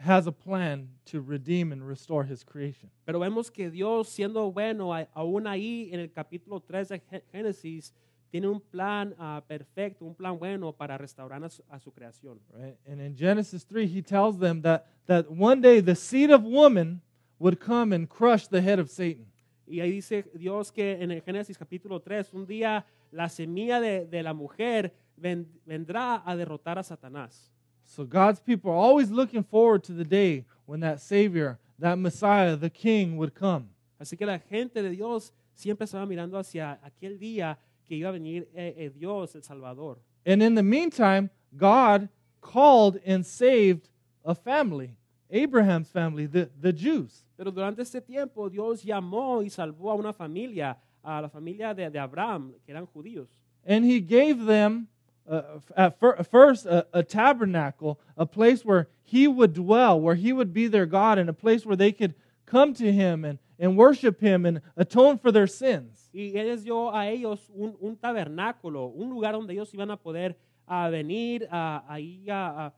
has 0.00 0.26
a 0.26 0.32
plan 0.32 0.88
to 1.06 1.20
redeem 1.20 1.70
and 1.72 1.86
restore 1.86 2.24
his 2.24 2.42
creation. 2.42 2.90
Pero 3.06 3.20
vemos 3.20 3.50
que 3.52 3.70
Dios, 3.70 4.08
siendo 4.08 4.52
bueno, 4.52 4.90
aún 5.14 5.46
ahí 5.46 5.88
en 5.92 6.00
el 6.00 6.08
capítulo 6.08 6.60
3 6.60 6.88
de 6.88 6.98
Gé- 6.98 7.22
Génesis, 7.32 7.92
tiene 8.34 8.48
un 8.48 8.60
plan 8.60 9.14
ah, 9.16 9.40
perfecto, 9.46 10.04
un 10.04 10.12
plan 10.12 10.36
bueno 10.36 10.72
para 10.72 10.98
restaurar 10.98 11.44
a 11.44 11.48
su, 11.48 11.62
a 11.70 11.78
su 11.78 11.92
creación. 11.92 12.40
Right? 12.52 12.76
And 12.84 13.00
in 13.00 13.14
Genesis 13.16 13.64
3, 13.64 13.86
he 13.86 14.02
tells 14.02 14.40
them 14.40 14.60
that, 14.62 14.86
that 15.06 15.30
one 15.30 15.60
day 15.60 15.80
the 15.80 15.94
seed 15.94 16.32
of 16.32 16.42
woman 16.42 17.00
would 17.38 17.60
come 17.60 17.94
and 17.94 18.08
crush 18.08 18.48
the 18.48 18.60
head 18.60 18.80
of 18.80 18.90
Satan. 18.90 19.26
Y 19.68 19.78
ahí 19.78 19.92
dice 19.92 20.24
Dios 20.34 20.72
que 20.72 21.00
en 21.00 21.12
el 21.12 21.22
Génesis 21.22 21.56
capítulo 21.56 22.00
3, 22.02 22.34
un 22.34 22.44
día 22.44 22.84
la 23.12 23.28
semilla 23.28 23.80
de, 23.80 24.04
de 24.04 24.22
la 24.24 24.34
mujer 24.34 24.92
ven- 25.16 25.46
vendrá 25.64 26.20
a 26.26 26.34
derrotar 26.34 26.76
a 26.76 26.82
Satanás. 26.82 27.52
So 27.84 28.04
God's 28.04 28.40
people 28.40 28.72
are 28.72 28.80
always 28.80 29.12
looking 29.12 29.44
forward 29.44 29.84
to 29.84 29.92
the 29.92 30.04
day 30.04 30.44
when 30.66 30.80
that 30.80 30.98
Savior, 30.98 31.60
that 31.78 31.98
Messiah, 31.98 32.56
the 32.56 32.68
King 32.68 33.16
would 33.16 33.32
come. 33.32 33.68
Así 33.96 34.16
que 34.16 34.26
la 34.26 34.40
gente 34.40 34.82
de 34.82 34.90
Dios 34.90 35.32
siempre 35.54 35.84
estaba 35.84 36.04
mirando 36.04 36.36
hacia 36.36 36.80
aquel 36.82 37.16
día 37.20 37.56
que 37.86 37.96
iba 37.96 38.08
a 38.08 38.12
venir 38.12 38.46
eh, 38.54 38.74
eh, 38.76 38.90
Dios, 38.90 39.34
el 39.34 39.42
Salvador. 39.42 39.98
And 40.26 40.42
in 40.42 40.54
the 40.54 40.62
meantime, 40.62 41.30
God 41.56 42.08
called 42.40 42.98
and 43.06 43.24
saved 43.24 43.88
a 44.24 44.34
family, 44.34 44.96
Abraham's 45.30 45.88
family, 45.88 46.26
the, 46.26 46.50
the 46.60 46.72
Jews. 46.72 47.24
Pero 47.36 47.50
durante 47.50 47.82
este 47.82 48.00
tiempo 48.00 48.48
Dios 48.48 48.82
llamó 48.82 49.42
y 49.42 49.48
salvó 49.48 49.90
a 49.90 49.96
una 49.96 50.12
familia, 50.12 50.76
a 51.02 51.20
la 51.22 51.28
familia 51.28 51.74
de, 51.74 51.90
de 51.90 51.98
Abraham, 51.98 52.54
que 52.64 52.72
eran 52.74 52.86
judíos. 52.86 53.28
And 53.66 53.84
he 53.84 54.00
gave 54.00 54.44
them, 54.44 54.88
uh, 55.28 55.58
at 55.76 55.98
fir- 55.98 56.22
first, 56.24 56.66
a, 56.66 56.86
a 56.92 57.02
tabernacle, 57.02 57.98
a 58.16 58.26
place 58.26 58.64
where 58.64 58.88
he 59.02 59.26
would 59.26 59.54
dwell, 59.54 60.00
where 60.00 60.14
he 60.14 60.32
would 60.32 60.52
be 60.52 60.66
their 60.68 60.86
God, 60.86 61.18
and 61.18 61.28
a 61.28 61.34
place 61.34 61.66
where 61.66 61.76
they 61.76 61.92
could 61.92 62.14
come 62.46 62.74
to 62.74 62.92
him 62.92 63.24
and, 63.24 63.38
and 63.64 63.76
worship 63.76 64.20
him 64.20 64.44
and 64.46 64.60
atone 64.76 65.18
for 65.18 65.32
their 65.32 65.46
sins. 65.48 66.10
Y 66.12 66.32
Él 66.36 66.46
les 66.46 66.62
dio 66.64 66.94
a 66.94 67.08
ellos 67.08 67.50
un, 67.54 67.74
un 67.80 67.96
tabernáculo, 67.96 68.86
un 68.94 69.08
lugar 69.10 69.32
donde 69.32 69.52
ellos 69.54 69.72
iban 69.74 69.90
a 69.90 69.96
poder 69.96 70.36
a 70.66 70.88
venir 70.90 71.46
a, 71.50 71.82
ahí 71.88 72.28
a, 72.28 72.72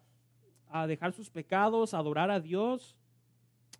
a- 0.72 0.86
dejar 0.86 1.12
sus 1.12 1.28
pecados, 1.28 1.92
a 1.94 1.98
adorar 1.98 2.30
a 2.30 2.40
Dios. 2.40 2.94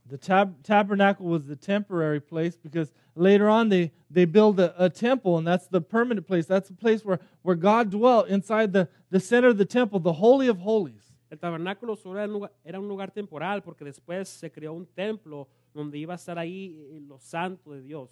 The 0.09 0.19
tab- 0.19 0.63
tabernacle 0.63 1.27
was 1.27 1.47
the 1.47 1.57
temporary 1.57 2.21
place 2.21 2.57
because 2.57 2.93
later 3.17 3.49
on 3.49 3.69
they, 3.69 3.91
they 4.09 4.25
build 4.25 4.61
a, 4.61 4.73
a 4.79 4.89
temple, 4.89 5.37
and 5.39 5.47
that's 5.47 5.67
the 5.67 5.81
permanent 5.81 6.27
place. 6.27 6.47
That's 6.47 6.69
the 6.69 6.77
place 6.77 7.05
where, 7.05 7.19
where 7.43 7.57
God 7.57 7.91
dwelt 7.91 8.29
inside 8.29 8.73
the, 8.73 8.89
the 9.11 9.19
center 9.19 9.49
of 9.49 9.59
the 9.59 9.65
temple, 9.65 9.99
the 9.99 10.13
Holy 10.13 10.47
of 10.49 10.59
Holies. 10.59 11.03
El 11.29 11.39
tabernáculo 11.39 11.97
solo 11.97 12.19
era 12.21 12.27
un 12.29 12.35
lugar, 12.35 12.53
era 12.65 12.79
un 12.79 12.87
lugar 12.87 13.11
temporal 13.11 13.63
porque 13.63 13.85
después 13.85 14.29
se 14.29 14.49
creó 14.49 14.73
un 14.75 14.87
templo 14.87 15.49
donde 15.77 15.99
iba 15.99 16.15
a 16.15 16.17
estar 16.17 16.39
ahí 16.39 16.75
eh, 16.91 17.01
lo 17.07 17.19
santo 17.19 17.73
de 17.73 17.83
Dios. 17.83 18.11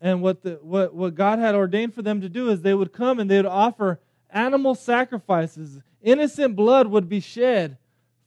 And 0.00 0.20
what, 0.22 0.42
the, 0.42 0.58
what, 0.62 0.94
what 0.94 1.14
God 1.14 1.38
had 1.38 1.54
ordained 1.54 1.94
for 1.94 2.02
them 2.02 2.20
to 2.20 2.28
do 2.28 2.50
is 2.50 2.60
they 2.62 2.74
would 2.74 2.92
come 2.92 3.18
and 3.20 3.28
they 3.30 3.36
would 3.38 3.46
offer 3.46 3.98
animal 4.30 4.74
sacrifices. 4.74 5.80
Innocent 6.02 6.54
blood 6.54 6.86
would 6.88 7.08
be 7.08 7.20
shed 7.20 7.78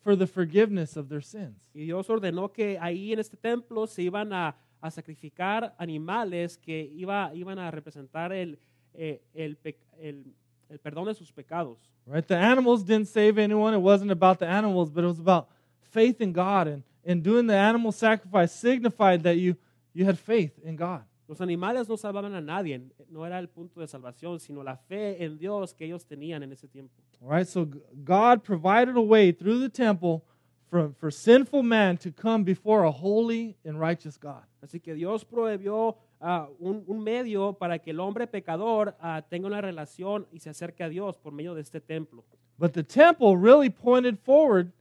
for 0.03 0.15
the 0.15 0.25
forgiveness 0.27 0.97
of 0.97 1.07
their 1.09 1.21
sins. 1.21 1.69
Y 1.73 1.81
Dios 1.85 2.07
ordenó 2.09 2.51
que 2.51 2.77
ahí 2.81 3.13
en 3.13 3.19
este 3.19 3.37
templo 3.37 3.85
se 3.87 4.01
iban 4.03 4.33
a, 4.33 4.55
a 4.81 4.89
sacrificar 4.91 5.73
animales 5.77 6.57
que 6.57 6.91
iba, 6.95 7.31
iban 7.35 7.59
a 7.59 7.69
representar 7.71 8.33
el, 8.33 8.57
eh, 8.93 9.21
el, 9.33 9.57
el- 9.99 10.25
el 10.69 10.79
perdón 10.79 11.05
de 11.05 11.13
sus 11.13 11.31
pecados. 11.31 11.77
Right? 12.07 12.25
The 12.25 12.35
animals 12.35 12.83
didn't 12.83 13.07
save 13.07 13.37
anyone. 13.37 13.73
It 13.75 13.81
wasn't 13.81 14.11
about 14.11 14.39
the 14.39 14.47
animals, 14.47 14.89
but 14.89 15.03
it 15.03 15.07
was 15.07 15.19
about 15.19 15.47
faith 15.91 16.19
in 16.19 16.33
God. 16.33 16.67
And, 16.67 16.83
and 17.05 17.23
doing 17.23 17.47
the 17.47 17.55
animal 17.55 17.91
sacrifice 17.91 18.51
signified 18.53 19.23
that 19.23 19.37
you, 19.37 19.55
you 19.93 20.05
had 20.05 20.17
faith 20.17 20.57
in 20.63 20.75
God. 20.75 21.03
Los 21.27 21.39
animales 21.39 21.87
no 21.87 21.95
salvaban 21.95 22.35
a 22.35 22.41
nadie, 22.41 22.81
no 23.09 23.23
era 23.23 23.39
el 23.39 23.47
punto 23.47 23.79
de 23.79 23.87
salvación, 23.87 24.39
sino 24.39 24.63
la 24.63 24.75
fe 24.75 25.23
en 25.23 25.37
Dios 25.37 25.73
que 25.73 25.85
ellos 25.85 26.05
tenían 26.05 26.43
en 26.43 26.51
ese 26.51 26.67
tiempo. 26.67 26.93
All 27.21 27.29
right? 27.29 27.47
So 27.47 27.69
God 28.03 28.43
provided 28.43 28.97
a 28.97 29.01
way 29.01 29.31
through 29.31 29.59
the 29.59 29.69
temple 29.69 30.25
for, 30.69 30.91
for 30.99 31.09
sinful 31.09 31.63
man 31.63 31.97
to 31.99 32.11
come 32.11 32.43
before 32.43 32.83
a 32.83 32.91
holy 32.91 33.55
and 33.63 33.79
righteous 33.79 34.17
God. 34.17 34.43
Así 34.61 34.81
que 34.81 34.93
Dios 34.93 35.23
prohibió 35.23 35.95
ah, 36.19 36.49
un, 36.59 36.83
un 36.87 37.01
medio 37.01 37.53
para 37.53 37.79
que 37.79 37.91
el 37.91 37.99
hombre 37.99 38.27
pecador 38.27 38.95
ah, 38.99 39.21
tenga 39.21 39.47
una 39.47 39.61
relación 39.61 40.27
y 40.33 40.39
se 40.39 40.49
acerque 40.49 40.83
a 40.83 40.89
Dios 40.89 41.17
por 41.17 41.31
medio 41.31 41.55
de 41.55 41.61
este 41.61 41.79
templo. 41.79 42.25
But 42.57 42.73
the 42.73 42.83
temple 42.83 43.37
really 43.37 43.69
pointed 43.69 44.19
forward 44.19 44.73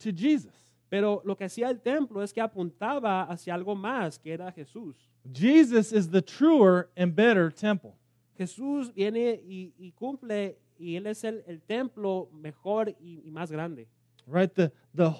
to 0.00 0.12
Jesus. 0.12 0.63
Pero 0.94 1.20
lo 1.24 1.36
que 1.36 1.46
hacía 1.46 1.70
el 1.70 1.80
templo 1.80 2.22
es 2.22 2.32
que 2.32 2.40
apuntaba 2.40 3.24
hacia 3.24 3.52
algo 3.52 3.74
más, 3.74 4.16
que 4.16 4.32
era 4.32 4.52
Jesús. 4.52 5.10
Jesus 5.32 5.90
is 5.92 6.08
the 6.08 6.22
truer 6.22 6.88
and 6.96 7.16
better 7.16 7.52
temple. 7.52 7.96
Jesús 8.38 8.94
viene 8.94 9.40
y, 9.44 9.74
y 9.76 9.90
cumple 9.90 10.56
y 10.78 10.94
Él 10.94 11.08
es 11.08 11.24
el, 11.24 11.42
el 11.48 11.60
templo 11.62 12.30
mejor 12.32 12.90
y, 13.00 13.22
y 13.24 13.30
más 13.32 13.50
grande. 13.50 13.88
Right? 14.24 14.54
The, 14.54 14.70
the 14.94 15.12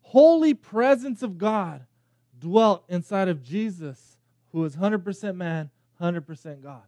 holy 0.00 0.54
presence 0.54 1.22
of 1.22 1.36
God 1.36 1.84
dwelt 2.38 2.84
inside 2.88 3.28
of 3.28 3.42
Jesus, 3.42 4.16
who 4.50 4.64
is 4.64 4.76
100% 4.76 5.34
man, 5.36 5.70
100% 6.00 6.62
God. 6.62 6.86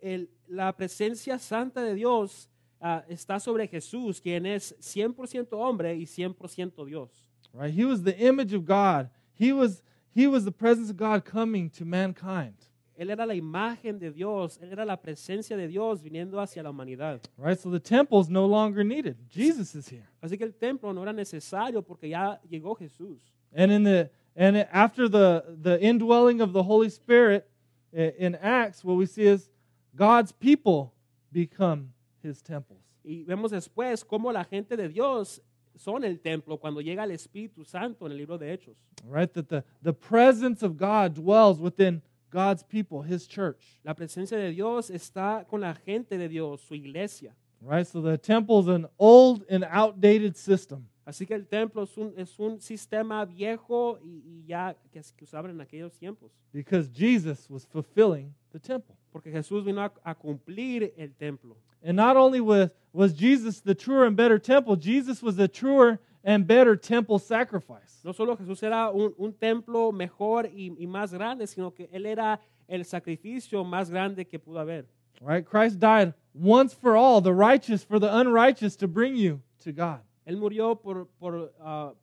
El- 0.00 0.30
la 0.48 0.72
presencia 0.72 1.38
santa 1.38 1.82
de 1.82 1.94
Dios 1.94 2.48
ah, 2.80 3.04
está 3.06 3.38
sobre 3.38 3.68
Jesús, 3.68 4.18
quien 4.22 4.46
es 4.46 4.74
100% 4.80 5.48
hombre 5.52 5.94
y 5.94 6.06
100% 6.06 6.86
Dios. 6.86 7.25
Right? 7.56 7.72
He 7.72 7.84
was 7.84 8.02
the 8.02 8.16
image 8.16 8.52
of 8.52 8.66
God. 8.66 9.08
He 9.34 9.52
was, 9.52 9.82
he 10.14 10.26
was 10.26 10.44
the 10.44 10.52
presence 10.52 10.90
of 10.90 10.96
God 10.96 11.24
coming 11.24 11.70
to 11.70 11.84
mankind. 11.84 12.54
Él 12.98 13.10
era 13.10 13.26
la 13.26 13.34
imagen 13.34 13.98
de 13.98 14.10
Dios, 14.10 14.58
Él 14.62 14.72
era 14.72 14.84
la 14.84 14.96
presencia 14.96 15.56
de 15.56 15.68
Dios 15.68 16.00
viniendo 16.02 16.40
hacia 16.40 16.62
la 16.62 16.70
humanidad. 16.70 17.20
Right? 17.36 17.58
So 17.58 17.70
the 17.70 17.80
temple 17.80 18.20
is 18.20 18.28
no 18.28 18.46
longer 18.46 18.82
needed. 18.82 19.16
Jesus 19.28 19.74
is 19.74 19.88
here. 19.88 20.08
Así 20.22 20.38
que 20.38 20.46
el 20.46 20.52
templo 20.52 20.92
no 20.92 21.02
era 21.02 21.12
necesario 21.12 21.82
porque 21.82 22.08
ya 22.08 22.40
llegó 22.50 22.76
Jesús. 22.76 23.18
And 23.54 23.70
in 23.70 23.84
the 23.84 24.10
and 24.34 24.56
after 24.72 25.08
the 25.08 25.44
the 25.62 25.78
indwelling 25.80 26.40
of 26.40 26.52
the 26.52 26.62
Holy 26.62 26.88
Spirit 26.88 27.48
in 27.92 28.34
Acts, 28.36 28.84
what 28.84 28.96
we 28.96 29.06
see 29.06 29.26
is 29.26 29.50
God's 29.94 30.32
people 30.32 30.92
become 31.32 31.92
his 32.22 32.42
temples. 32.42 32.80
Y 33.04 33.24
vemos 33.24 33.52
después 33.52 34.04
cómo 34.04 34.32
la 34.32 34.44
gente 34.44 34.76
de 34.76 34.88
Dios 34.88 35.40
son 35.76 36.04
el 36.04 36.20
templo 36.20 36.58
cuando 36.58 36.80
llega 36.80 37.04
el 37.04 37.12
Espíritu 37.12 37.64
Santo 37.64 38.06
en 38.06 38.12
el 38.12 38.18
libro 38.18 38.38
de 38.38 38.52
Hechos. 38.52 38.76
Right? 39.04 39.32
That 39.32 39.48
the, 39.48 39.64
the 39.82 39.92
presence 39.92 40.64
of 40.64 40.76
God 40.76 41.14
dwells 41.14 41.60
within 41.60 42.02
God's 42.30 42.62
people, 42.62 43.02
his 43.02 43.26
church. 43.26 43.80
La 43.84 43.94
presencia 43.94 44.36
de 44.36 44.50
Dios 44.50 44.90
está 44.90 45.46
con 45.48 45.60
la 45.60 45.74
gente 45.74 46.18
de 46.18 46.28
Dios, 46.28 46.60
su 46.60 46.74
iglesia. 46.74 47.34
Right? 47.60 47.86
So 47.86 48.00
the 48.00 48.18
temple 48.18 48.60
is 48.60 48.68
an 48.68 48.86
old 48.98 49.44
and 49.48 49.64
outdated 49.64 50.36
system. 50.36 50.88
Así 51.06 51.24
que 51.24 51.34
el 51.34 51.46
templo 51.46 51.84
es 51.84 51.96
un, 51.96 52.12
es 52.16 52.38
un 52.38 52.60
sistema 52.60 53.24
viejo 53.24 53.98
y, 54.02 54.22
y 54.26 54.44
ya 54.46 54.74
que, 54.90 55.00
que 55.16 55.24
usaban 55.24 55.52
en 55.52 55.60
aquellos 55.60 55.96
tiempos. 55.96 56.32
Because 56.52 56.88
Jesus 56.88 57.48
was 57.48 57.64
fulfilling 57.64 58.34
the 58.50 58.58
temple. 58.58 58.96
Porque 59.16 59.32
Jesús 59.32 59.64
vino 59.64 59.80
a, 59.80 59.90
a 60.04 60.14
cumplir 60.14 60.92
el 60.98 61.14
templo. 61.18 61.56
And 61.82 61.96
not 61.96 62.18
only 62.18 62.38
was, 62.38 62.68
was 62.92 63.14
Jesus 63.14 63.62
the 63.62 63.74
truer 63.74 64.04
and 64.04 64.14
better 64.14 64.38
temple, 64.38 64.76
Jesus 64.76 65.22
was 65.22 65.36
the 65.36 65.48
truer 65.48 65.98
and 66.22 66.46
better 66.46 66.76
temple 66.76 67.18
sacrifice. 67.18 68.02
No 68.04 68.12
solo 68.12 68.36
Jesús 68.36 68.62
era 68.62 68.90
un, 68.92 69.14
un 69.16 69.32
templo 69.32 69.90
mejor 69.90 70.44
y, 70.44 70.70
y 70.78 70.86
más 70.86 71.14
grande, 71.14 71.46
sino 71.46 71.70
que 71.70 71.88
Él 71.90 72.04
era 72.04 72.38
el 72.68 72.84
sacrificio 72.84 73.64
más 73.64 73.88
grande 73.88 74.26
que 74.26 74.38
pudo 74.38 74.58
haber. 74.58 74.84
Right? 75.22 75.46
Christ 75.46 75.80
died 75.80 76.12
once 76.34 76.74
for 76.74 76.94
all, 76.94 77.22
the 77.22 77.32
righteous 77.32 77.82
for 77.82 77.98
the 77.98 78.14
unrighteous, 78.14 78.76
to 78.76 78.86
bring 78.86 79.16
you 79.16 79.40
to 79.64 79.72
God. 79.72 80.00
Él 80.26 80.36
murió 80.36 80.78
por, 80.78 81.06
por, 81.18 81.52
ah, 81.58 81.94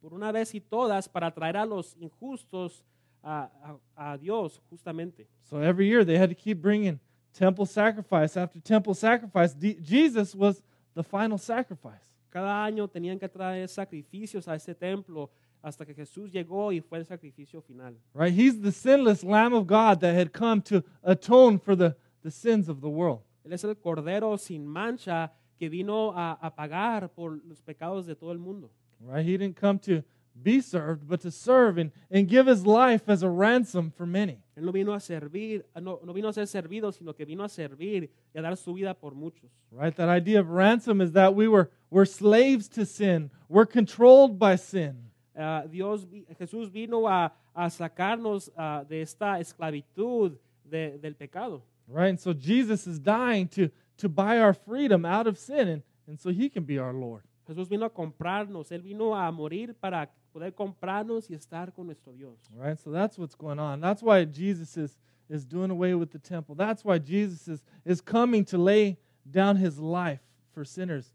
por 0.00 0.14
una 0.14 0.32
vez 0.32 0.52
y 0.52 0.60
todas 0.60 1.08
para 1.08 1.30
traer 1.30 1.58
a 1.58 1.64
los 1.64 1.96
injustos 2.00 2.82
a, 3.26 3.50
a- 3.96 4.12
a 4.14 4.18
Dios, 4.18 4.60
justamente. 4.70 5.26
So 5.42 5.58
every 5.58 5.88
year 5.88 6.04
they 6.04 6.16
had 6.16 6.28
to 6.30 6.34
keep 6.36 6.60
bringing 6.62 7.00
temple 7.32 7.66
sacrifice 7.66 8.36
after 8.36 8.60
temple 8.60 8.94
sacrifice. 8.94 9.52
D- 9.54 9.76
Jesus 9.82 10.34
was 10.34 10.62
the 10.94 11.02
final 11.02 11.38
sacrifice. 11.38 12.14
Cada 12.30 12.64
año 12.64 12.88
tenían 12.88 13.18
que 13.18 13.28
traer 13.28 13.68
sacrificios 13.68 14.46
a 14.48 14.54
ese 14.54 14.74
templo 14.74 15.30
hasta 15.62 15.84
que 15.84 15.94
Jesús 15.94 16.30
llegó 16.30 16.70
y 16.72 16.80
fue 16.80 16.98
el 16.98 17.06
sacrificio 17.06 17.60
final. 17.62 17.96
Right? 18.14 18.32
He's 18.32 18.60
the 18.60 18.70
sinless 18.70 19.24
Lamb 19.24 19.52
of 19.54 19.66
God 19.66 20.00
that 20.00 20.14
had 20.14 20.32
come 20.32 20.60
to 20.62 20.84
atone 21.02 21.58
for 21.58 21.74
the, 21.74 21.96
the 22.22 22.30
sins 22.30 22.68
of 22.68 22.80
the 22.80 22.88
world. 22.88 23.22
Él 23.44 23.52
es 23.52 23.64
el 23.64 23.74
Cordero 23.76 24.38
sin 24.38 24.66
mancha 24.66 25.32
que 25.58 25.68
vino 25.70 26.12
a, 26.14 26.32
a 26.40 26.54
pagar 26.54 27.08
por 27.14 27.40
los 27.48 27.60
pecados 27.62 28.06
de 28.06 28.14
todo 28.14 28.30
el 28.32 28.38
mundo. 28.38 28.70
Right? 29.00 29.24
He 29.26 29.36
didn't 29.36 29.56
come 29.56 29.78
to 29.80 30.02
be 30.42 30.60
served, 30.60 31.08
but 31.08 31.20
to 31.22 31.30
serve 31.30 31.78
and, 31.78 31.90
and 32.10 32.28
give 32.28 32.46
his 32.46 32.64
life 32.64 33.08
as 33.08 33.22
a 33.22 33.28
ransom 33.28 33.92
for 33.96 34.06
many. 34.06 34.38
Él 34.56 34.64
no 34.64 34.72
vino 34.72 34.92
a 34.92 35.00
servir, 35.00 35.64
no, 35.80 36.00
no 36.04 36.12
vino 36.12 36.28
a 36.28 36.32
ser 36.32 36.46
servido, 36.46 36.92
sino 36.92 37.12
que 37.12 37.24
vino 37.24 37.44
a 37.44 37.48
servir 37.48 38.08
y 38.34 38.38
a 38.38 38.42
dar 38.42 38.56
su 38.56 38.74
vida 38.74 38.94
por 38.94 39.14
muchos. 39.14 39.50
Right? 39.70 39.94
That 39.96 40.08
idea 40.08 40.40
of 40.40 40.48
ransom 40.48 41.00
is 41.00 41.12
that 41.12 41.34
we 41.34 41.48
were, 41.48 41.70
we're 41.90 42.04
slaves 42.04 42.68
to 42.70 42.86
sin. 42.86 43.30
We're 43.48 43.66
controlled 43.66 44.38
by 44.38 44.56
sin. 44.56 44.96
Ah, 45.38 45.64
Dios, 45.70 46.06
Jesús 46.38 46.70
vino 46.70 47.06
a, 47.06 47.32
a 47.54 47.66
sacarnos 47.68 48.50
ah, 48.56 48.84
de 48.88 49.02
esta 49.02 49.38
esclavitud 49.38 50.38
de- 50.64 50.98
del 50.98 51.14
pecado. 51.14 51.62
Right? 51.88 52.08
And 52.08 52.20
so 52.20 52.32
Jesus 52.32 52.86
is 52.86 52.98
dying 52.98 53.48
to, 53.48 53.70
to 53.98 54.08
buy 54.08 54.38
our 54.38 54.54
freedom 54.54 55.04
out 55.04 55.26
of 55.26 55.38
sin, 55.38 55.68
and, 55.68 55.82
and 56.06 56.18
so 56.18 56.30
he 56.30 56.48
can 56.48 56.64
be 56.64 56.78
our 56.78 56.92
Lord. 56.92 57.22
Jesús 57.46 57.68
vino 57.68 57.86
a 57.86 57.90
comprarnos, 57.90 58.72
Él 58.72 58.82
vino 58.82 59.14
a 59.14 59.30
morir 59.30 59.74
para 59.74 60.10
poder 60.36 60.52
comprarnos 60.54 61.30
y 61.30 61.34
estar 61.34 61.72
con 61.72 61.86
nuestro 61.86 62.12
Dios. 62.12 62.38
Right? 62.54 62.78
So 62.78 62.90
that's 62.90 63.18
what's 63.18 63.34
going 63.34 63.58
on. 63.58 63.80
That's 63.80 64.02
why 64.02 64.24
Jesus 64.26 64.76
is, 64.76 64.98
is 65.30 65.46
doing 65.46 65.70
away 65.70 65.94
with 65.94 66.10
the 66.10 66.18
temple. 66.18 66.54
That's 66.54 66.84
why 66.84 66.98
Jesus 66.98 67.48
is, 67.48 67.62
is 67.86 68.02
coming 68.02 68.44
to 68.46 68.58
lay 68.58 68.98
down 69.30 69.56
his 69.56 69.78
life 69.78 70.20
for 70.52 70.62
sinners. 70.64 71.14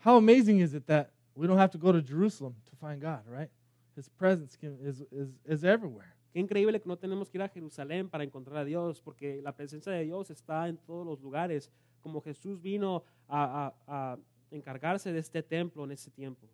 How 0.00 0.16
amazing 0.18 0.60
is 0.60 0.74
it 0.74 0.86
that 0.86 1.10
we 1.34 1.46
don't 1.46 1.56
have 1.58 1.70
to 1.72 1.78
go 1.78 1.92
to 1.92 2.02
Jerusalem 2.02 2.54
to 2.68 2.76
find 2.76 3.00
God, 3.00 3.22
right? 3.26 3.48
His 3.96 4.08
presence 4.08 4.54
can, 4.56 4.76
is, 4.82 5.02
is, 5.10 5.30
is 5.46 5.64
everywhere. 5.64 6.14
Qué 6.34 6.40
increíble 6.40 6.78
que 6.80 6.86
no 6.88 6.96
tenemos 6.96 7.28
que 7.30 7.38
ir 7.38 7.42
a 7.42 7.48
Jerusalén 7.48 8.08
para 8.10 8.22
encontrar 8.22 8.58
a 8.58 8.64
Dios, 8.64 9.00
porque 9.00 9.40
la 9.42 9.52
presencia 9.52 9.92
de 9.92 10.04
Dios 10.04 10.30
está 10.30 10.68
en 10.68 10.76
todos 10.86 11.06
los 11.06 11.20
lugares, 11.22 11.70
como 12.02 12.20
Jesús 12.20 12.60
vino 12.60 13.02
a, 13.28 13.72
a- 13.86 14.12
a 14.12 14.18
encargarse 14.50 15.10
de 15.12 15.18
este 15.20 15.42
templo 15.42 15.84
en 15.84 15.92
ese 15.92 16.10
tiempo. 16.10 16.46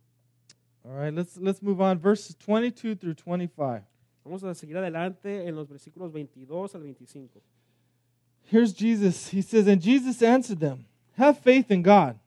All 0.88 0.94
right, 0.94 1.12
let's, 1.12 1.36
let's 1.36 1.62
move 1.62 1.80
on. 1.80 1.98
Verses 1.98 2.36
22 2.36 2.94
through 2.94 3.14
25. 3.14 3.82
Vamos 4.24 4.42
a 4.44 4.54
seguir 4.54 4.76
adelante 4.76 5.46
en 5.46 5.56
los 5.56 5.68
versículos 5.68 6.12
22 6.12 6.74
al 6.74 6.80
25. 6.80 7.40
Here's 8.44 8.72
Jesus. 8.72 9.28
He 9.28 9.42
says, 9.42 9.66
And 9.66 9.80
Jesus 9.80 10.22
answered 10.22 10.60
them, 10.60 10.86
Have 11.16 11.38
faith 11.38 11.70
in 11.70 11.82
God. 11.82 12.18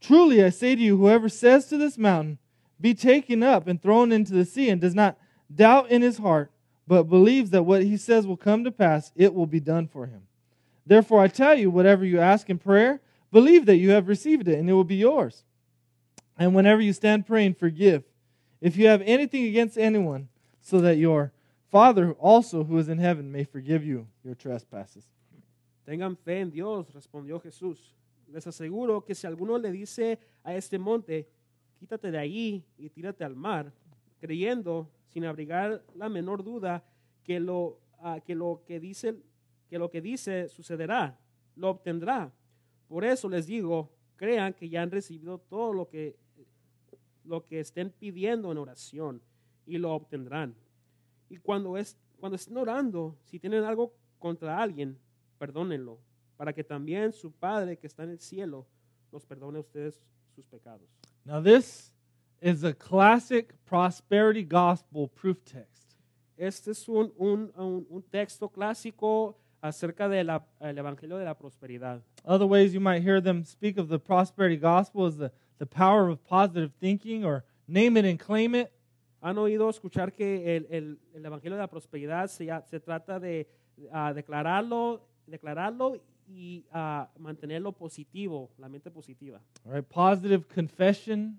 Truly 0.00 0.42
I 0.42 0.48
say 0.48 0.74
to 0.74 0.80
you, 0.80 0.96
whoever 0.96 1.28
says 1.28 1.66
to 1.66 1.76
this 1.76 1.98
mountain, 1.98 2.38
Be 2.80 2.94
taken 2.94 3.42
up 3.42 3.66
and 3.66 3.82
thrown 3.82 4.12
into 4.12 4.32
the 4.32 4.46
sea, 4.46 4.70
and 4.70 4.80
does 4.80 4.94
not 4.94 5.18
doubt 5.54 5.90
in 5.90 6.00
his 6.00 6.16
heart, 6.16 6.50
but 6.86 7.04
believes 7.04 7.50
that 7.50 7.64
what 7.64 7.82
he 7.82 7.98
says 7.98 8.26
will 8.26 8.38
come 8.38 8.64
to 8.64 8.70
pass, 8.70 9.12
it 9.14 9.34
will 9.34 9.46
be 9.46 9.60
done 9.60 9.86
for 9.86 10.06
him. 10.06 10.22
Therefore 10.86 11.20
I 11.20 11.28
tell 11.28 11.54
you, 11.54 11.70
whatever 11.70 12.06
you 12.06 12.18
ask 12.18 12.48
in 12.48 12.58
prayer, 12.58 13.00
believe 13.30 13.66
that 13.66 13.76
you 13.76 13.90
have 13.90 14.08
received 14.08 14.48
it, 14.48 14.58
and 14.58 14.70
it 14.70 14.72
will 14.72 14.84
be 14.84 14.96
yours. 14.96 15.44
And 16.40 16.54
whenever 16.54 16.80
you 16.80 16.94
stand 16.94 17.26
praying, 17.26 17.52
forgive, 17.52 18.02
if 18.62 18.74
you 18.78 18.88
have 18.88 19.02
anything 19.02 19.44
against 19.44 19.76
anyone, 19.76 20.30
so 20.62 20.80
that 20.80 20.96
your 20.96 21.32
Father 21.70 22.12
also 22.12 22.64
who 22.64 22.78
is 22.78 22.88
in 22.88 22.96
heaven 22.96 23.30
may 23.30 23.44
forgive 23.44 23.84
you 23.84 24.06
your 24.24 24.34
trespasses. 24.34 25.04
Tengan 25.86 26.16
fe 26.16 26.40
en 26.40 26.50
Dios, 26.50 26.94
respondió 26.94 27.42
Jesús. 27.42 27.94
Les 28.32 28.46
aseguro 28.46 29.04
que 29.04 29.14
si 29.14 29.26
alguno 29.26 29.58
le 29.58 29.70
dice 29.70 30.18
a 30.42 30.54
este 30.54 30.78
monte, 30.78 31.28
quítate 31.78 32.10
de 32.10 32.16
ahí 32.16 32.64
y 32.78 32.88
tírate 32.88 33.22
al 33.22 33.36
mar, 33.36 33.70
creyendo, 34.18 34.88
sin 35.08 35.26
abrigar 35.26 35.82
la 35.94 36.08
menor 36.08 36.42
duda, 36.42 36.82
que 37.22 37.38
lo 37.38 37.80
ah, 37.98 38.18
que 38.24 38.34
lo 38.34 38.62
que 38.66 38.80
dice 38.80 39.14
que 39.68 39.78
lo 39.78 39.90
que 39.90 40.00
dice 40.00 40.48
sucederá, 40.48 41.18
lo 41.54 41.68
obtendrá. 41.68 42.32
Por 42.88 43.04
eso 43.04 43.28
les 43.28 43.46
digo, 43.46 43.90
crean 44.16 44.54
que 44.54 44.68
ya 44.68 44.80
han 44.80 44.90
recibido 44.90 45.38
todo 45.38 45.72
lo 45.72 45.88
que 45.88 46.16
lo 47.30 47.46
que 47.46 47.60
estén 47.60 47.90
pidiendo 47.90 48.50
en 48.50 48.58
oración 48.58 49.22
y 49.64 49.78
lo 49.78 49.94
obtendrán. 49.94 50.54
Y 51.28 51.36
cuando 51.38 51.76
es 51.78 51.96
cuando 52.18 52.36
estén 52.36 52.58
orando, 52.58 53.16
si 53.24 53.38
tienen 53.38 53.64
algo 53.64 53.94
contra 54.18 54.60
alguien, 54.60 54.98
perdónenlo, 55.38 55.98
para 56.36 56.52
que 56.52 56.62
también 56.62 57.12
su 57.12 57.32
Padre 57.32 57.78
que 57.78 57.86
está 57.86 58.02
en 58.02 58.10
el 58.10 58.18
cielo 58.18 58.66
los 59.10 59.24
perdone 59.24 59.56
a 59.56 59.60
ustedes 59.60 60.02
sus 60.34 60.44
pecados. 60.44 60.86
Now, 61.24 61.42
this 61.42 61.94
is 62.42 62.62
a 62.62 62.74
classic 62.74 63.54
prosperity 63.64 64.44
gospel 64.44 65.08
proof 65.08 65.38
text. 65.44 65.94
Este 66.36 66.72
es 66.72 66.88
un, 66.88 67.12
un, 67.16 67.52
un, 67.56 67.86
un 67.88 68.02
texto 68.02 68.48
clásico 68.50 69.38
acerca 69.62 70.08
del 70.08 70.28
Evangelio 70.60 71.16
de 71.16 71.24
la 71.24 71.34
Prosperidad. 71.34 72.02
Other 72.24 72.46
ways 72.46 72.72
you 72.72 72.80
might 72.80 73.02
hear 73.02 73.20
them 73.20 73.44
speak 73.44 73.78
of 73.78 73.88
the 73.88 73.98
prosperity 73.98 74.56
gospel 74.56 75.06
is 75.06 75.16
the, 75.16 75.30
the 75.60 75.66
power 75.66 76.08
of 76.08 76.24
positive 76.24 76.72
thinking 76.80 77.24
or 77.24 77.44
name 77.68 77.96
it 77.96 78.04
and 78.04 78.18
claim 78.18 78.54
it. 78.54 78.72
¿Han 79.22 79.36
oído 79.36 79.68
escuchar 79.68 80.14
que 80.14 80.56
el, 80.56 80.66
el, 80.70 80.98
el 81.14 81.26
Evangelio 81.26 81.56
de 81.56 81.62
la 81.62 81.68
Prosperidad 81.68 82.28
se, 82.28 82.48
se 82.70 82.80
trata 82.80 83.20
de 83.20 83.46
uh, 83.92 84.14
declararlo, 84.14 85.06
declararlo 85.26 86.00
y 86.26 86.64
uh, 86.72 87.04
mantenerlo 87.18 87.72
positivo, 87.72 88.50
la 88.56 88.68
mente 88.68 88.90
positiva? 88.90 89.38
All 89.66 89.74
right, 89.74 89.86
positive 89.86 90.48
confession. 90.48 91.38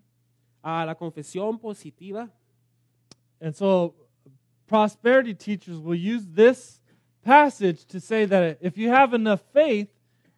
Uh, 0.63 0.85
la 0.85 0.93
confesión 0.93 1.59
positiva. 1.59 2.29
And 3.41 3.55
so 3.55 3.95
prosperity 4.67 5.33
teachers 5.33 5.79
will 5.79 5.95
use 5.95 6.27
this 6.27 6.79
passage 7.23 7.85
to 7.85 7.99
say 7.99 8.25
that 8.25 8.59
if 8.61 8.77
you 8.77 8.89
have 8.89 9.15
enough 9.15 9.41
faith 9.51 9.89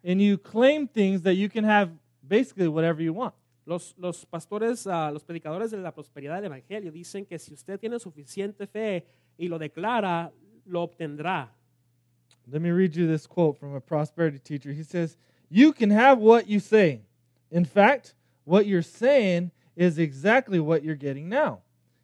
and 0.02 0.22
you 0.22 0.38
claim 0.38 0.88
things 0.88 1.20
that 1.22 1.34
you 1.34 1.50
can 1.50 1.64
have 1.64 1.90
basically 2.26 2.68
whatever 2.68 3.02
you 3.02 3.12
want. 3.12 3.34
Los, 3.66 3.94
los 3.96 4.26
pastores, 4.26 4.86
uh, 4.86 5.10
los 5.12 5.24
predicadores 5.24 5.70
de 5.70 5.78
la 5.78 5.92
prosperidad 5.92 6.36
del 6.36 6.46
Evangelio 6.46 6.92
dicen 6.92 7.24
que 7.24 7.38
si 7.38 7.54
usted 7.54 7.78
tiene 7.80 7.98
suficiente 7.98 8.66
fe 8.66 9.06
y 9.38 9.48
lo 9.48 9.58
declara, 9.58 10.30
lo 10.66 10.82
obtendrá. 10.82 11.50
Let 12.46 12.60
me 12.60 12.70
read 12.70 12.94
you 12.94 13.06
this 13.06 13.26
quote 13.26 13.58
from 13.58 13.74
a 13.74 13.80
prosperity 13.80 14.38
teacher. 14.38 14.72
He 14.72 14.82
says, 14.82 15.16
You 15.48 15.72
can 15.72 15.90
have 15.90 16.18
what 16.18 16.46
you 16.46 16.60
say. 16.60 17.00
In 17.50 17.64
fact, 17.64 18.14
what 18.44 18.66
you're 18.66 18.82
saying 18.82 19.50
is 19.76 19.98
exactly 19.98 20.60
what 20.60 20.84
you're 20.84 20.94
getting 20.94 21.28
now. 21.28 21.60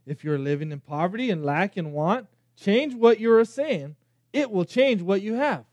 If 0.07 0.25
you're 0.25 0.39
living 0.39 0.73
in 0.73 0.81
poverty 0.81 1.31
and 1.31 1.45
lack 1.45 1.77
and 1.77 1.93
want, 1.93 2.27
change 2.57 2.95
what 2.95 3.21
you're 3.21 3.45
saying. 3.45 3.97
It 4.33 4.51
will 4.51 4.65
change 4.65 5.03
what 5.03 5.21
you 5.21 5.35
have. 5.35 5.65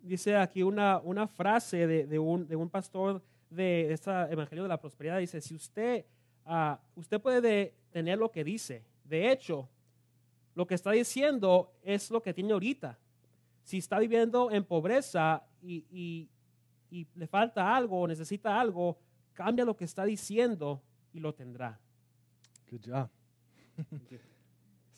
Dice 0.00 0.36
aquí 0.36 0.62
una, 0.62 0.98
una 1.00 1.26
frase 1.26 1.86
de, 1.86 2.06
de, 2.06 2.18
un, 2.18 2.48
de 2.48 2.56
un 2.56 2.70
pastor 2.70 3.22
de 3.50 3.92
este 3.92 4.10
Evangelio 4.10 4.62
de 4.62 4.68
la 4.68 4.80
Prosperidad. 4.80 5.18
Dice, 5.18 5.40
si 5.40 5.54
usted, 5.54 6.06
uh, 6.46 6.76
usted 6.94 7.20
puede 7.20 7.74
tener 7.90 8.18
lo 8.18 8.30
que 8.30 8.42
dice. 8.42 8.84
De 9.04 9.30
hecho, 9.30 9.68
lo 10.54 10.66
que 10.66 10.74
está 10.74 10.92
diciendo 10.92 11.74
es 11.82 12.10
lo 12.10 12.22
que 12.22 12.32
tiene 12.32 12.52
ahorita. 12.52 12.98
Si 13.64 13.78
está 13.78 13.98
viviendo 13.98 14.50
en 14.50 14.64
pobreza 14.64 15.42
y, 15.60 15.84
y, 15.90 16.30
y 16.90 17.06
le 17.14 17.26
falta 17.26 17.76
algo 17.76 18.00
o 18.00 18.06
necesita 18.06 18.58
algo, 18.58 18.98
cambia 19.34 19.64
lo 19.64 19.76
que 19.76 19.84
está 19.84 20.04
diciendo 20.04 20.82
y 21.12 21.20
lo 21.20 21.34
tendrá. 21.34 21.78
Good 22.70 22.86
job. 22.86 23.10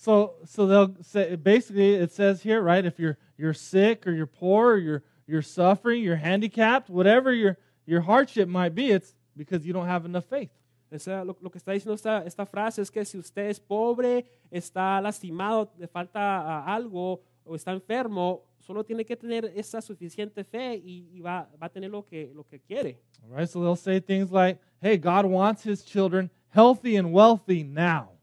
So, 0.01 0.35
so 0.45 0.67
they'll 0.69 0.95
say 1.03 1.35
basically 1.35 1.95
it 1.95 2.13
says 2.13 2.41
here, 2.41 2.63
right? 2.63 2.85
If 2.85 3.01
you're 3.01 3.19
you're 3.37 3.53
sick 3.53 4.07
or 4.07 4.13
you're 4.13 4.27
poor 4.27 4.75
or 4.75 4.79
you're 4.79 5.03
you're 5.27 5.43
suffering, 5.43 6.05
you're 6.05 6.17
handicapped, 6.17 6.89
whatever 6.89 7.33
your 7.35 7.57
your 7.85 8.03
hardship 8.03 8.49
might 8.49 8.77
be, 8.77 8.93
it's 8.93 9.17
because 9.37 9.67
you 9.67 9.73
don't 9.73 9.89
have 9.89 10.05
enough 10.05 10.25
faith. 10.27 10.51
O 10.91 10.99
sea, 10.99 11.25
lo, 11.25 11.37
lo, 11.43 11.51
que 11.51 11.59
está 11.59 11.73
diciendo 11.73 11.95
esta, 11.95 12.23
esta 12.25 12.47
frase 12.47 12.81
es 12.81 12.91
que 12.91 13.05
si 13.05 13.19
usted 13.19 13.51
es 13.51 13.59
pobre, 13.59 14.25
está 14.51 15.01
lastimado, 15.03 15.69
le 15.77 15.89
falta 15.89 16.65
uh, 16.65 16.71
algo 16.71 17.21
o 17.45 17.57
está 17.57 17.73
enfermo, 17.73 18.45
solo 18.61 18.85
tiene 18.85 19.05
que 19.05 19.17
tener 19.17 19.53
esa 19.57 19.83
suficiente 19.83 20.45
fe 20.45 20.77
y, 20.77 21.09
y 21.13 21.21
va, 21.21 21.51
va, 21.61 21.67
a 21.67 21.69
tener 21.69 21.91
lo 21.91 22.07
que, 22.07 22.33
lo 22.35 22.45
que 22.45 22.61
quiere. 22.61 22.99
All 23.25 23.37
right, 23.37 23.49
so 23.49 23.61
they'll 23.61 23.77
say 23.77 24.01
things 24.01 24.31
like, 24.31 24.61
hey, 24.81 24.97
God 24.97 25.27
wants 25.27 25.63
his 25.63 25.85
children 25.85 26.31
healthy 26.51 26.97
and 26.97 27.13
wealthy 27.13 27.65
now. 27.65 28.18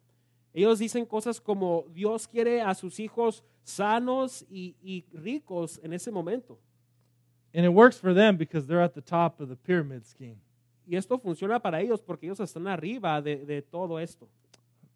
Ellos 0.55 0.79
dicen 0.79 1.05
cosas 1.05 1.41
como 1.41 1.85
Dios 1.93 2.25
quiere 2.25 2.61
a 2.61 2.73
sus 2.73 2.97
hijos 2.97 3.43
sanos 3.65 4.45
y, 4.49 4.73
y 4.81 5.03
ricos 5.11 5.81
en 5.83 5.91
ese 5.91 6.09
momento. 6.11 6.57
And 7.53 7.65
it 7.65 7.73
works 7.73 7.97
for 7.97 8.13
them 8.13 8.37
because 8.37 8.65
they're 8.65 8.81
at 8.81 8.93
the 8.93 9.01
top 9.01 9.41
of 9.41 9.49
the 9.49 9.57
pyramid 9.57 10.05
scheme. 10.05 10.37
Y 10.87 10.95
esto 10.95 11.17
funciona 11.17 11.59
para 11.61 11.81
ellos 11.81 12.01
porque 12.01 12.23
ellos 12.25 12.39
están 12.39 12.67
arriba 12.67 13.21
de, 13.21 13.45
de 13.45 13.61
todo 13.61 13.97
esto. 13.99 14.29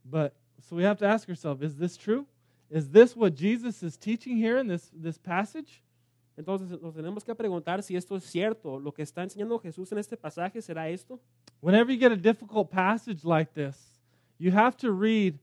But 0.05 0.33
so 0.61 0.77
we 0.77 0.85
have 0.85 0.97
to 0.99 1.05
ask 1.05 1.27
ourselves, 1.27 1.61
is 1.61 1.75
this 1.75 1.97
true? 1.97 2.25
Is 2.69 2.89
this 2.89 3.13
what 3.13 3.35
Jesus 3.35 3.83
is 3.83 3.97
teaching 3.97 4.37
here 4.37 4.59
in 4.59 4.67
this, 4.67 4.89
this 4.93 5.17
passage? 5.17 5.83
Entonces 6.37 6.81
nos 6.81 6.93
tenemos 6.93 7.25
que 7.25 7.35
preguntar 7.35 7.83
si 7.83 7.97
esto 7.97 8.15
es 8.15 8.23
cierto. 8.23 8.79
Lo 8.79 8.93
que 8.93 9.03
está 9.03 9.23
enseñando 9.23 9.59
Jesús 9.59 9.91
en 9.91 9.97
este 9.97 10.15
pasaje 10.15 10.61
será 10.61 10.89
esto. 10.89 11.19
Whenever 11.59 11.91
you 11.91 11.99
get 11.99 12.13
a 12.13 12.15
difficult 12.15 12.71
passage 12.71 13.25
like 13.25 13.53
this, 13.53 13.99
you 14.37 14.51
have 14.51 14.77
to 14.77 14.93
read 14.93 15.37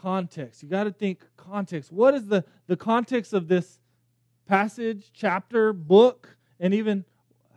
context. 0.00 0.62
You 0.62 0.68
got 0.68 0.84
to 0.84 0.92
think 0.92 1.24
context. 1.36 1.92
What 1.92 2.14
is 2.14 2.26
the, 2.26 2.44
the 2.66 2.76
context 2.76 3.32
of 3.32 3.48
this 3.48 3.80
passage, 4.46 5.10
chapter, 5.12 5.72
book, 5.72 6.36
and 6.60 6.72
even 6.72 7.04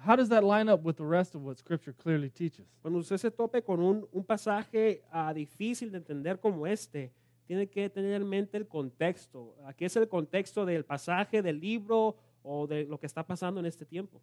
how 0.03 0.15
does 0.15 0.29
that 0.29 0.43
line 0.43 0.67
up 0.67 0.81
with 0.83 0.97
the 0.97 1.05
rest 1.05 1.35
of 1.35 1.43
what 1.43 1.57
Scripture 1.57 1.93
clearly 1.93 2.29
teaches? 2.29 2.65
Cuando 2.81 2.99
usted 2.99 3.17
se 3.17 3.29
tope 3.29 3.63
con 3.63 3.79
un, 3.79 4.03
un 4.11 4.23
pasaje 4.23 5.01
uh, 5.13 5.33
difícil 5.33 5.91
de 5.91 5.99
entender 5.99 6.41
como 6.41 6.65
este, 6.65 7.11
tiene 7.47 7.67
que 7.67 7.87
tener 7.89 8.21
en 8.21 8.27
mente 8.27 8.57
el 8.57 8.65
contexto. 8.65 9.55
Aquí 9.67 9.85
es 9.85 9.95
el 9.95 10.07
contexto 10.07 10.65
del 10.65 10.83
pasaje, 10.83 11.43
del 11.43 11.59
libro 11.59 12.15
o 12.43 12.65
de 12.65 12.85
lo 12.85 12.97
que 12.97 13.05
está 13.05 13.23
pasando 13.23 13.59
en 13.59 13.67
este 13.67 13.85
tiempo. 13.85 14.19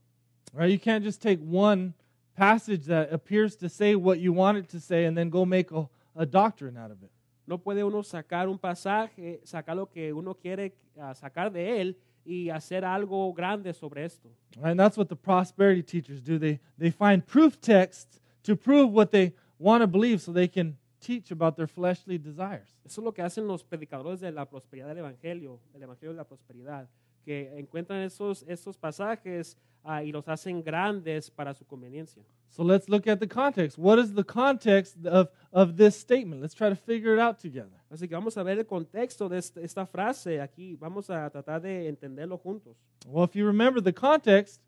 Right? 0.53 0.71
You 0.71 0.79
can't 0.79 1.05
just 1.05 1.23
take 1.23 1.39
one 1.41 1.95
passage 2.35 2.87
that 2.87 3.13
appears 3.13 3.55
to 3.57 3.69
say 3.69 3.95
what 3.95 4.19
you 4.19 4.33
want 4.33 4.59
it 4.59 4.69
to 4.71 4.81
say 4.81 5.05
and 5.05 5.17
then 5.17 5.31
go 5.31 5.45
make 5.45 5.71
a, 5.71 5.89
a 6.17 6.27
doctrine 6.27 6.77
out 6.77 6.91
of 6.91 7.03
it. 7.03 7.11
No 7.49 7.57
puede 7.57 7.83
uno 7.83 8.03
sacar 8.03 8.47
un 8.47 8.59
pasaje, 8.59 9.41
sacar 9.43 9.75
lo 9.75 9.89
que 9.89 10.13
uno 10.13 10.35
quiere 10.35 10.75
uh, 10.97 11.15
sacar 11.15 11.51
de 11.51 11.81
él 11.81 11.97
y 12.23 12.51
hacer 12.51 12.85
algo 12.85 13.33
grande 13.33 13.73
sobre 13.73 14.05
esto. 14.05 14.29
And 14.63 14.79
that's 14.79 14.99
what 14.99 15.07
the 15.07 15.17
prosperity 15.17 15.83
teachers 15.83 16.21
do. 16.21 16.39
They, 16.39 16.61
they 16.79 16.91
find 16.91 17.25
proof 17.25 17.59
texts 17.59 18.21
to 18.43 18.55
prove 18.55 18.93
what 18.93 19.11
they 19.13 19.35
want 19.59 19.81
to 19.81 19.87
believe 19.87 20.21
so 20.21 20.31
they 20.31 20.47
can 20.47 20.77
teach 21.01 21.31
about 21.31 21.57
their 21.57 21.67
fleshly 21.67 22.19
desires. 22.19 22.77
Eso 22.85 23.01
es 23.01 23.05
lo 23.05 23.15
que 23.15 23.23
hacen 23.23 23.47
los 23.47 23.65
predicadores 23.65 24.21
de 24.21 24.31
la 24.31 24.45
prosperidad 24.45 24.89
del 24.89 24.99
evangelio, 24.99 25.59
el 25.73 25.83
evangelio 25.83 26.11
de 26.11 26.19
la 26.19 26.25
prosperidad, 26.25 26.87
que 27.29 27.59
encuentran 27.59 28.01
esos 28.01 28.43
esos 28.49 28.79
pasajes 28.79 29.55
uh, 29.85 30.03
y 30.03 30.13
los 30.13 30.27
hacen 30.29 30.63
grandes 30.63 31.31
para 31.31 31.53
su 31.53 31.67
conveniencia. 31.67 32.23
So 32.49 32.65
let's 32.65 32.89
look 32.89 33.07
at 33.07 33.21
the 33.21 33.29
context. 33.29 33.77
What 33.77 33.99
is 33.99 34.15
the 34.15 34.25
context 34.25 34.97
of, 35.05 35.29
of 35.53 35.77
this 35.77 35.95
statement? 35.95 36.41
Let's 36.41 36.55
try 36.55 36.71
to 36.71 36.75
figure 36.75 37.13
it 37.13 37.21
out 37.21 37.39
together. 37.39 37.79
Así 37.91 38.09
que 38.09 38.17
vamos 38.17 38.39
a 38.39 38.43
ver 38.43 38.59
el 38.59 38.65
contexto 38.65 39.29
de 39.29 39.37
esta, 39.37 39.61
esta 39.61 39.85
frase 39.85 40.41
aquí. 40.41 40.75
Vamos 40.75 41.11
a 41.11 41.29
tratar 41.29 41.61
de 41.61 41.87
entenderlo 41.87 42.39
juntos. 42.39 42.77
Well, 43.07 43.25
if 43.25 43.37
you 43.37 43.45
remember 43.45 43.83
the 43.83 43.93
context, 43.93 44.63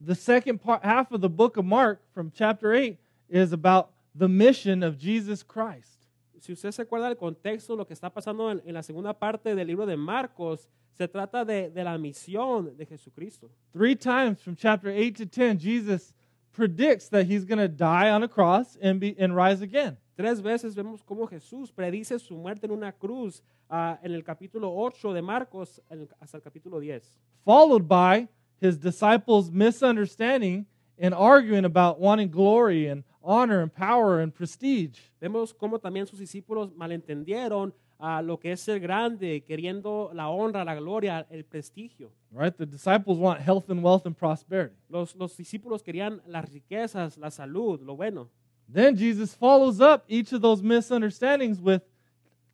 the 0.00 0.14
second 0.14 0.62
part, 0.62 0.82
half 0.82 1.12
of 1.12 1.20
the 1.20 1.28
book 1.28 1.58
of 1.58 1.66
Mark 1.66 2.00
from 2.14 2.32
chapter 2.34 2.72
8 2.72 2.98
is 3.28 3.52
about 3.52 3.90
the 4.14 4.28
mission 4.28 4.82
of 4.82 4.96
Jesus 4.96 5.42
Christ. 5.42 5.97
Si 6.40 6.52
usted 6.52 6.70
se 6.70 6.82
acuerda 6.82 7.08
del 7.08 7.16
contexto, 7.16 7.76
lo 7.76 7.86
que 7.86 7.94
está 7.94 8.10
pasando 8.10 8.50
en, 8.50 8.62
en 8.64 8.74
la 8.74 8.82
segunda 8.82 9.12
parte 9.12 9.54
del 9.54 9.66
libro 9.66 9.86
de 9.86 9.96
Marcos, 9.96 10.68
se 10.94 11.06
trata 11.06 11.44
de, 11.44 11.70
de, 11.70 11.84
la 11.84 11.96
misión 11.96 12.76
de 12.76 12.84
Jesucristo. 12.84 13.50
Three 13.72 13.94
times 13.94 14.42
from 14.42 14.56
chapter 14.56 14.90
8 14.90 15.16
to 15.16 15.26
10, 15.26 15.58
Jesus 15.58 16.14
predicts 16.52 17.08
that 17.08 17.26
he's 17.26 17.44
going 17.44 17.58
to 17.58 17.68
die 17.68 18.10
on 18.10 18.24
a 18.24 18.28
cross 18.28 18.76
and, 18.82 18.98
be, 18.98 19.14
and 19.18 19.34
rise 19.36 19.62
again. 19.62 19.96
Tres 20.16 20.40
veces 20.40 20.74
vemos 20.74 21.04
cómo 21.04 21.28
Jesús 21.28 21.70
predice 21.70 22.18
su 22.18 22.36
muerte 22.36 22.66
en 22.66 22.72
una 22.72 22.90
cruz 22.90 23.40
uh, 23.70 23.96
en 24.02 24.12
el 24.12 24.24
capítulo 24.24 24.74
8 24.74 25.12
de 25.12 25.22
Marcos 25.22 25.80
el, 25.88 26.08
hasta 26.20 26.38
el 26.38 26.42
capítulo 26.42 26.80
10. 26.80 27.16
Followed 27.44 27.86
by 27.86 28.28
his 28.60 28.76
disciples' 28.76 29.52
misunderstanding 29.52 30.66
and 30.98 31.14
arguing 31.14 31.64
about 31.64 32.00
wanting 32.00 32.30
glory 32.30 32.88
and 32.88 33.04
honor 33.22 33.60
and 33.60 33.72
power 33.72 34.20
and 34.20 34.34
prestige. 34.34 34.98
Vemos 35.20 35.52
cómo 35.52 35.78
también 35.78 36.06
sus 36.06 36.18
discípulos 36.18 36.72
malentendieron 36.74 37.72
a 38.00 38.22
lo 38.22 38.38
que 38.38 38.52
es 38.52 38.60
ser 38.60 38.78
grande, 38.78 39.42
queriendo 39.44 40.10
la 40.14 40.28
honra, 40.30 40.64
la 40.64 40.74
gloria, 40.76 41.26
el 41.30 41.44
prestigio. 41.44 42.10
Right? 42.30 42.56
The 42.56 42.66
disciples 42.66 43.18
want 43.18 43.40
health 43.40 43.68
and 43.70 43.82
wealth 43.82 44.06
and 44.06 44.16
prosperity. 44.16 44.74
Los, 44.88 45.16
los 45.16 45.36
discípulos 45.36 45.82
querían 45.82 46.20
las 46.26 46.48
riquezas, 46.50 47.18
la 47.18 47.30
salud, 47.30 47.80
lo 47.82 47.96
bueno. 47.96 48.28
Then 48.68 48.96
Jesus 48.96 49.34
follows 49.34 49.80
up 49.80 50.04
each 50.08 50.32
of 50.32 50.42
those 50.42 50.62
misunderstandings 50.62 51.60
with 51.60 51.82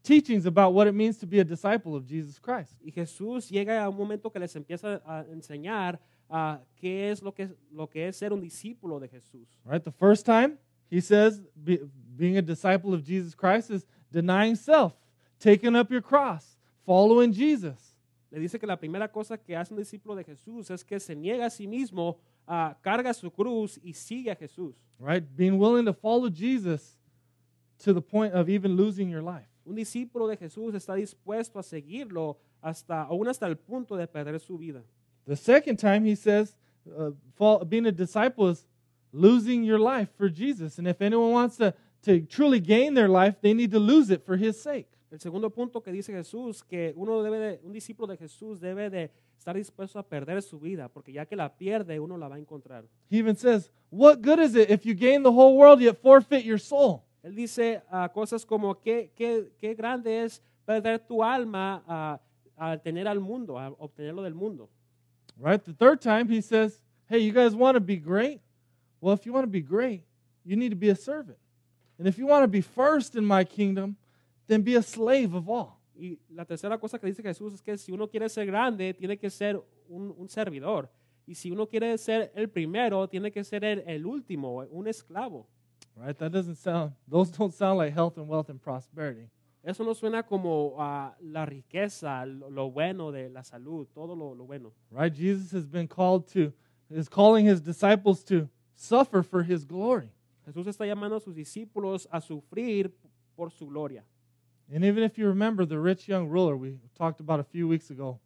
teachings 0.02 0.46
about 0.46 0.72
what 0.72 0.86
it 0.86 0.94
means 0.94 1.18
to 1.18 1.26
be 1.26 1.40
a 1.40 1.44
disciple 1.44 1.96
of 1.96 2.06
Jesus 2.06 2.38
Christ. 2.38 2.72
Y 2.82 2.92
Jesús 2.92 3.50
llega 3.50 3.82
a 3.82 3.88
un 3.88 3.96
momento 3.96 4.30
que 4.30 4.38
les 4.38 4.54
empieza 4.54 5.02
a 5.04 5.24
enseñar 5.30 5.98
qué 6.76 7.10
es 7.10 7.22
lo 7.22 7.32
que, 7.32 7.48
lo 7.72 7.88
que 7.88 8.08
es 8.08 8.16
ser 8.16 8.32
un 8.32 8.40
discípulo 8.40 9.00
de 9.00 9.08
Jesús. 9.08 9.48
Right? 9.64 9.82
The 9.82 9.92
first 9.92 10.26
time, 10.26 10.58
he 10.90 11.00
says 11.00 11.40
be, 11.54 11.80
being 12.16 12.36
a 12.36 12.42
disciple 12.42 12.94
of 12.94 13.04
Jesus 13.04 13.34
Christ 13.34 13.70
is 13.70 13.86
denying 14.10 14.56
self, 14.56 14.94
taking 15.38 15.76
up 15.76 15.90
your 15.90 16.02
cross, 16.02 16.58
following 16.84 17.32
Jesus. 17.32 17.94
Le 18.30 18.40
dice 18.40 18.58
que 18.58 18.66
la 18.66 18.76
primera 18.76 19.08
cosa 19.08 19.38
que 19.38 19.54
hace 19.54 19.72
un 19.72 19.78
discípulo 19.78 20.16
de 20.16 20.24
Jesús 20.24 20.70
es 20.70 20.82
que 20.82 20.98
se 20.98 21.14
niega 21.14 21.46
a 21.46 21.50
sí 21.50 21.68
mismo, 21.68 22.18
ah, 22.48 22.76
carga 22.82 23.14
su 23.14 23.30
cruz 23.30 23.78
y 23.82 23.92
sigue 23.92 24.30
a 24.30 24.34
Jesús. 24.34 24.74
Right? 24.98 25.24
Being 25.36 25.58
willing 25.58 25.84
to 25.84 25.92
follow 25.92 26.28
Jesus 26.28 26.98
to 27.84 27.92
the 27.92 28.02
point 28.02 28.34
of 28.34 28.48
even 28.48 28.76
losing 28.76 29.08
your 29.08 29.22
life. 29.22 29.48
Un 29.64 29.76
discípulo 29.76 30.26
de 30.28 30.36
Jesús 30.36 30.74
está 30.74 30.94
dispuesto 30.94 31.58
a 31.58 31.62
seguirlo 31.62 32.38
hasta, 32.60 33.02
aún 33.02 33.28
hasta 33.28 33.46
el 33.46 33.56
punto 33.56 33.96
de 33.96 34.06
perder 34.06 34.40
su 34.40 34.58
vida. 34.58 34.82
The 35.26 35.36
second 35.36 35.78
time, 35.78 36.04
he 36.04 36.14
says 36.14 36.54
uh, 36.98 37.10
fall, 37.36 37.64
being 37.64 37.86
a 37.86 37.92
disciple 37.92 38.48
is 38.48 38.66
losing 39.12 39.64
your 39.64 39.78
life 39.78 40.08
for 40.16 40.28
Jesus. 40.28 40.78
And 40.78 40.86
if 40.86 41.00
anyone 41.00 41.30
wants 41.30 41.56
to, 41.56 41.74
to 42.02 42.20
truly 42.20 42.60
gain 42.60 42.94
their 42.94 43.08
life, 43.08 43.36
they 43.40 43.54
need 43.54 43.70
to 43.70 43.78
lose 43.78 44.10
it 44.10 44.24
for 44.26 44.36
his 44.36 44.60
sake. 44.60 44.88
El 45.10 45.20
segundo 45.20 45.48
punto 45.48 45.80
que 45.80 45.92
dice 45.92 46.12
Jesús, 46.12 46.64
que 46.64 46.92
uno 46.96 47.22
debe 47.22 47.38
de, 47.38 47.60
un 47.62 47.72
discípulo 47.72 48.08
de 48.08 48.16
Jesús 48.16 48.58
debe 48.58 48.90
de 48.90 49.12
estar 49.38 49.54
dispuesto 49.54 50.00
a 50.00 50.02
perder 50.02 50.42
su 50.42 50.58
vida, 50.58 50.88
porque 50.88 51.12
ya 51.12 51.24
que 51.24 51.36
la 51.36 51.56
pierde, 51.56 52.00
uno 52.00 52.18
la 52.18 52.26
va 52.26 52.34
a 52.34 52.38
encontrar. 52.38 52.84
He 53.08 53.18
even 53.18 53.36
says, 53.36 53.70
What 53.90 54.22
good 54.22 54.40
is 54.40 54.56
it 54.56 54.70
if 54.70 54.84
you 54.84 54.92
gain 54.94 55.22
the 55.22 55.30
whole 55.30 55.56
world 55.56 55.80
yet 55.80 55.98
forfeit 56.02 56.44
your 56.44 56.58
soul? 56.58 57.04
Él 57.22 57.36
dice 57.36 57.80
ah, 57.90 58.10
cosas 58.12 58.44
como, 58.44 58.80
¿qué, 58.80 59.12
qué, 59.14 59.52
qué 59.58 59.74
grande 59.74 60.24
es 60.24 60.42
perder 60.66 60.98
tu 60.98 61.22
alma 61.22 61.84
ah, 61.86 62.20
al 62.56 62.82
tener 62.82 63.06
al 63.06 63.20
mundo, 63.20 63.56
a 63.56 63.68
obtenerlo 63.78 64.22
del 64.22 64.34
mundo? 64.34 64.68
Right? 65.38 65.62
The 65.62 65.72
third 65.72 66.00
time, 66.00 66.28
he 66.28 66.40
says, 66.40 66.78
Hey, 67.08 67.18
you 67.18 67.32
guys 67.32 67.54
want 67.54 67.74
to 67.74 67.80
be 67.80 67.96
great? 67.96 68.40
Well, 69.00 69.14
if 69.14 69.26
you 69.26 69.32
want 69.32 69.44
to 69.44 69.50
be 69.50 69.60
great, 69.60 70.04
you 70.44 70.56
need 70.56 70.70
to 70.70 70.76
be 70.76 70.88
a 70.88 70.96
servant. 70.96 71.38
And 71.98 72.08
if 72.08 72.18
you 72.18 72.26
want 72.26 72.42
to 72.44 72.48
be 72.48 72.60
first 72.60 73.14
in 73.14 73.24
my 73.24 73.44
kingdom, 73.44 73.96
then 74.46 74.62
be 74.62 74.76
a 74.76 74.82
slave 74.82 75.34
of 75.34 75.48
all. 75.48 75.80
Y 75.96 76.18
la 76.34 76.44
tercera 76.44 76.78
cosa 76.78 76.98
que 76.98 77.06
dice 77.06 77.22
Jesús 77.22 77.54
es 77.54 77.60
que 77.60 77.76
si 77.78 77.92
uno 77.92 78.08
quiere 78.08 78.28
ser 78.28 78.46
grande, 78.46 78.94
tiene 78.94 79.16
que 79.16 79.30
ser 79.30 79.62
un, 79.88 80.14
un 80.16 80.28
servidor. 80.28 80.88
Y 81.26 81.34
si 81.34 81.50
uno 81.50 81.66
quiere 81.66 81.96
ser 81.98 82.32
el 82.34 82.48
primero, 82.48 83.08
tiene 83.08 83.30
que 83.30 83.44
ser 83.44 83.64
el, 83.64 83.84
el 83.86 84.04
último, 84.04 84.64
un 84.70 84.88
esclavo. 84.88 85.46
Right? 85.96 86.16
That 86.18 86.32
doesn't 86.32 86.56
sound, 86.56 86.92
those 87.06 87.30
don't 87.30 87.54
sound 87.54 87.78
like 87.78 87.94
health 87.94 88.18
and 88.18 88.28
wealth 88.28 88.48
and 88.48 88.60
prosperity. 88.60 89.28
Eso 89.64 89.82
no 89.82 89.94
suena 89.94 90.22
como 90.22 90.76
ah, 90.78 91.16
la 91.22 91.46
riqueza, 91.46 92.26
lo, 92.26 92.50
lo 92.50 92.70
bueno 92.70 93.10
de 93.10 93.30
la 93.30 93.42
salud, 93.42 93.88
todo 93.94 94.14
lo, 94.14 94.34
lo 94.34 94.44
bueno. 94.44 94.72
Right? 94.90 95.14
Jesus 95.14 95.52
has 95.52 95.66
been 95.66 95.88
called 95.88 96.28
to, 96.34 96.52
is 96.90 97.08
calling 97.08 97.46
his 97.46 97.62
disciples 97.62 98.22
to 98.24 98.48
suffer 98.74 99.22
for 99.22 99.42
his 99.42 99.64
glory. 99.64 100.10
Jesús 100.46 100.66
está 100.66 100.84
llamando 100.86 101.16
a 101.16 101.20
sus 101.20 101.34
discípulos 101.34 102.06
a 102.10 102.20
sufrir 102.20 102.92
por 103.34 103.50
su 103.50 103.66
gloria. 103.66 104.04
And 104.70 104.84
even 104.84 105.02
if 105.02 105.16
you 105.16 105.28
remember 105.28 105.64
the 105.64 105.78
rich 105.78 106.08
young 106.08 106.28
ruler 106.28 106.56
we 106.56 106.78
talked 106.96 107.20
about 107.20 107.40
a 107.40 107.44
few 107.44 107.66
weeks 107.66 107.90
ago, 107.90 108.20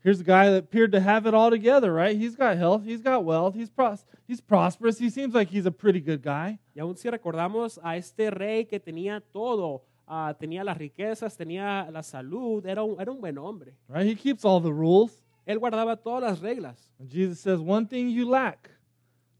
here's 0.00 0.20
a 0.20 0.24
guy 0.24 0.50
that 0.50 0.64
appeared 0.64 0.92
to 0.92 1.00
have 1.00 1.26
it 1.26 1.32
all 1.32 1.50
together, 1.50 1.92
right? 1.92 2.16
He's 2.16 2.36
got 2.36 2.58
health, 2.58 2.84
he's 2.84 3.00
got 3.00 3.24
wealth, 3.24 3.54
he's, 3.54 3.70
pros- 3.70 4.04
he's 4.26 4.40
prosperous, 4.40 4.98
he 4.98 5.08
seems 5.08 5.34
like 5.34 5.48
he's 5.48 5.66
a 5.66 5.70
pretty 5.70 6.00
good 6.00 6.22
guy. 6.22 6.58
Y 6.74 6.82
aún 6.82 6.98
si 6.98 7.08
recordamos 7.08 7.78
a 7.82 7.96
este 7.96 8.30
rey 8.30 8.64
que 8.64 8.78
tenía 8.78 9.22
todo, 9.32 9.82
ah, 10.12 10.34
tenía 10.38 10.62
las 10.62 10.76
riquezas, 10.76 11.36
tenía 11.36 11.90
la 11.90 12.02
salud, 12.02 12.64
era 12.66 12.82
un, 12.82 13.00
era 13.00 13.10
un 13.10 13.20
buen 13.20 13.38
hombre. 13.38 13.74
Right? 13.88 14.06
He 14.06 14.14
keeps 14.14 14.44
all 14.44 14.60
the 14.60 14.72
rules. 14.72 15.24
Él 15.46 15.58
guardaba 15.58 15.96
todas 15.96 16.22
las 16.22 16.40
reglas. 16.40 16.90
And 16.98 17.10
Jesus 17.10 17.40
says, 17.40 17.58
One 17.60 17.86
thing 17.86 18.10
you 18.10 18.28
lack 18.28 18.70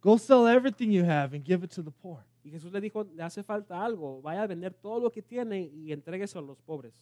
go 0.00 0.16
sell 0.18 0.46
everything 0.46 0.90
you 0.90 1.04
have 1.04 1.32
and 1.32 1.44
give 1.44 1.62
it 1.62 1.70
to 1.70 1.82
the 1.82 1.90
poor. 1.90 2.24
Y 2.44 2.50
Jesús 2.50 2.72
le 2.72 2.80
dijo, 2.80 3.06
le 3.14 3.22
hace 3.22 3.42
falta 3.44 3.84
algo, 3.84 4.20
vaya 4.20 4.42
a 4.42 4.46
vender 4.48 4.74
todo 4.74 4.98
lo 4.98 5.10
que 5.10 5.22
tiene 5.22 5.70
y 5.72 5.92
entréguese 5.92 6.36
a 6.38 6.42
los 6.42 6.58
pobres. 6.60 6.92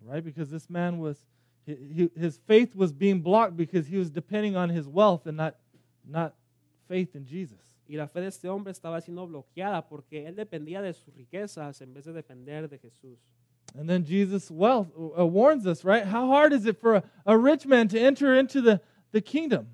Right? 0.00 0.24
Because 0.24 0.50
this 0.50 0.70
man 0.70 1.00
was, 1.00 1.26
his 1.66 2.38
faith 2.46 2.76
was 2.76 2.92
being 2.92 3.20
blocked 3.20 3.56
because 3.56 3.88
he 3.88 3.98
was 3.98 4.10
depending 4.10 4.54
on 4.54 4.70
his 4.70 4.86
wealth 4.86 5.26
and 5.26 5.36
not, 5.36 5.56
not 6.04 6.34
faith 6.86 7.16
in 7.16 7.26
Jesus. 7.26 7.73
Y 7.86 7.96
la 7.96 8.06
fe 8.06 8.20
de 8.20 8.28
este 8.28 8.48
hombre 8.48 8.72
estaba 8.72 9.00
siendo 9.00 9.26
bloqueada 9.26 9.86
porque 9.86 10.26
él 10.26 10.36
dependía 10.36 10.80
de 10.80 10.92
sus 10.94 11.14
riquezas 11.14 11.80
en 11.82 11.92
vez 11.92 12.04
de 12.04 12.12
depender 12.12 12.68
de 12.68 12.78
Jesús. 12.78 13.18
And 13.76 13.88
then 13.88 14.04
Jesus 14.04 14.50
wealth, 14.50 14.88
uh, 14.96 15.26
warns 15.26 15.66
us, 15.66 15.84
right? 15.84 16.04
How 16.04 16.28
hard 16.28 16.52
is 16.52 16.64
it 16.64 16.80
for 16.80 16.96
a, 16.96 17.02
a 17.26 17.36
rich 17.36 17.66
man 17.66 17.88
to 17.88 17.98
enter 17.98 18.34
into 18.34 18.60
the, 18.60 18.80
the 19.12 19.20
kingdom? 19.20 19.66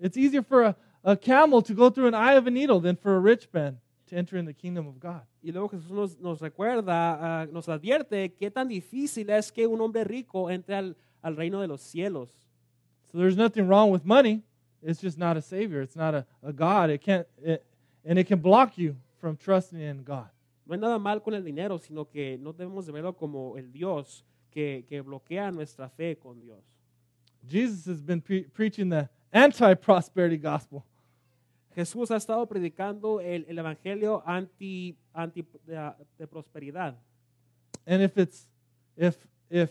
It's 0.00 0.16
easier 0.16 0.42
for 0.42 0.62
a, 0.62 0.76
a 1.04 1.16
camel 1.16 1.62
to 1.62 1.74
go 1.74 1.90
through 1.90 2.08
an 2.08 2.14
eye 2.14 2.34
of 2.34 2.46
a 2.46 2.50
needle 2.50 2.80
than 2.80 2.96
for 2.96 3.14
a 3.14 3.20
rich 3.20 3.48
man 3.52 3.78
to 4.08 4.16
enter 4.16 4.36
in 4.36 4.46
the 4.46 4.54
kingdom 4.54 4.86
of 4.86 4.98
God. 4.98 5.22
Y 5.42 5.50
luego 5.52 5.68
Jesús 5.68 5.90
nos, 5.90 6.18
nos 6.18 6.40
recuerda, 6.40 7.42
ah, 7.42 7.46
nos 7.50 7.68
advierte 7.68 8.34
qué 8.34 8.50
tan 8.50 8.68
difícil 8.68 9.28
es 9.30 9.50
que 9.50 9.66
un 9.66 9.80
hombre 9.80 10.04
rico 10.04 10.50
entre 10.50 10.76
al, 10.76 10.96
al 11.20 11.36
reino 11.36 11.60
de 11.60 11.66
los 11.66 11.82
cielos. 11.82 12.30
So 13.10 13.18
there's 13.18 13.36
nothing 13.36 13.68
wrong 13.68 13.90
with 13.90 14.04
money. 14.04 14.42
It's 14.82 15.00
just 15.00 15.18
not 15.18 15.36
a 15.36 15.42
savior. 15.42 15.80
It's 15.80 15.96
not 15.96 16.14
a, 16.14 16.26
a 16.42 16.52
God. 16.52 16.90
It 16.90 17.02
can't, 17.02 17.26
it, 17.42 17.64
and 18.04 18.18
it 18.18 18.26
can 18.26 18.40
block 18.40 18.76
you 18.76 18.96
from 19.20 19.36
trusting 19.36 19.80
in 19.80 20.02
God. 20.02 20.28
No 20.66 20.74
hay 20.74 20.80
nada 20.80 20.98
mal 20.98 21.20
con 21.20 21.34
el 21.34 21.42
dinero, 21.42 21.78
sino 21.78 22.04
que 22.04 22.38
no 22.38 22.52
debemos 22.52 22.86
de 22.86 22.92
verlo 22.92 23.16
como 23.16 23.56
el 23.56 23.70
Dios 23.72 24.22
que, 24.50 24.84
que 24.88 25.00
bloquea 25.00 25.50
nuestra 25.50 25.88
fe 25.88 26.16
con 26.16 26.40
Dios. 26.40 26.62
Jesus 27.48 27.86
has 27.86 28.00
been 28.00 28.20
pre- 28.20 28.44
preaching 28.44 28.88
the 28.88 29.08
anti 29.32 29.74
prosperity 29.74 30.36
gospel. 30.36 30.84
Jesús 31.74 32.10
ha 32.10 32.16
estado 32.16 32.46
predicando 32.46 33.20
el, 33.20 33.44
el 33.48 33.58
evangelio 33.58 34.22
anti, 34.26 34.96
anti 35.14 35.44
de, 35.66 35.92
de 36.18 36.26
prosperidad. 36.26 36.94
And 37.86 38.02
if 38.02 38.16
it's 38.16 38.46
if 38.96 39.16
if 39.50 39.70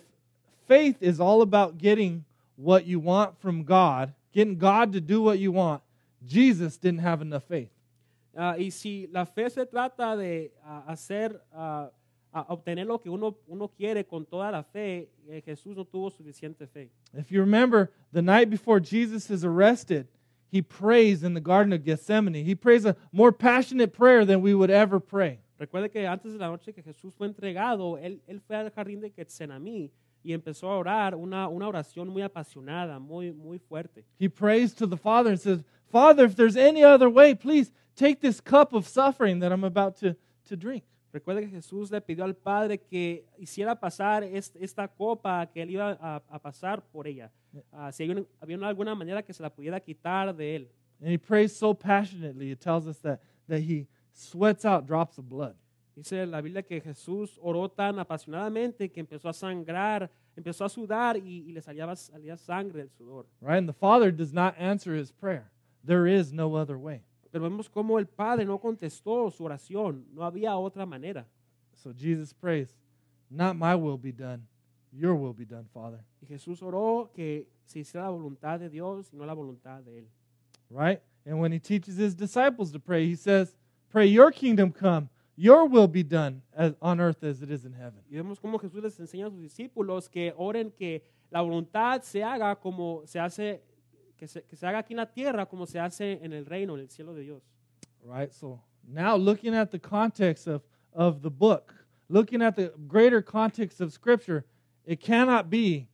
faith 0.67 0.97
is 1.01 1.19
all 1.19 1.41
about 1.41 1.77
getting 1.77 2.25
what 2.57 2.85
you 2.85 2.99
want 2.99 3.39
from 3.39 3.63
God, 3.63 4.13
getting 4.31 4.57
God 4.57 4.93
to 4.93 5.01
do 5.01 5.21
what 5.21 5.39
you 5.39 5.51
want, 5.51 5.81
Jesus 6.25 6.77
didn't 6.77 7.01
have 7.01 7.21
enough 7.21 7.43
faith. 7.43 7.71
Ah, 8.35 8.55
y 8.57 8.69
si 8.69 9.07
la 9.11 9.25
fe 9.25 9.49
se 9.49 9.65
trata 9.65 10.15
de 10.15 10.51
ah, 10.65 10.83
hacer, 10.87 11.41
ah, 11.53 11.89
obtener 12.47 12.85
lo 12.85 12.97
que 12.97 13.09
uno, 13.09 13.35
uno 13.47 13.67
quiere 13.67 14.05
con 14.05 14.25
toda 14.25 14.51
la 14.51 14.63
fe, 14.63 15.09
eh, 15.27 15.41
Jesús 15.41 15.75
no 15.75 15.83
tuvo 15.83 16.09
suficiente 16.09 16.65
fe. 16.67 16.89
If 17.13 17.31
you 17.31 17.41
remember, 17.41 17.91
the 18.13 18.21
night 18.21 18.49
before 18.49 18.79
Jesus 18.79 19.29
is 19.29 19.43
arrested, 19.43 20.07
he 20.49 20.61
prays 20.61 21.23
in 21.23 21.33
the 21.33 21.41
Garden 21.41 21.73
of 21.73 21.83
Gethsemane. 21.83 22.45
He 22.45 22.55
prays 22.55 22.85
a 22.85 22.95
more 23.11 23.33
passionate 23.33 23.93
prayer 23.93 24.23
than 24.25 24.41
we 24.41 24.53
would 24.53 24.71
ever 24.71 24.99
pray. 24.99 25.39
Recuerde 25.59 25.91
que 25.91 26.07
antes 26.07 26.33
de 26.33 26.39
la 26.39 26.47
noche 26.47 26.73
que 26.73 26.81
Jesús 26.81 27.13
fue 27.13 27.27
entregado, 27.27 27.97
él, 27.97 28.21
él 28.27 28.41
fue 28.41 28.55
al 28.55 28.71
jardín 28.71 29.01
de 29.01 29.11
Getsemaní 29.11 29.91
y 30.23 30.33
empezó 30.33 30.69
a 30.69 30.77
orar 30.77 31.15
una, 31.15 31.47
una 31.47 31.67
oración 31.67 32.09
muy 32.09 32.21
apasionada, 32.21 32.99
muy, 32.99 33.31
muy 33.31 33.59
fuerte. 33.59 34.05
He 34.19 34.29
prays 34.29 34.73
to 34.75 34.87
the 34.87 34.97
Father 34.97 35.31
and 35.31 35.39
says, 35.39 35.63
Father, 35.91 36.25
if 36.25 36.35
there's 36.35 36.55
any 36.55 36.83
other 36.83 37.09
way, 37.09 37.33
please 37.35 37.71
take 37.95 38.19
this 38.21 38.39
cup 38.41 38.73
of 38.73 38.87
suffering 38.87 39.39
that 39.39 39.51
I'm 39.51 39.63
about 39.63 39.97
to, 40.01 40.15
to 40.45 40.55
drink. 40.55 40.83
Recuerde 41.13 41.41
que 41.41 41.49
Jesús 41.49 41.91
le 41.91 41.99
pidió 41.99 42.23
al 42.23 42.35
Padre 42.35 42.77
que 42.77 43.25
hiciera 43.37 43.77
pasar 43.77 44.23
esta 44.23 44.87
copa 44.87 45.45
que 45.51 45.61
él 45.61 45.71
iba 45.71 45.97
a, 45.99 46.21
a 46.29 46.39
pasar 46.39 46.81
por 46.91 47.05
ella. 47.05 47.29
Ah, 47.73 47.91
si 47.91 48.03
hay 48.03 48.11
una- 48.11 48.25
había 48.39 48.57
alguna 48.65 48.95
manera 48.95 49.21
que 49.21 49.33
se 49.33 49.43
la 49.43 49.49
pudiera 49.49 49.79
quitar 49.81 50.33
de 50.33 50.55
él. 50.55 50.69
And 51.01 51.09
he 51.11 51.17
prays 51.17 51.51
so 51.53 51.73
passionately, 51.73 52.51
it 52.51 52.61
tells 52.61 52.87
us 52.87 52.99
that, 52.99 53.19
that 53.49 53.59
he 53.59 53.87
sweats 54.13 54.63
out 54.63 54.85
drops 54.87 55.17
of 55.17 55.27
blood. 55.27 55.55
Dice 55.95 56.25
la 56.25 56.41
Biblia 56.41 56.63
que 56.63 56.79
Jesús 56.79 57.37
oró 57.41 57.69
tan 57.69 57.99
apasionadamente 57.99 58.89
que 58.89 58.99
empezó 59.01 59.29
a 59.29 59.33
sangrar, 59.33 60.09
empezó 60.35 60.65
a 60.65 60.69
sudar 60.69 61.17
y, 61.17 61.49
y 61.49 61.51
le 61.51 61.61
salía, 61.61 61.93
salía 61.95 62.37
sangre 62.37 62.79
del 62.79 62.89
sudor. 62.89 63.27
Right? 63.41 63.57
And 63.57 63.67
the 63.67 63.73
Father 63.73 64.11
does 64.11 64.33
not 64.33 64.55
answer 64.57 64.95
his 64.95 65.11
prayer. 65.11 65.51
There 65.85 66.07
is 66.07 66.31
no 66.31 66.55
other 66.55 66.77
way. 66.77 67.03
Pero 67.31 67.43
vemos 67.43 67.69
cómo 67.69 67.97
el 67.97 68.07
Padre 68.07 68.45
no 68.45 68.59
contestó 68.59 69.29
su 69.31 69.43
oración, 69.43 70.05
no 70.13 70.23
había 70.23 70.55
otra 70.57 70.85
manera. 70.85 71.25
So 71.75 71.93
Jesus 71.93 72.33
prays, 72.33 72.77
Not 73.29 73.55
my 73.55 73.75
will 73.75 73.97
be 73.97 74.11
done, 74.11 74.45
your 74.91 75.15
will 75.15 75.33
be 75.33 75.45
done, 75.45 75.65
Father. 75.73 75.99
Y 76.21 76.27
Jesús 76.27 76.61
oró 76.61 77.09
que 77.13 77.47
se 77.65 77.79
hiciera 77.79 78.05
la 78.05 78.11
voluntad 78.11 78.59
de 78.59 78.69
Dios 78.69 79.09
y 79.13 79.17
no 79.17 79.25
la 79.25 79.33
voluntad 79.33 79.81
de 79.83 79.99
él. 79.99 80.05
Right? 80.69 81.01
And 81.25 81.39
when 81.39 81.51
he 81.51 81.59
teaches 81.59 81.97
his 81.97 82.15
disciples 82.15 82.71
to 82.71 82.79
pray, 82.79 83.07
he 83.07 83.15
says, 83.15 83.55
Pray 83.89 84.07
your 84.07 84.31
kingdom 84.31 84.71
come, 84.71 85.09
your 85.35 85.65
will 85.67 85.87
be 85.87 86.03
done 86.03 86.41
as, 86.55 86.73
on 86.81 86.99
earth 86.99 87.23
as 87.23 87.41
it 87.41 87.51
is 87.51 87.65
in 87.65 87.73
heaven. 87.73 88.01
Y 88.09 88.17
vemos 88.17 88.39
cómo 88.39 88.59
Jesús 88.59 88.83
les 88.83 88.99
enseña 88.99 89.27
a 89.27 89.29
sus 89.29 89.41
discípulos 89.41 90.09
que 90.09 90.33
oren 90.37 90.71
que 90.71 91.03
la 91.31 91.41
voluntad 91.41 92.03
se 92.03 92.21
haga 92.23 92.55
como 92.55 93.03
se 93.05 93.19
hace, 93.19 93.61
que 94.17 94.27
se, 94.27 94.43
que 94.43 94.55
se 94.55 94.67
haga 94.67 94.79
aquí 94.79 94.93
en 94.93 94.97
la 94.97 95.05
tierra 95.05 95.45
como 95.45 95.65
se 95.65 95.79
hace 95.79 96.19
en 96.21 96.33
el 96.33 96.45
reino, 96.45 96.75
en 96.75 96.81
el 96.81 96.89
cielo 96.89 97.13
de 97.13 97.23
Dios. 97.23 97.41
Right? 98.03 98.33
So 98.33 98.61
now 98.87 99.15
looking 99.15 99.55
at 99.55 99.71
the 99.71 99.79
context 99.79 100.47
of, 100.47 100.63
of 100.93 101.21
the 101.21 101.31
book, 101.31 101.73
looking 102.09 102.41
at 102.41 102.55
the 102.55 102.73
greater 102.87 103.21
context 103.21 103.79
of 103.79 103.93
Scripture, 103.93 104.45
it 104.85 104.99
cannot 104.99 105.49
be 105.49 105.87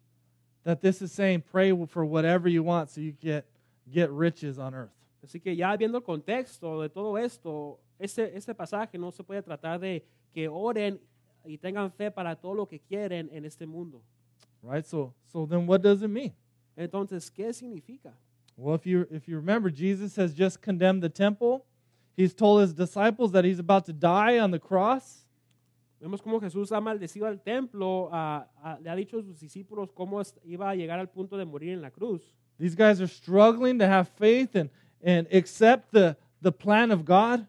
that 0.63 0.81
this 0.81 1.01
is 1.01 1.11
saying 1.11 1.43
pray 1.49 1.71
for 1.87 2.03
whatever 2.03 2.49
you 2.49 2.63
want 2.63 2.89
so 2.89 2.99
you 2.99 3.11
get, 3.11 3.45
get 3.89 4.09
riches 4.11 4.57
on 4.57 4.73
earth. 4.73 4.91
Así 5.23 5.41
que 5.41 5.55
ya 5.55 5.75
viendo 5.75 5.95
el 5.95 6.03
contexto 6.03 6.81
de 6.81 6.89
todo 6.89 7.15
esto, 7.17 7.79
este, 7.99 8.35
este 8.35 8.53
pasaje 8.53 8.97
no 8.97 9.11
se 9.11 9.23
puede 9.23 9.41
tratar 9.41 9.79
de 9.79 10.05
que 10.33 10.47
oren 10.47 10.99
y 11.45 11.57
tengan 11.57 11.91
fe 11.91 12.11
para 12.11 12.35
todo 12.35 12.53
lo 12.53 12.67
que 12.67 12.79
quieren 12.79 13.29
en 13.31 13.45
este 13.45 13.65
mundo. 13.65 14.01
Right? 14.61 14.85
So, 14.85 15.13
so 15.25 15.45
then 15.45 15.65
what 15.67 15.81
does 15.81 16.01
it 16.01 16.09
mean? 16.09 16.33
Entonces, 16.75 17.31
¿qué 17.31 17.53
significa? 17.53 18.13
Well, 18.55 18.75
if 18.75 18.85
you, 18.85 19.07
if 19.11 19.27
you 19.27 19.37
remember, 19.37 19.69
Jesus 19.69 20.15
has 20.15 20.33
just 20.33 20.61
condemned 20.61 21.01
the 21.01 21.09
temple. 21.09 21.65
He's 22.15 22.33
told 22.33 22.61
his 22.61 22.73
disciples 22.73 23.31
that 23.33 23.45
he's 23.45 23.59
about 23.59 23.85
to 23.85 23.93
die 23.93 24.39
on 24.39 24.51
the 24.51 24.59
cross. 24.59 25.25
Vemos 26.01 26.21
cómo 26.21 26.39
Jesús 26.39 26.71
ha 26.71 26.79
maldecido 26.79 27.25
al 27.25 27.39
templo, 27.39 28.09
ah, 28.11 28.47
ah, 28.63 28.77
le 28.81 28.89
ha 28.89 28.95
dicho 28.95 29.17
a 29.17 29.23
sus 29.23 29.39
discípulos 29.39 29.91
cómo 29.91 30.21
iba 30.43 30.69
a 30.69 30.75
llegar 30.75 30.99
al 30.99 31.09
punto 31.09 31.37
de 31.37 31.45
morir 31.45 31.73
en 31.73 31.81
la 31.81 31.89
cruz. 31.89 32.21
These 32.59 32.75
guys 32.75 33.01
are 33.01 33.07
struggling 33.07 33.79
to 33.79 33.87
have 33.87 34.07
faith 34.09 34.55
and, 34.55 34.69
and 35.01 35.27
accept 35.31 35.91
the, 35.91 36.15
the 36.41 36.51
plan 36.51 36.91
of 36.91 37.05
God. 37.05 37.47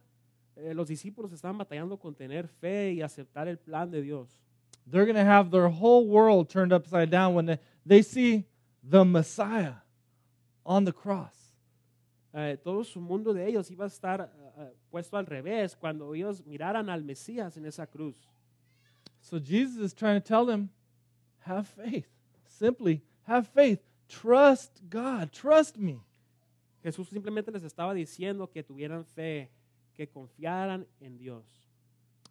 Eh, 0.59 0.75
los 0.75 0.89
discípulos 0.89 1.33
estaban 1.33 1.57
batallando 1.57 1.97
con 1.99 2.15
tener 2.15 2.49
fe 2.49 2.93
y 2.93 3.03
aceptar 3.03 3.47
el 3.47 3.59
plan 3.59 3.91
de 3.91 4.03
Dios. 4.03 4.29
They're 4.91 5.05
going 5.05 5.17
to 5.17 5.31
have 5.31 5.51
their 5.51 5.69
whole 5.69 6.07
world 6.07 6.49
turned 6.49 6.73
upside 6.73 7.11
down 7.11 7.35
when 7.35 7.47
they, 7.47 7.59
they 7.87 8.03
see 8.03 8.45
the 8.83 9.05
Messiah 9.05 9.75
on 10.65 10.85
the 10.85 10.93
cross. 10.93 11.55
Eh, 12.35 12.57
todo 12.63 12.83
su 12.85 13.01
mundo 13.01 13.33
de 13.33 13.47
ellos 13.47 13.71
iba 13.71 13.85
a 13.85 13.89
estar 13.89 14.31
ah, 14.57 14.71
puesto 14.91 15.17
al 15.17 15.27
revés 15.27 15.77
cuando 15.77 16.15
ellos 16.15 16.45
miraran 16.45 16.89
al 16.89 17.03
Mesías 17.05 17.57
en 17.57 17.67
esa 17.67 17.87
cruz. 17.87 18.17
So 19.21 19.39
Jesus 19.39 19.79
is 19.79 19.95
trying 19.95 20.21
to 20.21 20.27
tell 20.27 20.45
them, 20.47 20.71
have 21.41 21.67
faith. 21.67 22.09
Simply, 22.47 23.03
have 23.25 23.47
faith. 23.49 23.81
Trust 24.09 24.81
God. 24.89 25.31
Trust 25.33 25.77
me. 25.77 26.01
Jesús 26.83 27.09
simplemente 27.09 27.51
les 27.51 27.63
estaba 27.63 27.93
diciendo 27.93 28.51
que 28.51 28.63
tuvieran 28.63 29.05
fe, 29.05 29.51
que 29.99 30.07
confiaran 30.07 30.87
en 31.01 31.19
Dios. 31.19 31.45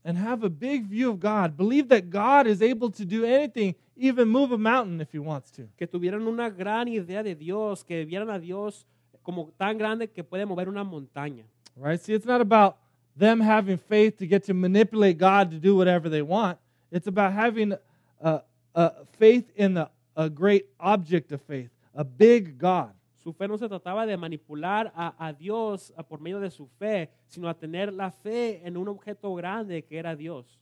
And 0.06 0.18
have 0.18 0.46
a 0.46 0.50
big 0.50 0.86
view 0.86 1.10
of 1.12 1.20
God. 1.20 1.58
Believe 1.58 1.90
that 1.90 2.10
God 2.10 2.48
is 2.48 2.62
able 2.62 2.90
to 2.92 3.04
do 3.04 3.26
anything, 3.26 3.76
even 3.98 4.30
move 4.30 4.54
a 4.54 4.58
mountain 4.58 5.02
if 5.02 5.12
he 5.12 5.20
wants 5.20 5.52
to. 5.52 5.68
Que 5.78 5.86
tuvieran 5.86 6.26
una 6.26 6.50
gran 6.50 6.88
idea 6.88 7.22
de 7.22 7.36
Dios, 7.36 7.84
que 7.84 8.06
vieran 8.06 8.30
a 8.30 8.40
Dios 8.40 8.86
como 9.22 9.52
tan 9.60 9.78
grande 9.78 10.08
que 10.08 10.24
puede 10.24 10.46
mover 10.46 10.70
una 10.70 10.86
montaña. 10.86 11.44
Right? 11.76 12.00
See, 12.00 12.14
it's 12.14 12.26
not 12.26 12.40
about 12.40 12.78
them 13.18 13.42
having 13.42 13.78
faith 13.78 14.18
to 14.20 14.28
get 14.28 14.46
to 14.46 14.54
manipulate 14.54 15.18
God 15.18 15.52
to 15.52 15.58
do 15.58 15.76
whatever 15.76 16.08
they 16.08 16.22
want. 16.22 16.58
It's 16.90 17.08
about 17.08 17.34
having 17.34 17.74
a, 18.22 18.42
a 18.74 19.06
faith 19.20 19.52
in 19.58 19.74
the, 19.74 19.90
a 20.16 20.30
great 20.30 20.68
object 20.80 21.34
of 21.34 21.42
faith, 21.42 21.70
a 21.94 22.06
big 22.06 22.58
God. 22.58 22.94
Su 23.18 23.34
fe 23.34 23.48
no 23.48 23.58
se 23.58 23.68
trataba 23.68 24.06
de 24.06 24.16
manipular 24.16 24.92
a, 24.96 25.14
a 25.28 25.34
Dios 25.34 25.92
a- 25.98 26.04
por 26.04 26.20
medio 26.22 26.40
de 26.40 26.50
su 26.50 26.68
fe, 26.68 27.10
sino 27.28 27.50
a 27.50 27.54
tener 27.54 27.92
la 27.92 28.12
fe 28.12 28.62
en 28.66 28.78
un 28.78 28.88
objeto 28.88 29.34
grande 29.36 29.84
que 29.84 29.98
era 29.98 30.16
Dios. 30.16 30.60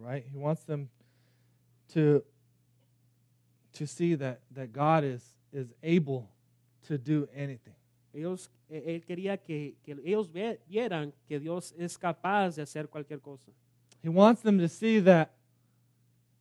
Right? 0.00 0.24
He 0.26 0.36
wants 0.36 0.64
them 0.64 0.88
to, 1.92 2.24
to 3.74 3.86
see 3.86 4.14
that, 4.16 4.40
that 4.54 4.72
God 4.72 5.04
is, 5.04 5.34
is 5.52 5.72
able 5.82 6.28
to 6.88 6.98
do 6.98 7.28
anything. 7.34 7.74
Ellos, 8.12 8.48
eh, 8.70 8.82
él 8.94 9.04
quería 9.04 9.36
que, 9.36 9.76
que 9.84 9.96
ellos 10.04 10.30
vieran 10.68 11.12
que 11.28 11.38
Dios 11.40 11.74
es 11.78 11.96
capaz 11.98 12.56
de 12.56 12.62
hacer 12.62 12.88
cualquier 12.88 13.20
cosa. 13.20 13.50
He 14.02 14.08
wants 14.08 14.42
them 14.42 14.58
to 14.58 14.68
see 14.68 15.00
that 15.00 15.30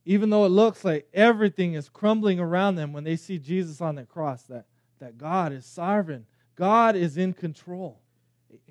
even 0.06 0.30
though 0.30 0.46
it 0.46 0.50
looks 0.50 0.84
like 0.84 1.08
everything 1.14 1.74
is 1.76 1.90
crumbling 1.90 2.40
around 2.40 2.76
them 2.76 2.92
when 2.94 3.04
they 3.04 3.16
see 3.16 3.40
Jesus 3.40 3.82
on 3.82 3.96
the 3.96 4.04
cross, 4.06 4.44
that, 4.48 4.66
that 5.04 5.18
God 5.18 5.52
is 5.52 5.66
sovereign, 5.66 6.26
God 6.56 6.96
is 6.96 7.18
in 7.18 7.34
control. 7.34 8.00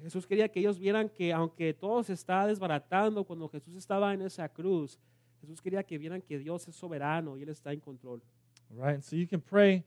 Jesús 0.01 0.27
quería 0.27 0.49
que 0.49 0.61
ellos 0.61 0.79
vieran 0.79 1.09
que 1.09 1.33
aunque 1.33 1.75
todo 1.75 2.03
se 2.03 2.15
está 2.15 2.47
desbaratando 2.47 3.25
cuando 3.25 3.49
Jesús 3.49 3.77
estaba 3.77 4.15
en 4.15 4.23
esa 4.23 4.49
cruz, 4.49 4.99
Jesús 5.41 5.61
quería 5.61 5.83
que 5.83 5.99
vieran 5.99 6.23
que 6.23 6.39
Dios 6.39 6.67
es 6.69 6.77
soberano 6.77 7.37
y 7.37 7.43
Él 7.43 7.51
está 7.51 7.73
en 7.73 7.81
control. 7.81 8.23
Right? 8.71 8.95
And 8.95 9.05
so 9.05 9.17
you 9.17 9.27
can 9.27 9.41
pray 9.41 9.85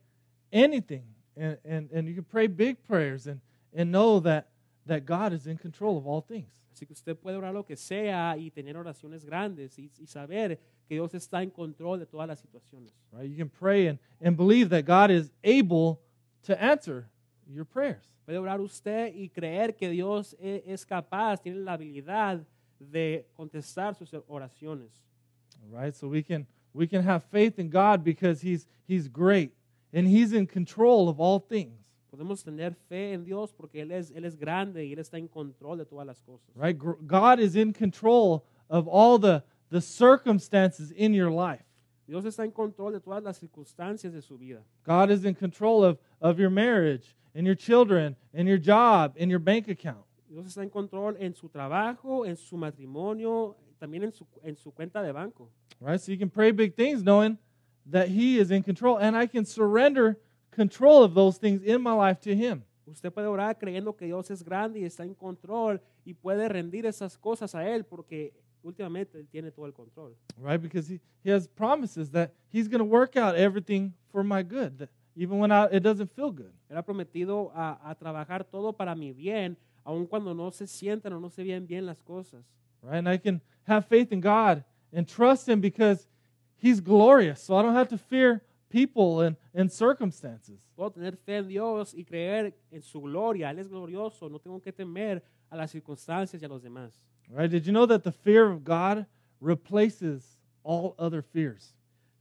anything 0.52 1.06
and, 1.36 1.58
and, 1.66 1.92
and 1.92 2.08
you 2.08 2.14
can 2.14 2.26
pray 2.26 2.48
big 2.48 2.84
prayers 2.84 3.26
and, 3.26 3.40
and 3.74 3.92
know 3.92 4.20
that, 4.20 4.50
that 4.86 5.06
God 5.06 5.34
is 5.34 5.48
in 5.48 5.58
control 5.58 5.98
of 5.98 6.06
all 6.06 6.22
things. 6.22 6.52
Así 6.72 6.86
que 6.86 6.94
usted 6.94 7.16
puede 7.16 7.38
orar 7.38 7.54
lo 7.54 7.64
que 7.64 7.78
sea 7.78 8.36
y 8.38 8.52
tener 8.52 8.76
oraciones 8.76 9.24
grandes 9.24 9.80
y, 9.80 9.90
y 9.98 10.06
saber 10.08 10.60
que 10.88 10.96
Dios 10.96 11.14
está 11.16 11.42
en 11.42 11.50
control 11.50 12.00
de 12.00 12.06
todas 12.06 12.28
las 12.28 12.40
situaciones. 12.42 12.94
Right? 13.14 13.30
You 13.30 13.38
can 13.38 13.50
pray 13.50 13.88
and, 13.88 13.98
and 14.22 14.36
believe 14.36 14.70
that 14.70 14.86
God 14.86 15.10
is 15.10 15.32
able 15.44 16.02
to 16.46 16.62
answer 16.62 17.10
your 17.48 17.66
prayers. 17.66 18.16
Puede 18.26 18.38
orar 18.40 18.60
usted 18.60 19.14
y 19.14 19.30
creer 19.30 19.76
que 19.76 19.90
Dios 19.90 20.36
es 20.40 20.86
capaz, 20.86 21.42
tiene 21.42 21.60
la 21.60 21.74
habilidad 21.74 22.44
de 22.80 23.26
contestar 23.38 23.96
sus 23.96 24.12
oraciones. 24.28 24.92
Right? 25.70 25.96
So 25.96 26.08
we 26.08 26.24
can 26.24 26.48
we 26.74 26.88
can 26.88 27.04
have 27.04 27.24
faith 27.24 27.60
in 27.60 27.70
God 27.70 28.04
because 28.04 28.42
He's 28.42 28.68
He's 28.88 29.08
great 29.08 29.52
and 29.94 30.08
He's 30.08 30.34
in 30.34 30.48
control 30.48 31.10
of 31.10 31.20
all 31.20 31.40
things. 31.40 31.80
Podemos 32.12 32.44
tener 32.44 32.76
fe 32.88 33.14
en 33.14 33.26
Dios 33.26 33.52
porque 33.52 33.82
Él 33.82 33.92
es, 33.92 34.12
Él 34.12 34.26
es 34.26 34.36
grande 34.36 34.86
y 34.86 34.94
Él 34.94 35.00
está 35.00 35.18
en 35.18 35.28
control 35.28 35.78
de 35.78 35.86
todas 35.86 36.08
las 36.08 36.22
cosas. 36.22 36.50
Right? 36.56 36.78
God 36.78 37.40
is 37.40 37.56
in 37.56 37.74
control 37.74 38.46
of 38.70 38.88
all 38.88 39.20
the, 39.20 39.44
the 39.70 39.82
circumstances 39.82 40.92
in 40.92 41.14
your 41.14 41.30
life. 41.30 41.65
Dios 42.08 42.24
está 42.26 42.44
en 42.44 42.52
control 42.52 42.94
de 42.94 43.00
todas 43.00 43.24
las 43.24 43.38
circunstancias 43.38 44.14
de 44.14 44.22
su 44.22 44.38
vida. 44.38 44.64
God 44.86 45.10
is 45.10 45.26
in 45.26 45.34
control 45.34 45.84
of, 45.84 45.98
of 46.22 46.38
your 46.38 46.52
marriage 46.52 47.16
and 47.34 47.46
your 47.46 47.56
children 47.56 48.16
and 48.34 48.48
your 48.48 48.60
job 48.60 49.16
and 49.20 49.30
your 49.30 49.40
bank 49.40 49.68
account. 49.68 50.06
Dios 50.30 50.46
está 50.46 50.64
en 50.64 50.70
control 50.70 51.16
en 51.20 51.34
su 51.34 51.50
trabajo, 51.50 52.26
en 52.26 52.36
su 52.36 52.58
matrimonio, 52.58 53.56
también 53.80 54.04
en 54.04 54.12
su, 54.12 54.26
en 54.44 54.56
su 54.56 54.72
cuenta 54.72 55.02
de 55.02 55.12
banco. 55.12 55.50
Right? 55.80 56.00
So 56.00 56.12
you 56.12 56.18
can 56.18 56.30
pray 56.30 56.52
big 56.52 56.76
things 56.76 57.04
knowing 57.04 57.38
that 57.92 58.10
He 58.10 58.40
is 58.40 58.52
in 58.52 58.64
control 58.64 58.98
and 58.98 59.16
I 59.16 59.28
can 59.28 59.46
surrender 59.46 60.18
control 60.52 61.04
of 61.04 61.14
those 61.14 61.38
things 61.38 61.62
in 61.64 61.82
my 61.82 61.94
life 61.94 62.20
to 62.22 62.36
Him. 62.36 62.64
Usted 62.88 63.12
puede 63.12 63.28
orar 63.28 63.58
creyendo 63.58 63.98
que 63.98 64.06
Dios 64.06 64.30
es 64.30 64.44
grande 64.44 64.80
y 64.80 64.86
está 64.86 65.04
en 65.04 65.16
control 65.16 65.82
y 66.06 66.14
puede 66.14 66.48
rendir 66.48 66.86
esas 66.86 67.18
cosas 67.18 67.56
a 67.56 67.68
Él 67.68 67.84
porque 67.84 68.34
últimamente 68.66 69.18
Él 69.20 69.28
tiene 69.28 69.52
todo 69.52 69.66
el 69.66 69.74
control. 69.74 70.16
Right? 70.38 70.62
Because 70.62 70.88
He, 70.88 71.00
he 71.24 71.30
has 71.30 71.48
promises 71.48 72.10
that 72.12 72.32
He's 72.50 72.68
going 72.68 72.80
to 72.80 72.86
work 72.86 73.16
out 73.16 73.36
everything 73.36 73.94
for 74.12 74.24
my 74.24 74.44
good, 74.44 74.80
that 74.80 74.90
even 75.16 75.38
when 75.40 75.52
I, 75.52 75.66
it 75.66 75.82
doesn't 75.82 76.12
feel 76.12 76.32
good. 76.32 76.52
Él 76.70 76.78
ha 76.78 76.82
prometido 76.82 77.52
a, 77.56 77.80
a 77.84 77.96
trabajar 77.96 78.44
todo 78.50 78.74
para 78.74 78.96
mi 78.96 79.12
bien, 79.12 79.56
aun 79.86 80.08
cuando 80.08 80.34
no 80.34 80.50
se 80.50 80.66
sientan 80.66 81.14
o 81.14 81.20
no 81.20 81.30
se 81.30 81.44
ven 81.44 81.66
bien 81.66 81.86
las 81.86 82.02
cosas. 82.02 82.44
Right? 82.82 82.98
And 82.98 83.08
I 83.08 83.18
can 83.18 83.42
have 83.68 83.86
faith 83.86 84.12
in 84.12 84.20
God 84.20 84.64
and 84.92 85.08
trust 85.08 85.48
Him 85.48 85.62
because 85.62 86.08
He's 86.58 86.80
glorious. 86.80 87.42
So 87.42 87.56
I 87.56 87.62
don't 87.62 87.76
have 87.76 87.90
to 87.90 87.98
fear 87.98 88.42
people 88.76 89.22
and, 89.22 89.38
and 89.54 89.72
circumstances. 89.72 90.60
Puedo 90.78 90.92
tener 90.92 91.16
fe 91.16 91.38
en 91.38 91.48
Dios 91.48 91.94
y 91.94 92.04
creer 92.04 92.54
en 92.70 92.82
su 92.82 93.02
gloria. 93.02 93.50
Él 93.52 93.60
es 93.60 93.70
glorioso, 93.70 94.30
no 94.30 94.38
tengo 94.38 94.60
que 94.60 94.74
temer 94.74 95.24
a 95.50 95.56
las 95.56 95.72
circunstancias 95.72 96.42
y 96.42 96.46
a 96.46 96.50
los 96.50 96.62
demás. 96.62 96.92
Right? 97.30 97.50
Did 97.50 97.66
you 97.66 97.72
know 97.72 97.88
that 97.88 98.04
the 98.04 98.12
fear 98.12 98.52
of 98.52 98.66
God 98.66 99.06
replaces 99.40 100.38
all 100.64 100.94
other 101.00 101.22
fears? 101.22 101.74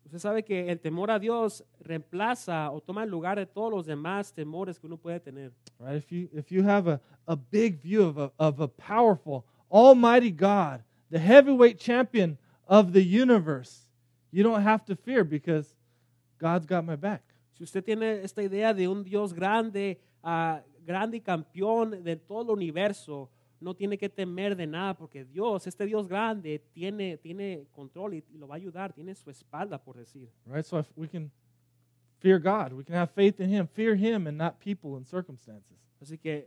Usted 0.05 0.21
sabe 0.21 0.45
que 0.45 0.71
el 0.71 0.79
temor 0.79 1.11
a 1.11 1.19
Dios 1.19 1.65
reemplaza 1.81 2.71
o 2.71 2.81
toma 2.81 3.03
el 3.03 3.11
lugar 3.11 3.37
de 3.37 3.47
todos 3.47 3.73
los 3.73 3.87
demás 3.87 4.33
temores 4.33 4.79
que 4.79 4.87
uno 4.87 4.97
puede 4.97 5.19
tener. 5.19 5.51
Right? 5.81 5.97
If 5.97 6.13
you 6.13 6.29
if 6.33 6.53
you 6.53 6.63
have 6.63 6.87
a, 6.87 7.01
a 7.27 7.35
big 7.35 7.81
view 7.81 8.05
of 8.05 8.17
a, 8.19 8.31
of 8.39 8.61
a 8.61 8.69
powerful, 8.69 9.45
almighty 9.73 10.31
God, 10.31 10.85
the 11.11 11.19
heavyweight 11.19 11.81
champion 11.81 12.39
of 12.69 12.93
the 12.93 13.03
universe, 13.03 13.87
you 14.31 14.45
don't 14.45 14.63
have 14.63 14.85
to 14.85 14.95
fear 14.95 15.25
because 15.25 15.75
God's 16.39 16.67
got 16.67 16.85
my 16.85 16.97
back. 16.97 17.23
Si 17.53 17.63
usted 17.63 17.85
tiene 17.85 18.23
esta 18.23 18.43
idea 18.43 18.75
de 18.75 18.89
un 18.89 19.05
Dios 19.05 19.33
grande, 19.33 20.01
ah, 20.23 20.63
grande 20.85 21.19
y 21.19 21.21
campeón 21.21 22.03
de 22.03 22.17
todo 22.17 22.53
el 22.53 22.59
universo, 22.59 23.31
no 23.61 23.75
tiene 23.75 23.97
que 23.97 24.09
temer 24.09 24.57
de 24.57 24.67
nada 24.67 24.95
porque 24.95 25.25
Dios, 25.25 25.67
este 25.67 25.87
Dios 25.87 26.07
grande, 26.07 26.59
tiene, 26.73 27.17
tiene 27.17 27.67
control 27.73 28.15
y, 28.15 28.25
y 28.31 28.39
lo 28.39 28.47
va 28.47 28.57
a 28.57 28.59
ayudar, 28.59 28.93
tiene 28.93 29.15
su 29.15 29.31
espalda, 29.31 29.79
por 29.79 29.97
decir. 29.97 30.29
Right? 30.47 30.65
So 30.65 30.79
if 30.79 30.87
we 30.97 31.09
can 31.09 31.31
fear 32.19 32.39
God, 32.39 32.73
we 32.73 32.85
can 32.85 32.97
have 32.97 33.11
faith 33.13 33.41
in 33.41 33.49
Him, 33.49 33.67
fear 33.69 33.95
Him 33.95 34.27
and 34.27 34.37
not 34.37 34.59
people 34.59 34.97
and 34.97 35.07
circumstances. 35.07 35.79
Así 36.01 36.19
que 36.19 36.47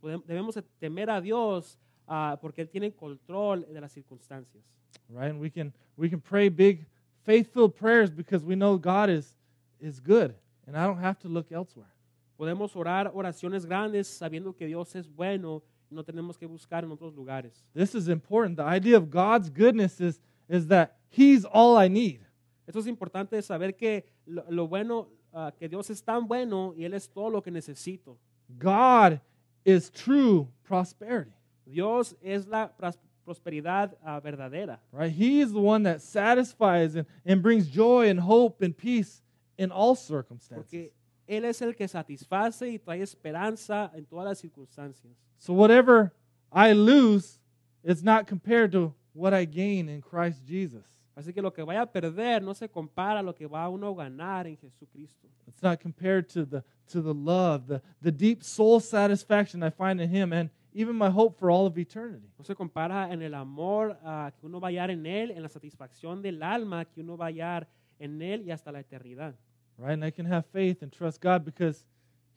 podem- 0.00 0.24
debemos 0.24 0.54
de 0.54 0.62
temer 0.80 1.10
a 1.10 1.20
Dios 1.20 1.78
ah, 2.08 2.38
porque 2.40 2.62
Él 2.62 2.68
tiene 2.68 2.92
control 2.92 3.66
de 3.72 3.80
las 3.80 3.92
circunstancias. 3.92 4.64
Right? 5.08 5.30
And 5.30 5.40
we 5.40 5.50
can 5.50 5.72
we 5.96 6.08
can 6.08 6.20
pray 6.20 6.48
big 6.48 6.86
faith-filled 7.24 7.74
prayers 7.74 8.10
because 8.10 8.44
we 8.44 8.54
know 8.54 8.76
God 8.78 9.10
is 9.10 9.36
is 9.80 10.00
good 10.00 10.34
and 10.66 10.76
I 10.76 10.86
don't 10.86 10.98
have 11.00 11.18
to 11.20 11.28
look 11.28 11.50
elsewhere. 11.52 11.90
Podemos 12.38 12.74
orar 12.74 13.10
oraciones 13.14 13.64
grandes 13.66 14.08
sabiendo 14.08 14.56
que 14.56 14.66
Dios 14.66 14.94
es 14.96 15.08
bueno 15.08 15.62
y 15.90 15.94
no 15.94 16.02
tenemos 16.02 16.38
que 16.38 16.46
buscar 16.46 16.84
en 16.84 16.90
otros 16.90 17.14
lugares. 17.14 17.64
This 17.74 17.94
is 17.94 18.08
important. 18.08 18.56
The 18.56 18.64
idea 18.64 18.96
of 18.96 19.10
God's 19.10 19.50
goodness 19.50 20.00
is, 20.00 20.20
is 20.48 20.66
that 20.68 20.96
He's 21.10 21.44
all 21.44 21.76
I 21.76 21.88
need. 21.88 22.20
Esto 22.66 22.80
es 22.80 22.86
importante 22.86 23.40
saber 23.42 23.76
que 23.76 24.04
lo, 24.26 24.42
lo 24.48 24.66
bueno, 24.66 25.08
ah, 25.32 25.52
que 25.56 25.68
Dios 25.68 25.90
es 25.90 26.02
tan 26.02 26.26
bueno 26.26 26.74
y 26.76 26.84
Él 26.84 26.94
es 26.94 27.08
todo 27.08 27.30
lo 27.30 27.42
que 27.42 27.50
necesito. 27.50 28.18
God 28.58 29.20
is 29.64 29.90
true 29.90 30.48
prosperity. 30.64 31.30
Dios 31.66 32.16
es 32.20 32.46
la 32.46 32.68
pras- 32.76 32.98
prosperidad 33.24 33.96
ah, 34.04 34.20
verdadera. 34.20 34.78
Right? 34.92 35.12
He 35.12 35.40
is 35.40 35.52
the 35.52 35.60
one 35.60 35.82
that 35.84 36.02
satisfies 36.02 36.94
and, 36.94 37.06
and 37.24 37.42
brings 37.42 37.68
joy 37.68 38.08
and 38.08 38.20
hope 38.20 38.62
and 38.62 38.76
peace 38.76 39.22
in 39.56 39.70
all 39.70 39.94
circumstances. 39.94 40.70
Porque 40.70 40.92
Él 41.28 41.44
es 41.44 41.62
el 41.62 41.74
que 41.74 41.88
satisface 41.88 42.62
y 42.62 42.78
trae 42.78 43.02
esperanza 43.02 43.90
en 43.94 44.04
todas 44.04 44.26
las 44.26 44.38
circunstancias. 44.40 45.12
So 45.38 45.52
whatever 45.52 46.12
I 46.52 46.72
lose, 46.72 47.38
it's 47.82 48.02
not 48.02 48.26
compared 48.26 48.72
to 48.72 48.94
what 49.12 49.32
I 49.32 49.44
gain 49.44 49.88
in 49.88 50.02
Christ 50.02 50.44
Jesus. 50.46 50.84
Así 51.16 51.32
que 51.32 51.40
lo 51.40 51.52
que 51.52 51.64
vaya 51.64 51.82
a 51.82 51.86
perder 51.86 52.42
no 52.42 52.54
se 52.54 52.68
compara 52.68 53.20
a 53.20 53.22
lo 53.22 53.32
que 53.32 53.46
va 53.46 53.68
uno 53.68 53.92
a 53.92 54.04
ganar 54.04 54.46
en 54.46 54.56
Jesucristo. 54.56 55.28
It's 55.46 55.62
not 55.62 55.80
compared 55.80 56.28
to 56.30 56.44
the 56.44 56.64
to 56.88 57.00
the 57.00 57.14
love, 57.14 57.66
the, 57.66 57.80
the 58.02 58.12
deep 58.12 58.42
soul 58.42 58.80
satisfaction 58.80 59.62
I 59.62 59.70
find 59.70 60.00
in 60.00 60.10
him 60.10 60.32
and 60.32 60.50
even 60.74 60.96
my 60.96 61.08
hope 61.08 61.38
for 61.38 61.50
all 61.50 61.66
of 61.66 61.78
eternity. 61.78 62.28
No 62.36 62.44
se 62.44 62.54
compara 62.54 63.12
en 63.12 63.22
el 63.22 63.34
amor 63.34 63.96
ah, 64.04 64.32
que 64.38 64.46
uno 64.46 64.60
va 64.60 64.68
a 64.68 64.70
hallar 64.70 64.90
en 64.90 65.06
Él, 65.06 65.30
en 65.30 65.42
la 65.42 65.48
satisfacción 65.48 66.20
del 66.20 66.42
alma 66.42 66.84
que 66.84 67.00
uno 67.00 67.16
va 67.16 67.26
a 67.26 67.28
hallar 67.28 67.68
en 67.98 68.20
Él 68.20 68.42
y 68.42 68.50
hasta 68.50 68.72
la 68.72 68.80
eternidad. 68.80 69.34
Right? 69.78 69.92
And 69.92 70.04
I 70.04 70.10
can 70.10 70.26
have 70.26 70.44
faith 70.46 70.82
and 70.82 70.92
trust 70.92 71.20
God 71.20 71.44
because 71.44 71.84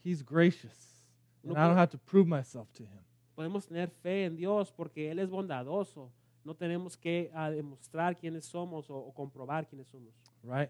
he's 0.04 0.22
gracious. 0.22 1.04
And 1.44 1.54
No 1.54 1.60
I 1.60 1.68
don't 1.68 1.78
have 1.78 1.90
to 1.92 1.98
prove 1.98 2.28
myself 2.28 2.72
to 2.74 2.84
him. 2.84 3.04
Podemos 3.36 3.68
tener 3.68 3.90
fe 3.90 4.26
en 4.26 4.36
Dios 4.36 4.72
porque 4.72 5.12
Él 5.12 5.20
es 5.20 5.30
bondadoso. 5.30 6.12
No 6.44 6.54
tenemos 6.54 6.96
que 6.96 7.32
ah, 7.34 7.50
demostrar 7.50 8.16
quiénes 8.16 8.46
somos 8.46 8.90
o, 8.90 8.96
o 8.96 9.14
comprobar 9.14 9.68
quiénes 9.68 9.88
somos. 9.88 10.14
Right? 10.44 10.70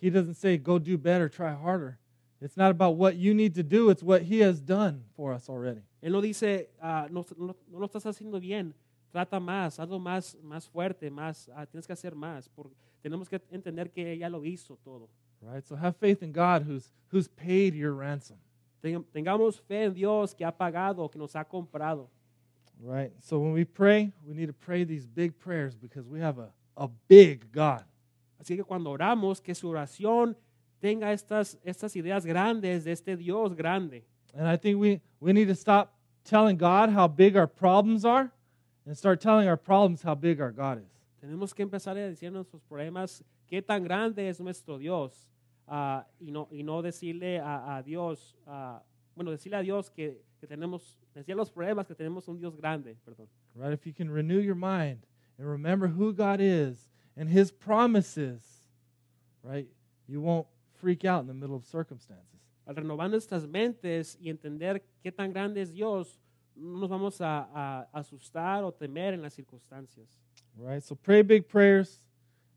He 0.00 0.10
doesn't 0.10 0.34
say 0.34 0.58
go 0.58 0.78
do 0.78 0.96
better, 0.96 1.28
try 1.28 1.52
harder. 1.52 1.98
It's 2.40 2.56
not 2.56 2.70
about 2.70 2.96
what 2.96 3.16
you 3.16 3.32
need 3.34 3.54
to 3.54 3.62
do, 3.62 3.90
it's 3.90 4.02
what 4.02 4.22
he 4.22 4.40
has 4.40 4.60
done 4.60 5.04
for 5.16 5.32
us 5.32 5.48
already. 5.48 5.80
Él 6.02 6.12
no 6.12 6.20
dice, 6.20 6.68
ah, 6.82 7.06
no, 7.10 7.24
no- 7.38 7.56
no 7.70 7.78
lo 7.78 7.86
estás 7.86 8.04
haciendo 8.04 8.38
bien, 8.40 8.74
trata 9.12 9.40
más, 9.40 9.78
hazlo 9.78 9.98
más, 9.98 10.36
más 10.42 10.68
fuerte, 10.68 11.10
más, 11.10 11.48
ah, 11.54 11.64
tienes 11.66 11.86
que 11.86 11.92
hacer 11.94 12.14
más. 12.14 12.48
Porque 12.54 12.74
tenemos 13.02 13.28
que 13.28 13.40
entender 13.50 13.90
que 13.90 14.12
ella 14.12 14.28
lo 14.28 14.44
hizo 14.44 14.76
todo. 14.84 15.08
Right? 15.40 15.64
So 15.64 15.76
have 15.76 15.96
faith 15.96 16.22
in 16.22 16.32
God 16.32 16.62
who's 16.66 16.90
who's 17.12 17.28
paid 17.28 17.74
your 17.74 17.92
ransom. 17.94 18.36
Ten- 18.82 19.04
Tengamos 19.12 19.60
fe 19.60 19.84
en 19.84 19.94
Dios 19.94 20.34
que 20.34 20.44
ha 20.44 20.52
pagado, 20.52 21.10
que 21.10 21.18
nos 21.18 21.34
ha 21.36 21.44
comprado. 21.44 22.08
Right? 22.82 23.12
So 23.22 23.38
when 23.38 23.52
we 23.52 23.64
pray, 23.64 24.12
we 24.26 24.34
need 24.34 24.46
to 24.48 24.52
pray 24.54 24.84
these 24.84 25.06
big 25.06 25.38
prayers 25.38 25.74
because 25.76 26.06
we 26.08 26.20
have 26.20 26.38
a, 26.38 26.50
a 26.76 26.88
big 27.08 27.50
God. 27.52 27.84
Así 28.40 28.56
que 28.56 28.64
cuando 28.64 28.90
oramos, 28.90 29.40
que 29.40 29.54
su 29.54 29.68
oración 29.68 30.36
tenga 30.84 31.12
estas, 31.12 31.56
estas 31.64 31.96
ideas 31.96 32.26
grandes 32.26 32.84
de 32.84 32.92
este 32.92 33.16
Dios 33.16 33.54
grande. 33.54 34.04
And 34.34 34.46
I 34.46 34.58
think 34.58 34.78
we, 34.78 35.00
we 35.18 35.32
need 35.32 35.48
to 35.48 35.54
stop 35.54 35.94
telling 36.24 36.58
God 36.58 36.90
how 36.90 37.08
big 37.08 37.38
our 37.38 37.46
problems 37.46 38.04
are 38.04 38.30
and 38.84 38.94
start 38.94 39.22
telling 39.22 39.48
our 39.48 39.56
problems 39.56 40.02
how 40.02 40.14
big 40.14 40.42
our 40.42 40.52
God 40.52 40.82
is. 40.82 40.90
Tenemos 41.22 41.54
que 41.54 41.64
empezar 41.64 41.96
a 41.96 42.10
decir 42.10 42.30
nuestros 42.30 42.60
problemas 42.70 43.22
qué 43.50 43.62
tan 43.62 43.82
grande 43.82 44.28
es 44.28 44.40
nuestro 44.40 44.76
Dios 44.76 45.26
ah, 45.66 46.04
y, 46.20 46.30
no, 46.30 46.48
y 46.52 46.62
no 46.62 46.82
decirle 46.82 47.40
a, 47.40 47.78
a 47.78 47.82
Dios, 47.82 48.34
ah, 48.46 48.82
bueno, 49.16 49.30
decirle 49.30 49.56
a 49.56 49.62
Dios 49.62 49.88
que, 49.88 50.20
que 50.38 50.46
tenemos, 50.46 50.98
decir 51.14 51.34
los 51.34 51.50
problemas 51.50 51.86
que 51.86 51.94
tenemos 51.94 52.28
un 52.28 52.38
Dios 52.38 52.54
grande, 52.58 52.94
perdón. 53.06 53.26
Right? 53.54 53.72
If 53.72 53.86
you 53.86 53.94
can 53.94 54.10
renew 54.10 54.38
your 54.38 54.54
mind 54.54 55.06
and 55.38 55.48
remember 55.48 55.88
who 55.88 56.12
God 56.12 56.40
is 56.42 56.90
and 57.16 57.30
his 57.30 57.50
promises, 57.50 58.42
right? 59.42 59.66
You 60.06 60.20
won't 60.20 60.46
freak 60.80 61.04
out 61.04 61.20
in 61.20 61.26
the 61.26 61.34
middle 61.34 61.56
of 61.56 61.64
circumstances. 61.64 62.40
Al 62.66 62.74
renovar 62.74 63.10
nuestras 63.10 63.46
mentes 63.46 64.16
y 64.20 64.30
entender 64.30 64.82
qué 65.02 65.12
tan 65.12 65.32
grande 65.32 65.60
es 65.60 65.72
Dios, 65.72 66.18
no 66.56 66.78
nos 66.78 66.88
vamos 66.88 67.20
a, 67.20 67.48
a 67.52 67.88
asustar 67.92 68.64
o 68.64 68.72
temer 68.72 69.14
en 69.14 69.22
las 69.22 69.34
circunstancias. 69.34 70.08
Right? 70.56 70.82
So 70.82 70.94
pray 70.94 71.22
big 71.22 71.48
prayers 71.48 72.02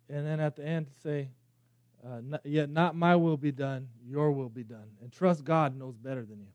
and 0.10 0.26
then 0.26 0.40
at 0.40 0.56
the 0.56 0.64
end 0.64 0.88
say, 1.04 1.30
uh, 2.04 2.22
not, 2.22 2.46
yet 2.46 2.70
not 2.70 2.96
my 2.96 3.16
will 3.16 3.38
be 3.38 3.52
done, 3.52 3.90
your 4.06 4.32
will 4.32 4.50
be 4.50 4.64
done. 4.64 4.88
And 5.02 5.12
trust 5.12 5.44
God 5.44 5.76
knows 5.76 5.98
better 5.98 6.26
than 6.26 6.40
you. 6.40 6.52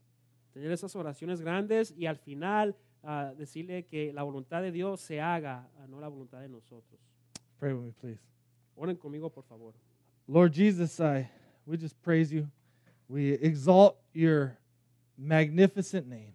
Tener 0.53 0.71
esas 0.71 0.95
oraciones 0.95 1.41
grandes 1.41 1.93
y 1.97 2.05
al 2.05 2.17
final 2.17 2.75
ah, 3.03 3.33
decirle 3.37 3.85
que 3.85 4.13
la 4.13 4.23
voluntad 4.23 4.61
de 4.61 4.71
Dios 4.71 5.01
se 5.01 5.19
haga, 5.19 5.67
ah, 5.79 5.87
no 5.87 5.99
la 5.99 6.07
voluntad 6.07 6.41
de 6.41 6.49
nosotros. 6.49 6.99
Pray 7.59 7.73
with 7.73 7.85
me, 7.85 7.91
please. 7.91 8.21
Oren 8.75 8.95
conmigo, 8.95 9.29
por 9.31 9.43
favor. 9.43 9.73
Lord 10.27 10.53
Jesus, 10.53 10.99
I 10.99 11.29
we 11.65 11.77
just 11.77 12.01
praise 12.01 12.31
you. 12.31 12.49
We 13.07 13.33
exalt 13.33 13.97
your 14.13 14.57
magnificent 15.17 16.07
name. 16.07 16.33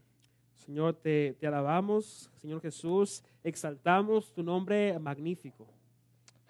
Señor, 0.66 0.94
te, 1.02 1.32
te 1.32 1.46
alabamos, 1.46 2.28
Señor 2.42 2.60
Jesús, 2.60 3.22
exaltamos 3.44 4.32
tu 4.34 4.42
nombre 4.42 4.98
magnífico. 4.98 5.66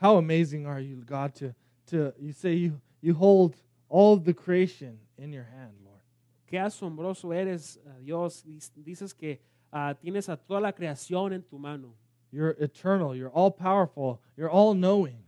How 0.00 0.16
amazing 0.16 0.66
are 0.66 0.80
you, 0.80 1.02
God, 1.04 1.34
to, 1.36 1.54
to 1.86 2.12
you 2.18 2.32
say 2.32 2.54
you, 2.54 2.80
you 3.00 3.14
hold 3.14 3.56
all 3.88 4.16
the 4.16 4.34
creation 4.34 4.98
in 5.16 5.32
your 5.32 5.44
hand, 5.44 5.72
Lord. 5.84 6.00
Qué 6.50 6.58
asombroso 6.58 7.32
eres, 7.32 7.78
ah, 7.86 7.98
Dios. 8.04 8.44
Dices 8.76 9.12
que 9.16 9.40
ah, 9.72 9.94
tienes 9.94 10.28
a 10.28 10.36
toda 10.36 10.60
la 10.60 10.72
creación 10.72 11.32
en 11.32 11.42
tu 11.42 11.58
mano. 11.58 11.94
You're 12.30 12.56
eternal, 12.60 13.14
you're 13.14 13.30
all 13.30 13.50
powerful, 13.50 14.20
you're 14.36 14.50
all 14.50 14.74
knowing. 14.74 15.18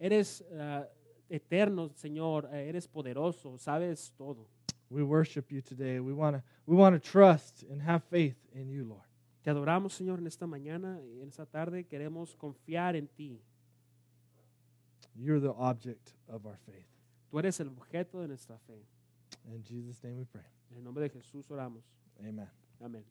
Eres 0.00 0.42
ah, 0.58 0.84
eterno, 1.28 1.90
Señor, 1.94 2.48
eh, 2.52 2.68
eres 2.68 2.88
poderoso, 2.88 3.58
sabes 3.58 4.12
todo. 4.16 4.46
We 4.90 5.02
worship 5.02 5.50
you 5.50 5.60
today. 5.62 5.98
We 5.98 6.12
want 6.12 6.36
to 6.36 6.42
we 6.66 6.76
want 6.76 6.94
to 6.94 7.00
trust 7.00 7.64
and 7.70 7.82
have 7.82 8.04
faith 8.04 8.36
in 8.54 8.68
you, 8.68 8.84
Lord. 8.84 9.06
Te 9.42 9.50
adoramos, 9.50 9.92
Señor, 9.92 10.18
en 10.18 10.26
esta 10.26 10.46
mañana 10.46 11.00
y 11.02 11.20
en 11.20 11.28
esta 11.28 11.46
tarde 11.46 11.84
queremos 11.84 12.34
confiar 12.36 12.96
en 12.96 13.08
ti. 13.08 13.40
You're 15.14 15.40
the 15.40 15.54
object 15.56 16.12
of 16.28 16.46
our 16.46 16.56
faith. 16.66 16.86
Tú 17.30 17.38
eres 17.38 17.60
el 17.60 17.68
objeto 17.68 18.20
de 18.20 18.28
nuestra 18.28 18.58
fe. 18.58 18.86
In 19.46 19.62
Jesus' 19.62 20.02
name 20.02 20.16
we 20.16 20.24
pray. 20.24 20.46
En 20.70 20.78
el 20.78 20.84
nombre 20.84 21.04
de 21.04 21.10
Jesús 21.10 21.50
oramos. 21.50 21.84
Amen. 22.20 22.48
Amén. 22.80 23.04